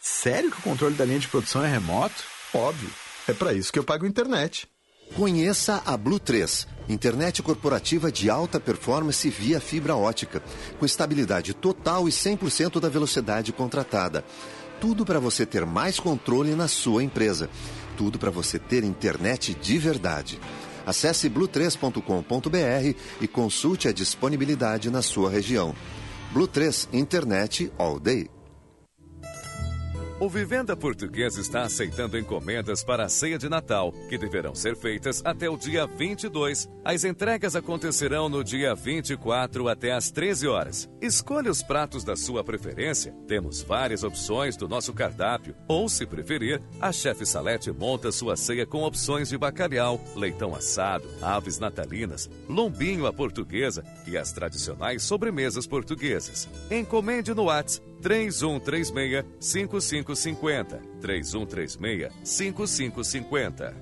Sério 0.00 0.50
que 0.50 0.58
o 0.58 0.62
controle 0.62 0.94
da 0.94 1.04
linha 1.04 1.18
de 1.18 1.28
produção 1.28 1.64
é 1.64 1.68
remoto? 1.68 2.22
Óbvio. 2.54 2.90
É 3.28 3.32
para 3.32 3.52
isso 3.52 3.72
que 3.72 3.78
eu 3.78 3.84
pago 3.84 4.06
internet. 4.06 4.68
Conheça 5.14 5.82
a 5.86 5.96
Blue 5.96 6.18
3, 6.18 6.66
internet 6.88 7.42
corporativa 7.42 8.10
de 8.10 8.28
alta 8.28 8.58
performance 8.58 9.28
via 9.30 9.60
fibra 9.60 9.96
ótica, 9.96 10.42
com 10.78 10.84
estabilidade 10.84 11.54
total 11.54 12.08
e 12.08 12.12
100% 12.12 12.80
da 12.80 12.88
velocidade 12.88 13.52
contratada. 13.52 14.24
Tudo 14.80 15.04
para 15.04 15.18
você 15.18 15.46
ter 15.46 15.64
mais 15.64 15.98
controle 15.98 16.54
na 16.54 16.68
sua 16.68 17.02
empresa. 17.02 17.48
Tudo 17.96 18.18
para 18.18 18.30
você 18.30 18.58
ter 18.58 18.84
internet 18.84 19.54
de 19.54 19.78
verdade. 19.78 20.38
Acesse 20.84 21.28
blue3.com.br 21.28 22.98
e 23.20 23.26
consulte 23.26 23.88
a 23.88 23.92
disponibilidade 23.92 24.90
na 24.90 25.02
sua 25.02 25.30
região. 25.30 25.74
Blue 26.32 26.46
3 26.46 26.90
Internet 26.92 27.72
All 27.78 27.98
Day. 27.98 28.35
O 30.18 30.30
Vivenda 30.30 30.74
Portuguesa 30.74 31.42
está 31.42 31.60
aceitando 31.60 32.16
encomendas 32.16 32.82
para 32.82 33.04
a 33.04 33.08
ceia 33.08 33.36
de 33.36 33.50
Natal, 33.50 33.92
que 34.08 34.16
deverão 34.16 34.54
ser 34.54 34.74
feitas 34.74 35.20
até 35.22 35.50
o 35.50 35.58
dia 35.58 35.86
22. 35.86 36.70
As 36.82 37.04
entregas 37.04 37.54
acontecerão 37.54 38.26
no 38.26 38.42
dia 38.42 38.74
24 38.74 39.68
até 39.68 39.92
às 39.92 40.10
13 40.10 40.48
horas. 40.48 40.88
Escolha 41.02 41.50
os 41.50 41.62
pratos 41.62 42.02
da 42.02 42.16
sua 42.16 42.42
preferência. 42.42 43.14
Temos 43.28 43.60
várias 43.60 44.04
opções 44.04 44.56
do 44.56 44.66
nosso 44.66 44.94
cardápio. 44.94 45.54
Ou, 45.68 45.86
se 45.86 46.06
preferir, 46.06 46.62
a 46.80 46.90
chefe 46.92 47.26
Salete 47.26 47.70
monta 47.70 48.10
sua 48.10 48.38
ceia 48.38 48.64
com 48.64 48.84
opções 48.84 49.28
de 49.28 49.36
bacalhau, 49.36 50.02
leitão 50.16 50.54
assado, 50.54 51.06
aves 51.20 51.58
natalinas, 51.58 52.30
lombinho 52.48 53.06
à 53.06 53.12
portuguesa 53.12 53.84
e 54.06 54.16
as 54.16 54.32
tradicionais 54.32 55.02
sobremesas 55.02 55.66
portuguesas. 55.66 56.48
Encomende 56.70 57.34
no 57.34 57.44
WhatsApp 57.44 57.84
3136 58.02 59.24
5550. 59.40 60.80
3136 61.00 62.12
5550. 62.24 63.74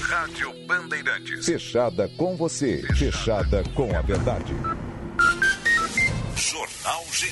Rádio 0.00 0.52
Bandeirantes. 0.66 1.46
Fechada 1.46 2.08
com 2.16 2.36
você, 2.36 2.82
fechada 2.96 3.62
com 3.74 3.96
a 3.96 4.02
verdade. 4.02 4.52
Jornal 6.34 7.04
Gente. 7.12 7.29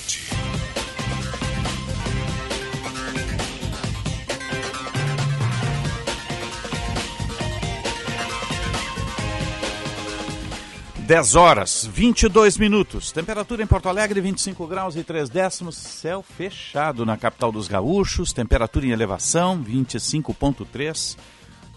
Dez 11.08 11.34
horas, 11.34 11.88
22 11.90 12.58
minutos. 12.58 13.10
Temperatura 13.10 13.62
em 13.62 13.66
Porto 13.66 13.88
Alegre, 13.88 14.20
25 14.20 14.66
graus 14.66 14.94
e 14.94 15.02
3 15.02 15.30
décimos. 15.30 15.74
Céu 15.74 16.22
fechado 16.22 17.06
na 17.06 17.16
capital 17.16 17.50
dos 17.50 17.66
gaúchos. 17.66 18.30
Temperatura 18.30 18.84
em 18.84 18.90
elevação, 18.90 19.58
25,3. 19.64 21.16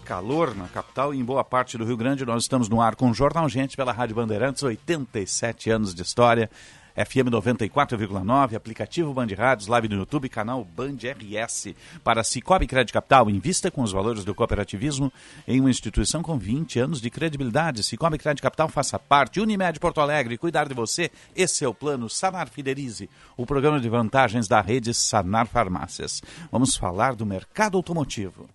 Calor 0.04 0.54
na 0.54 0.68
capital 0.68 1.14
e 1.14 1.18
em 1.18 1.24
boa 1.24 1.42
parte 1.42 1.78
do 1.78 1.84
Rio 1.86 1.96
Grande. 1.96 2.26
Nós 2.26 2.42
estamos 2.42 2.68
no 2.68 2.82
ar 2.82 2.94
com 2.94 3.08
o 3.08 3.14
Jornal 3.14 3.48
Gente 3.48 3.74
pela 3.74 3.90
Rádio 3.90 4.16
Bandeirantes, 4.16 4.62
87 4.62 5.70
anos 5.70 5.94
de 5.94 6.02
história. 6.02 6.50
FM 6.94 7.30
94,9, 7.30 8.54
aplicativo 8.54 9.14
Band 9.14 9.28
Rádios, 9.36 9.66
live 9.66 9.88
no 9.88 9.96
YouTube, 9.96 10.28
canal 10.28 10.64
Band 10.64 10.96
RS. 10.96 11.74
Para 12.04 12.22
Cicobi 12.22 12.66
Crédito 12.66 12.92
Capital, 12.92 13.30
invista 13.30 13.70
com 13.70 13.82
os 13.82 13.92
valores 13.92 14.24
do 14.24 14.34
cooperativismo 14.34 15.12
em 15.48 15.60
uma 15.60 15.70
instituição 15.70 16.22
com 16.22 16.38
20 16.38 16.78
anos 16.78 17.00
de 17.00 17.10
credibilidade. 17.10 17.82
Cicobi 17.82 18.18
Crédito 18.18 18.42
Capital, 18.42 18.68
faça 18.68 18.98
parte. 18.98 19.40
Unimed 19.40 19.80
Porto 19.80 20.00
Alegre, 20.00 20.36
cuidar 20.36 20.68
de 20.68 20.74
você. 20.74 21.10
Esse 21.34 21.64
é 21.64 21.68
o 21.68 21.74
plano 21.74 22.10
Sanar 22.10 22.48
Fidelize, 22.50 23.08
o 23.36 23.46
programa 23.46 23.80
de 23.80 23.88
vantagens 23.88 24.46
da 24.46 24.60
rede 24.60 24.92
Sanar 24.92 25.46
Farmácias. 25.46 26.22
Vamos 26.50 26.76
falar 26.76 27.14
do 27.14 27.24
mercado 27.24 27.76
automotivo. 27.76 28.48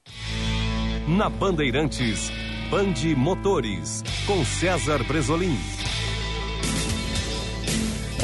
Na 1.08 1.30
Bandeirantes, 1.30 2.32
Band 2.70 3.16
Motores, 3.16 4.04
com 4.28 4.44
César 4.44 5.04
Bresolim. 5.06 5.58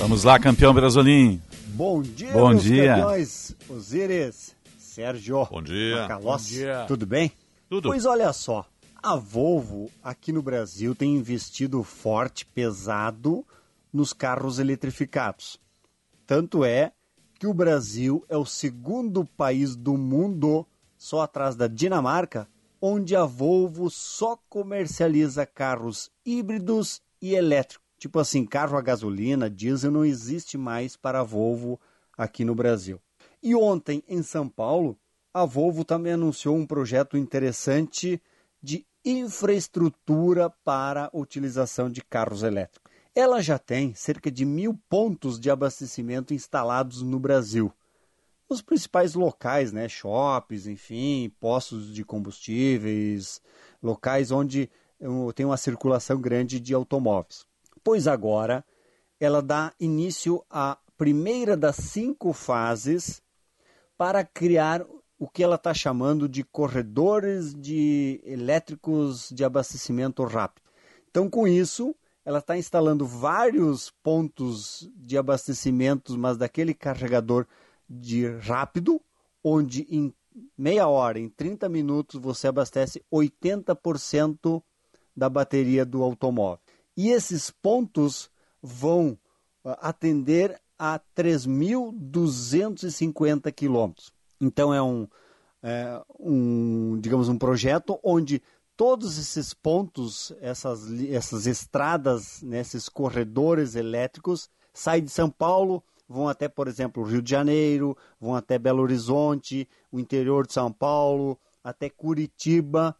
Vamos 0.04 0.26
lá, 0.26 0.38
campeão 0.38 0.74
Brasolim. 0.74 1.42
Bom 1.68 2.02
dia, 2.02 2.34
Bom 2.34 2.50
meus 2.50 2.64
dia. 2.64 2.94
campeões. 2.94 3.56
Osíris, 3.70 4.54
Sérgio, 4.78 5.46
Bom 5.46 5.64
dia. 5.64 6.02
Macalossi, 6.02 6.56
Bom 6.56 6.60
dia. 6.60 6.86
tudo 6.90 7.06
bem? 7.06 7.32
Tudo. 7.70 7.88
Pois 7.88 8.06
olha 8.06 8.34
só, 8.34 8.66
a 9.02 9.16
Volvo 9.16 9.90
aqui 10.04 10.34
no 10.34 10.42
Brasil 10.42 10.94
tem 10.94 11.16
investido 11.16 11.82
forte, 11.84 12.46
pesado 12.46 13.48
nos 13.94 14.12
carros 14.12 14.60
eletrificados. 14.60 15.58
Tanto 16.28 16.66
é 16.66 16.92
que 17.40 17.48
o 17.48 17.54
Brasil 17.54 18.26
é 18.28 18.36
o 18.36 18.46
segundo 18.46 19.24
país 19.24 19.74
do 19.74 19.98
mundo, 19.98 20.68
só 20.98 21.22
atrás 21.22 21.56
da 21.56 21.68
Dinamarca, 21.68 22.46
onde 22.82 23.16
a 23.16 23.24
Volvo 23.24 23.90
só 23.90 24.38
comercializa 24.50 25.46
carros 25.46 26.12
híbridos 26.26 27.02
e 27.22 27.36
elétricos. 27.36 27.83
Tipo 28.04 28.20
assim, 28.20 28.46
carro 28.46 28.76
a 28.76 28.82
gasolina, 28.82 29.50
diesel 29.50 29.90
não 29.90 30.04
existe 30.04 30.58
mais 30.58 30.98
para 30.98 31.22
a 31.22 31.24
Volvo 31.24 31.80
aqui 32.18 32.44
no 32.44 32.54
Brasil. 32.54 33.00
E 33.42 33.56
ontem, 33.56 34.04
em 34.10 34.22
São 34.22 34.50
Paulo, 34.50 35.00
a 35.34 35.46
Volvo 35.46 35.86
também 35.86 36.12
anunciou 36.12 36.58
um 36.58 36.68
projeto 36.68 37.16
interessante 37.16 38.22
de 38.62 38.86
infraestrutura 39.06 40.50
para 40.66 41.10
utilização 41.14 41.90
de 41.90 42.04
carros 42.04 42.44
elétricos. 42.44 42.92
Ela 43.16 43.42
já 43.42 43.58
tem 43.58 43.96
cerca 43.96 44.30
de 44.30 44.44
mil 44.44 44.78
pontos 44.90 45.40
de 45.40 45.50
abastecimento 45.50 46.34
instalados 46.34 47.02
no 47.02 47.18
Brasil. 47.18 47.72
Nos 48.50 48.62
principais 48.62 49.14
locais, 49.14 49.72
né? 49.72 49.88
shoppings, 49.88 50.68
enfim, 50.68 51.32
postos 51.40 51.94
de 51.94 52.04
combustíveis, 52.04 53.42
locais 53.82 54.30
onde 54.30 54.70
eh, 55.00 55.08
tem 55.34 55.46
uma 55.46 55.56
circulação 55.56 56.20
grande 56.20 56.60
de 56.60 56.74
automóveis 56.74 57.46
pois 57.84 58.08
agora 58.08 58.64
ela 59.20 59.42
dá 59.42 59.74
início 59.80 60.44
à 60.50 60.78
primeira 60.98 61.56
das 61.58 61.76
cinco 61.76 62.34
fases 62.34 63.22
para 63.98 64.24
criar 64.24 64.86
o 65.18 65.28
que 65.28 65.44
ela 65.44 65.56
está 65.56 65.74
chamando 65.74 66.28
de 66.28 66.44
corredores 66.44 67.54
de 67.54 68.20
elétricos 68.26 69.30
de 69.30 69.44
abastecimento 69.44 70.24
rápido. 70.24 70.64
Então, 71.10 71.30
com 71.30 71.48
isso, 71.48 71.96
ela 72.26 72.40
está 72.40 72.58
instalando 72.58 73.06
vários 73.06 73.92
pontos 74.02 74.90
de 74.96 75.18
abastecimento, 75.18 76.18
mas 76.18 76.38
daquele 76.38 76.74
carregador 76.74 77.46
de 77.90 78.28
rápido, 78.38 79.02
onde 79.44 79.86
em 79.90 80.14
meia 80.58 80.88
hora, 80.88 81.20
em 81.20 81.30
30 81.30 81.70
minutos, 81.70 82.20
você 82.20 82.48
abastece 82.48 83.04
80% 83.12 84.64
da 85.16 85.30
bateria 85.30 85.86
do 85.86 86.02
automóvel. 86.02 86.63
E 86.96 87.10
esses 87.10 87.50
pontos 87.50 88.30
vão 88.62 89.18
uh, 89.64 89.76
atender 89.80 90.62
a 90.78 91.00
3.250 91.16 93.52
quilômetros. 93.52 94.14
Então 94.40 94.74
é 94.74 94.82
um, 94.82 95.06
é, 95.62 96.02
um 96.20 96.98
digamos, 97.00 97.30
um 97.30 97.38
projeto 97.38 98.00
onde 98.04 98.42
todos 98.76 99.18
esses 99.18 99.54
pontos, 99.54 100.34
essas, 100.42 100.92
essas 101.04 101.48
estradas, 101.48 102.42
né, 102.42 102.60
esses 102.60 102.90
corredores 102.90 103.76
elétricos, 103.76 104.50
saem 104.74 105.04
de 105.04 105.12
São 105.12 105.30
Paulo, 105.30 105.82
vão 106.10 106.28
até, 106.28 106.50
por 106.50 106.68
exemplo, 106.68 107.04
Rio 107.04 107.22
de 107.22 107.32
Janeiro, 107.32 107.96
vão 108.20 108.36
até 108.36 108.60
Belo 108.60 108.82
Horizonte, 108.82 109.70
o 109.92 110.00
interior 110.00 110.46
de 110.46 110.54
São 110.54 110.72
Paulo, 110.72 111.40
até 111.64 111.90
Curitiba. 111.90 112.96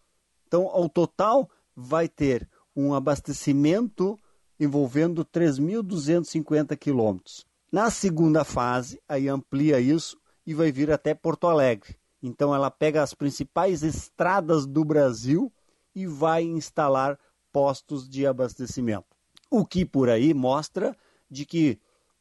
Então, 0.48 0.68
ao 0.68 0.88
total, 0.88 1.50
vai 1.76 2.08
ter 2.08 2.48
um 2.76 2.94
abastecimento 2.94 4.20
envolvendo 4.60 5.26
3.250 5.26 6.78
quilômetros. 6.78 7.46
Na 7.72 7.90
segunda 7.90 8.44
fase, 8.44 9.02
aí 9.08 9.28
amplia 9.28 9.80
isso 9.80 10.18
e 10.46 10.54
vai 10.54 10.72
vir 10.72 10.92
até 10.92 11.14
Porto 11.14 11.48
Alegre. 11.48 11.98
Então, 12.22 12.54
ela 12.54 12.72
pega 12.72 13.02
as 13.02 13.14
principais 13.14 13.84
estradas 13.84 14.66
do 14.66 14.86
Brasil 14.86 15.52
e 15.94 16.06
vai 16.06 16.44
instalar 16.44 17.20
postos 17.52 18.08
de 18.08 18.26
abastecimento. 18.26 19.08
O 19.50 19.66
que 19.66 19.86
por 19.86 20.10
aí 20.10 20.34
mostra 20.34 20.96
de 21.30 21.46
que 21.46 21.80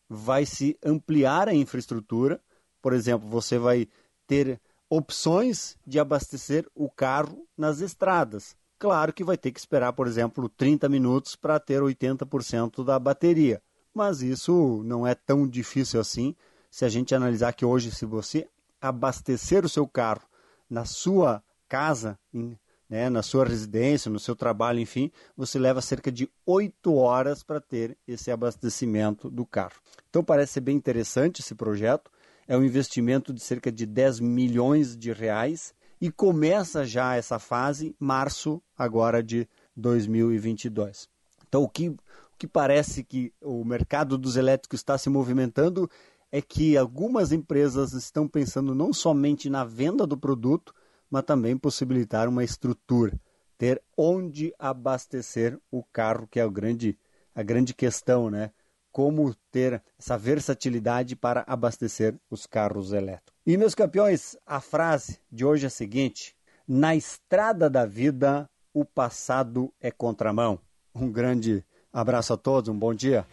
vai 0.09 0.45
se 0.45 0.79
ampliar 0.85 1.49
a 1.49 1.55
infraestrutura. 1.55 2.41
Por 2.81 2.93
exemplo, 2.93 3.29
você 3.29 3.59
vai 3.59 3.89
ter 4.27 4.61
opções 4.89 5.77
de 5.87 5.99
abastecer 5.99 6.69
o 6.75 6.91
carro 6.91 7.47
nas 7.57 7.81
estradas. 7.81 8.55
Claro 8.83 9.13
que 9.13 9.23
vai 9.23 9.39
ter 9.39 9.53
que 9.53 9.61
esperar, 9.61 9.93
por 9.93 10.09
exemplo, 10.09 10.49
30 10.49 10.89
minutos 10.89 11.37
para 11.37 11.61
ter 11.61 11.81
80% 11.81 12.85
da 12.85 12.99
bateria. 12.99 13.63
Mas 13.95 14.23
isso 14.23 14.83
não 14.85 15.07
é 15.07 15.15
tão 15.15 15.47
difícil 15.47 16.01
assim 16.01 16.35
se 16.69 16.85
a 16.85 16.89
gente 16.89 17.15
analisar 17.15 17.53
que 17.53 17.65
hoje, 17.65 17.93
se 17.93 18.05
você 18.05 18.49
abastecer 18.81 19.65
o 19.65 19.69
seu 19.69 19.87
carro 19.87 20.23
na 20.69 20.85
sua 20.85 21.45
casa, 21.69 22.19
em 22.35 22.59
né, 22.91 23.09
na 23.09 23.23
sua 23.23 23.45
residência, 23.45 24.11
no 24.11 24.19
seu 24.19 24.35
trabalho, 24.35 24.81
enfim, 24.81 25.13
você 25.37 25.61
leva 25.61 25.81
cerca 25.81 26.11
de 26.11 26.29
oito 26.45 26.97
horas 26.97 27.45
para 27.45 27.61
ter 27.61 27.97
esse 28.05 28.33
abastecimento 28.33 29.31
do 29.31 29.47
carro. 29.47 29.81
Então 30.11 30.25
parece 30.25 30.55
ser 30.55 30.61
bem 30.61 30.77
interessante 30.77 31.41
esse 31.41 31.55
projeto. 31.55 32.11
É 32.49 32.57
um 32.57 32.65
investimento 32.65 33.33
de 33.33 33.41
cerca 33.41 33.71
de 33.71 33.87
10 33.87 34.19
milhões 34.19 34.97
de 34.97 35.13
reais 35.13 35.73
e 36.03 36.11
começa 36.11 36.85
já 36.85 37.15
essa 37.15 37.39
fase 37.39 37.95
março 37.97 38.61
agora 38.77 39.23
de 39.23 39.49
2022. 39.77 41.09
Então 41.47 41.63
o 41.63 41.69
que, 41.69 41.91
o 41.91 41.99
que 42.37 42.49
parece 42.49 43.05
que 43.05 43.33
o 43.41 43.65
mercado 43.65 44.19
dos 44.19 44.35
elétricos 44.37 44.81
está 44.81 44.99
se 44.99 45.09
movimentando 45.09 45.89
é 46.33 46.43
que 46.43 46.77
algumas 46.77 47.31
empresas 47.31 47.93
estão 47.93 48.27
pensando 48.27 48.75
não 48.75 48.93
somente 48.93 49.49
na 49.49 49.65
venda 49.65 50.05
do 50.05 50.19
produto, 50.19 50.75
mas 51.09 51.23
também 51.23 51.57
possibilitar 51.57 52.29
uma 52.29 52.43
estrutura, 52.43 53.17
ter 53.57 53.81
onde 53.97 54.53
abastecer 54.59 55.57
o 55.71 55.85
carro, 55.85 56.27
que 56.29 56.41
é 56.41 56.45
o 56.45 56.51
grande, 56.51 56.99
a 57.33 57.45
grande 57.45 57.73
questão, 57.73 58.29
né? 58.29 58.51
Como 58.93 59.35
ter 59.51 59.83
essa 59.99 60.19
versatilidade 60.19 61.17
para 61.17 61.45
abastecer 61.47 62.15
os 62.31 62.47
carros 62.47 62.93
elétricos. 62.93 63.33
E, 63.47 63.57
meus 63.57 63.75
campeões, 63.75 64.37
a 64.47 64.61
frase 64.61 65.19
de 65.31 65.45
hoje 65.45 65.65
é 65.65 65.67
a 65.69 65.71
seguinte: 65.71 66.37
na 66.69 66.95
estrada 66.95 67.69
da 67.69 67.87
vida, 67.87 68.49
o 68.73 68.85
passado 68.85 69.73
é 69.81 69.91
contramão. 69.91 70.59
Um 70.95 71.11
grande 71.11 71.65
abraço 71.93 72.35
a 72.35 72.37
todos, 72.37 72.69
um 72.69 72.79
bom 72.79 72.95
dia. 72.95 73.27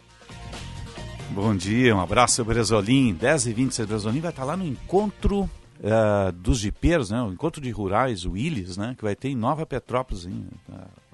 Bom 1.30 1.54
dia, 1.54 1.94
um 1.94 2.00
abraço, 2.00 2.44
Bresolim. 2.44 3.14
10 3.14 3.46
e 3.46 3.52
26 3.52 3.88
Bresolim 3.88 4.20
vai 4.20 4.30
estar 4.30 4.44
lá 4.44 4.56
no 4.56 4.66
encontro 4.66 5.42
uh, 5.80 6.32
dos 6.32 6.58
jipeiros, 6.58 7.10
né? 7.10 7.22
o 7.22 7.32
encontro 7.32 7.60
de 7.60 7.70
rurais, 7.70 8.24
o 8.24 8.32
Willis, 8.32 8.76
né? 8.76 8.94
que 8.96 9.04
vai 9.04 9.14
ter 9.14 9.28
em 9.28 9.36
Nova 9.36 9.64
Petrópolis, 9.64 10.24
uh, 10.24 10.30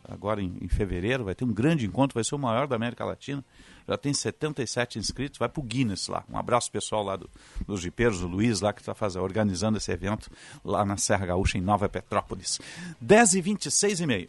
agora 0.09 0.43
em, 0.43 0.57
em, 0.61 0.69
fevereiro, 0.69 1.25
vai 1.25 1.35
ter 1.35 1.45
um 1.45 1.53
grande 1.53 1.87
encontro, 1.87 2.15
vai 2.15 2.25
ser 2.25 2.35
o 2.35 2.39
maior 2.39 2.67
da 2.67 2.77
América 2.77 3.05
Latina. 3.05 3.45
Já 3.89 3.97
tem 3.97 4.13
77 4.13 4.99
inscritos, 4.99 5.39
vai 5.39 5.49
para 5.49 5.61
o 5.61 5.63
Guinness 5.63 6.09
lá. 6.09 6.25
Um 6.29 6.37
abraço 6.37 6.71
pessoal 6.71 7.03
lá 7.05 7.17
do, 7.17 7.31
dos 7.67 7.81
jipeiros, 7.81 8.23
o 8.23 8.27
Luiz 8.27 8.61
lá 8.61 8.73
que 8.73 8.81
está 8.81 8.95
organizando 9.21 9.79
esse 9.79 9.93
evento 9.93 10.31
lá 10.65 10.85
na 10.85 10.97
Serra 10.97 11.27
Gaúcha, 11.27 11.59
em 11.59 11.61
Nova 11.61 11.89
Petrópolis. 11.89 12.61
10 13.01 13.35
e 13.35 13.41
26 13.41 14.01
e 14.01 14.07
meio. 14.07 14.29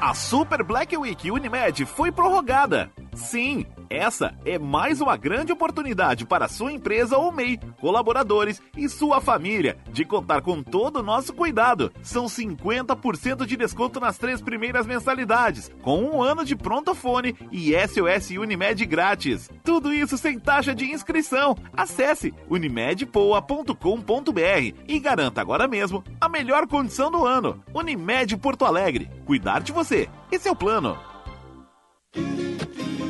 A 0.00 0.14
Super 0.14 0.62
Black 0.62 0.96
Week 0.96 1.28
Unimed 1.28 1.84
foi 1.84 2.12
prorrogada. 2.12 2.88
Sim, 3.14 3.66
essa 3.90 4.34
é 4.44 4.58
mais 4.58 5.00
uma 5.00 5.16
grande 5.16 5.52
oportunidade 5.52 6.26
para 6.26 6.48
sua 6.48 6.72
empresa 6.72 7.16
ou 7.16 7.32
MEI, 7.32 7.58
colaboradores 7.80 8.60
e 8.76 8.88
sua 8.88 9.20
família 9.20 9.78
de 9.90 10.04
contar 10.04 10.42
com 10.42 10.62
todo 10.62 10.98
o 10.98 11.02
nosso 11.02 11.32
cuidado. 11.32 11.92
São 12.02 12.26
50% 12.26 13.46
de 13.46 13.56
desconto 13.56 14.00
nas 14.00 14.18
três 14.18 14.40
primeiras 14.40 14.86
mensalidades, 14.86 15.70
com 15.82 16.02
um 16.02 16.22
ano 16.22 16.44
de 16.44 16.54
pronto-fone 16.54 17.34
e 17.50 17.72
SOS 17.72 18.30
Unimed 18.30 18.84
grátis. 18.86 19.50
Tudo 19.62 19.92
isso 19.92 20.18
sem 20.18 20.38
taxa 20.38 20.74
de 20.74 20.90
inscrição. 20.90 21.56
Acesse 21.76 22.34
unimedpoa.com.br 22.48 24.74
e 24.86 24.98
garanta 24.98 25.40
agora 25.40 25.66
mesmo 25.66 26.04
a 26.20 26.28
melhor 26.28 26.66
condição 26.66 27.10
do 27.10 27.24
ano. 27.24 27.62
Unimed 27.74 28.36
Porto 28.36 28.64
Alegre. 28.64 29.10
Cuidar 29.24 29.60
de 29.60 29.72
você. 29.72 30.08
Esse 30.30 30.48
é 30.48 30.52
o 30.52 30.56
plano. 30.56 30.98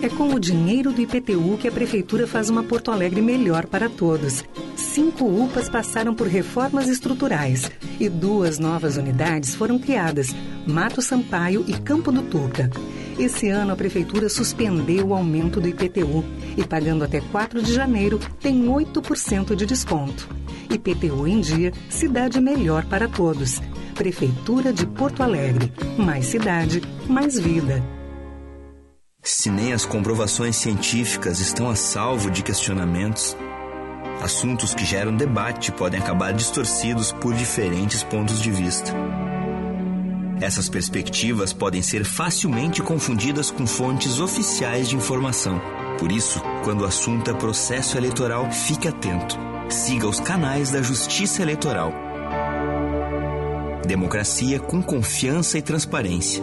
É 0.01 0.09
com 0.09 0.33
o 0.33 0.39
dinheiro 0.39 0.93
do 0.93 1.01
IPTU 1.01 1.59
que 1.59 1.67
a 1.67 1.73
Prefeitura 1.73 2.25
faz 2.25 2.49
uma 2.49 2.63
Porto 2.63 2.93
Alegre 2.93 3.21
melhor 3.21 3.67
para 3.67 3.89
todos. 3.89 4.45
Cinco 4.77 5.25
UPAs 5.25 5.69
passaram 5.69 6.15
por 6.15 6.29
reformas 6.29 6.89
estruturais 6.89 7.69
e 7.99 8.09
duas 8.09 8.61
novas 8.61 8.97
unidades 8.97 9.57
foram 9.57 9.77
criadas, 9.77 10.33
Mato 10.65 11.03
Sampaio 11.03 11.65
e 11.67 11.73
Campo 11.73 12.13
do 12.13 12.23
Tuca. 12.23 12.71
Esse 13.19 13.49
ano 13.49 13.73
a 13.73 13.77
Prefeitura 13.77 14.29
suspendeu 14.29 15.09
o 15.09 15.15
aumento 15.15 15.61
do 15.61 15.67
IPTU 15.67 16.25
e, 16.57 16.63
pagando 16.65 17.03
até 17.03 17.21
4 17.21 17.61
de 17.61 17.75
janeiro, 17.75 18.21
tem 18.41 18.67
8% 18.67 19.57
de 19.57 19.67
desconto. 19.67 20.29
IPTU 20.71 21.27
em 21.27 21.41
dia, 21.41 21.73
cidade 21.91 22.41
melhor 22.41 22.85
para 22.85 23.09
todos. 23.09 23.61
Prefeitura 23.97 24.73
de 24.73 24.87
Porto 24.87 25.25
Alegre. 25.25 25.73
Mais 25.99 26.27
cidade, 26.27 26.81
mais 27.09 27.37
vida. 27.37 27.98
Se 29.23 29.51
nem 29.51 29.73
as 29.73 29.85
comprovações 29.85 30.57
científicas 30.57 31.41
estão 31.41 31.69
a 31.69 31.75
salvo 31.75 32.31
de 32.31 32.43
questionamentos, 32.43 33.37
assuntos 34.23 34.75
que 34.75 34.85
geram 34.85 35.15
debate 35.15 35.73
podem 35.73 36.01
acabar 36.01 36.33
distorcidos 36.33 37.13
por 37.13 37.35
diferentes 37.35 38.03
pontos 38.03 38.41
de 38.41 38.51
vista. 38.51 38.93
Essas 40.41 40.69
perspectivas 40.69 41.53
podem 41.53 41.83
ser 41.83 42.05
facilmente 42.05 42.81
confundidas 42.81 43.51
com 43.51 43.67
fontes 43.67 44.21
oficiais 44.21 44.89
de 44.89 44.97
informação. 44.97 45.61
Por 45.99 46.13
isso, 46.13 46.41
quando 46.63 46.83
o 46.83 46.87
assunto 46.87 47.31
é 47.31 47.35
processo 47.35 47.99
eleitoral, 47.99 48.51
fique 48.53 48.87
atento. 48.87 49.37
Siga 49.69 50.07
os 50.07 50.21
canais 50.21 50.71
da 50.71 50.81
Justiça 50.81 51.43
Eleitoral. 51.43 51.93
Democracia 53.85 54.61
com 54.61 54.81
confiança 54.81 55.59
e 55.59 55.63
transparência. 55.63 56.43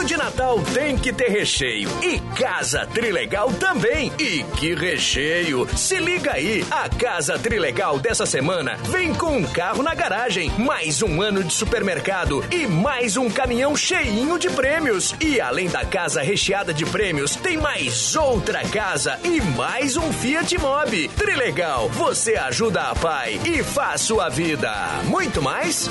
De 0.07 0.15
Natal 0.15 0.61
tem 0.73 0.97
que 0.97 1.11
ter 1.11 1.27
recheio. 1.27 1.89
E 2.01 2.17
Casa 2.39 2.87
Trilegal 2.87 3.51
também. 3.51 4.09
E 4.17 4.41
que 4.55 4.73
recheio! 4.73 5.67
Se 5.75 5.97
liga 5.97 6.31
aí, 6.31 6.65
a 6.71 6.87
Casa 6.87 7.37
Trilegal 7.37 7.99
dessa 7.99 8.25
semana 8.25 8.77
vem 8.85 9.13
com 9.13 9.35
um 9.35 9.43
carro 9.43 9.83
na 9.83 9.93
garagem, 9.93 10.49
mais 10.57 11.01
um 11.01 11.21
ano 11.21 11.43
de 11.43 11.53
supermercado 11.53 12.41
e 12.49 12.65
mais 12.65 13.17
um 13.17 13.29
caminhão 13.29 13.75
cheinho 13.75 14.39
de 14.39 14.49
prêmios. 14.49 15.13
E 15.19 15.41
além 15.41 15.67
da 15.67 15.83
casa 15.83 16.21
recheada 16.21 16.73
de 16.73 16.85
prêmios, 16.85 17.35
tem 17.35 17.57
mais 17.57 18.15
outra 18.15 18.63
casa 18.63 19.19
e 19.25 19.41
mais 19.41 19.97
um 19.97 20.13
Fiat 20.13 20.57
Mobi. 20.57 21.09
Trilegal, 21.09 21.89
você 21.89 22.37
ajuda 22.37 22.81
a 22.83 22.95
pai 22.95 23.41
e 23.43 23.61
faz 23.61 23.99
sua 23.99 24.29
vida. 24.29 24.71
Muito 25.03 25.41
mais? 25.41 25.89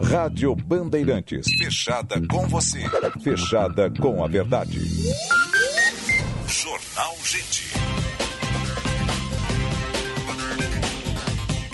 Rádio 0.00 0.54
Bandeirantes. 0.54 1.46
Fechada 1.58 2.20
com 2.28 2.46
você. 2.46 2.80
Fechada 3.22 3.90
com 3.90 4.22
a 4.22 4.28
verdade. 4.28 4.78
Jornal 6.46 7.16
Gente. 7.24 7.66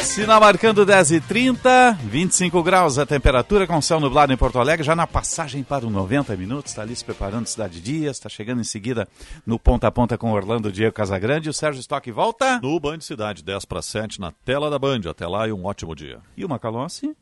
Sinal 0.04 0.40
marcando 0.40 0.86
10 0.86 1.10
e 1.10 1.20
30 1.20 1.98
25 2.04 2.62
graus 2.62 2.96
a 2.96 3.04
temperatura, 3.04 3.66
com 3.66 3.80
céu 3.82 3.98
nublado 3.98 4.32
em 4.32 4.36
Porto 4.36 4.60
Alegre, 4.60 4.84
já 4.84 4.94
na 4.94 5.06
passagem 5.06 5.64
para 5.64 5.86
o 5.86 5.90
90 5.90 6.36
minutos, 6.36 6.70
está 6.70 6.82
ali 6.82 6.94
se 6.94 7.04
preparando 7.04 7.46
Cidade 7.46 7.80
Dias, 7.80 8.18
está 8.18 8.28
chegando 8.28 8.60
em 8.60 8.64
seguida 8.64 9.08
no 9.44 9.58
ponta 9.58 9.88
a 9.88 9.90
ponta 9.90 10.16
com 10.16 10.30
Orlando 10.30 10.70
Diego 10.70 10.94
Casagrande. 10.94 11.48
O 11.48 11.52
Sérgio 11.52 11.80
Stock 11.80 12.08
volta. 12.12 12.60
No 12.60 12.78
Band 12.78 13.00
Cidade, 13.00 13.42
10 13.42 13.64
para 13.64 13.82
7, 13.82 14.20
na 14.20 14.30
tela 14.44 14.70
da 14.70 14.78
Band. 14.78 15.00
Até 15.10 15.26
lá 15.26 15.48
e 15.48 15.52
um 15.52 15.64
ótimo 15.64 15.96
dia. 15.96 16.20
E 16.36 16.44
o 16.44 16.48
Macalossi? 16.48 17.16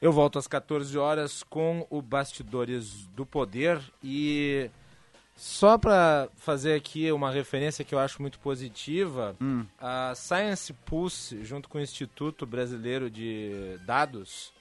Eu 0.00 0.12
volto 0.12 0.38
às 0.38 0.46
14 0.46 0.96
horas 0.98 1.42
com 1.42 1.86
o 1.88 2.02
Bastidores 2.02 3.06
do 3.08 3.24
Poder 3.24 3.80
e 4.02 4.70
só 5.34 5.76
para 5.78 6.28
fazer 6.36 6.74
aqui 6.74 7.10
uma 7.12 7.30
referência 7.30 7.84
que 7.84 7.94
eu 7.94 7.98
acho 7.98 8.20
muito 8.20 8.38
positiva, 8.38 9.34
Hum. 9.40 9.64
a 9.78 10.14
Science 10.14 10.72
Pulse, 10.72 11.44
junto 11.44 11.68
com 11.68 11.78
o 11.78 11.80
Instituto 11.80 12.46
Brasileiro 12.46 13.10
de 13.10 13.78
Dados, 13.86 14.52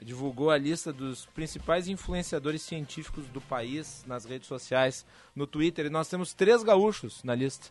divulgou 0.00 0.50
a 0.50 0.56
lista 0.58 0.92
dos 0.92 1.26
principais 1.26 1.86
influenciadores 1.88 2.62
científicos 2.62 3.26
do 3.26 3.40
país 3.40 4.04
nas 4.06 4.24
redes 4.24 4.48
sociais, 4.48 5.04
no 5.36 5.46
Twitter, 5.46 5.86
e 5.86 5.90
nós 5.90 6.08
temos 6.08 6.32
três 6.32 6.62
gaúchos 6.62 7.22
na 7.22 7.34
lista. 7.34 7.68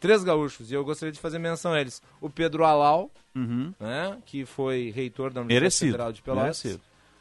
Três 0.00 0.22
gaúchos, 0.24 0.70
e 0.70 0.74
eu 0.74 0.84
gostaria 0.84 1.12
de 1.12 1.18
fazer 1.18 1.38
menção 1.38 1.72
a 1.72 1.80
eles. 1.80 2.02
O 2.20 2.30
Pedro 2.30 2.64
Alau, 2.64 3.10
Uhum. 3.34 3.72
né, 3.78 4.18
que 4.26 4.44
foi 4.44 4.90
reitor 4.94 5.30
da 5.32 5.40
Universidade 5.40 5.60
Merecido, 5.62 5.92
Federal 5.92 6.12
de 6.12 6.22
Pelotas. 6.22 6.44
merecido. 6.64 6.80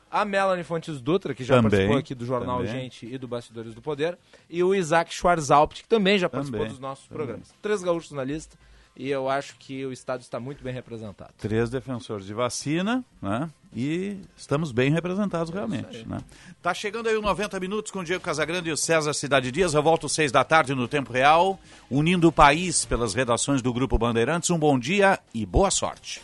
A 0.10 0.24
Melanie 0.24 0.64
Fontes 0.64 1.02
Dutra, 1.02 1.34
que 1.36 1.44
já 1.44 1.56
Também, 1.56 1.70
participou 1.70 1.98
aqui 1.98 2.16
do 2.16 2.26
Jornal 2.26 2.60
também. 2.60 2.72
Gente 2.84 3.06
e 3.06 3.18
do 3.18 3.28
Bastidores 3.28 3.74
do 3.74 3.82
Poder. 3.82 4.18
E 4.50 4.64
o 4.64 4.74
Isaac 4.74 5.14
Schwarzalpt, 5.14 5.82
que 5.84 5.88
também 5.90 6.18
já 6.18 6.30
participou 6.30 6.60
Também, 6.60 6.72
dos 6.72 6.80
nossos 6.80 7.06
programas. 7.08 7.54
Três 7.62 7.84
gaúchos 7.84 8.12
na 8.12 8.24
lista. 8.24 8.58
E 8.96 9.10
eu 9.12 9.30
acho 9.30 9.58
que 9.60 9.86
o 9.86 9.92
Estado 9.92 10.22
está 10.22 10.40
muito 10.40 10.64
bem 10.64 10.74
representado. 10.74 11.32
Três 11.38 11.70
defensores 11.70 12.26
de 12.26 12.34
vacina, 12.34 13.04
né? 13.22 13.48
E 13.80 14.18
estamos 14.36 14.72
bem 14.72 14.92
representados 14.92 15.54
realmente, 15.54 16.04
né? 16.08 16.18
Tá 16.64 16.74
chegando 16.74 17.10
aí 17.10 17.16
o 17.16 17.22
90 17.22 17.60
minutos 17.60 17.92
com 17.92 18.00
o 18.00 18.04
Diego 18.04 18.24
Casagrande 18.24 18.70
e 18.70 18.72
o 18.72 18.76
César 18.76 19.14
Cidade 19.14 19.52
Dias. 19.52 19.76
Eu 19.76 19.84
volto 19.84 20.08
às 20.08 20.14
seis 20.14 20.32
da 20.32 20.44
tarde 20.44 20.74
no 20.74 20.88
Tempo 20.88 21.14
Real, 21.14 21.60
unindo 21.88 22.28
o 22.28 22.32
país 22.32 22.86
pelas 22.86 23.14
redações 23.14 23.62
do 23.62 23.72
Grupo 23.72 23.96
Bandeirantes. 23.96 24.50
Um 24.50 24.58
bom 24.58 24.80
dia 24.80 25.20
e 25.32 25.46
boa 25.46 25.70
sorte. 25.70 26.20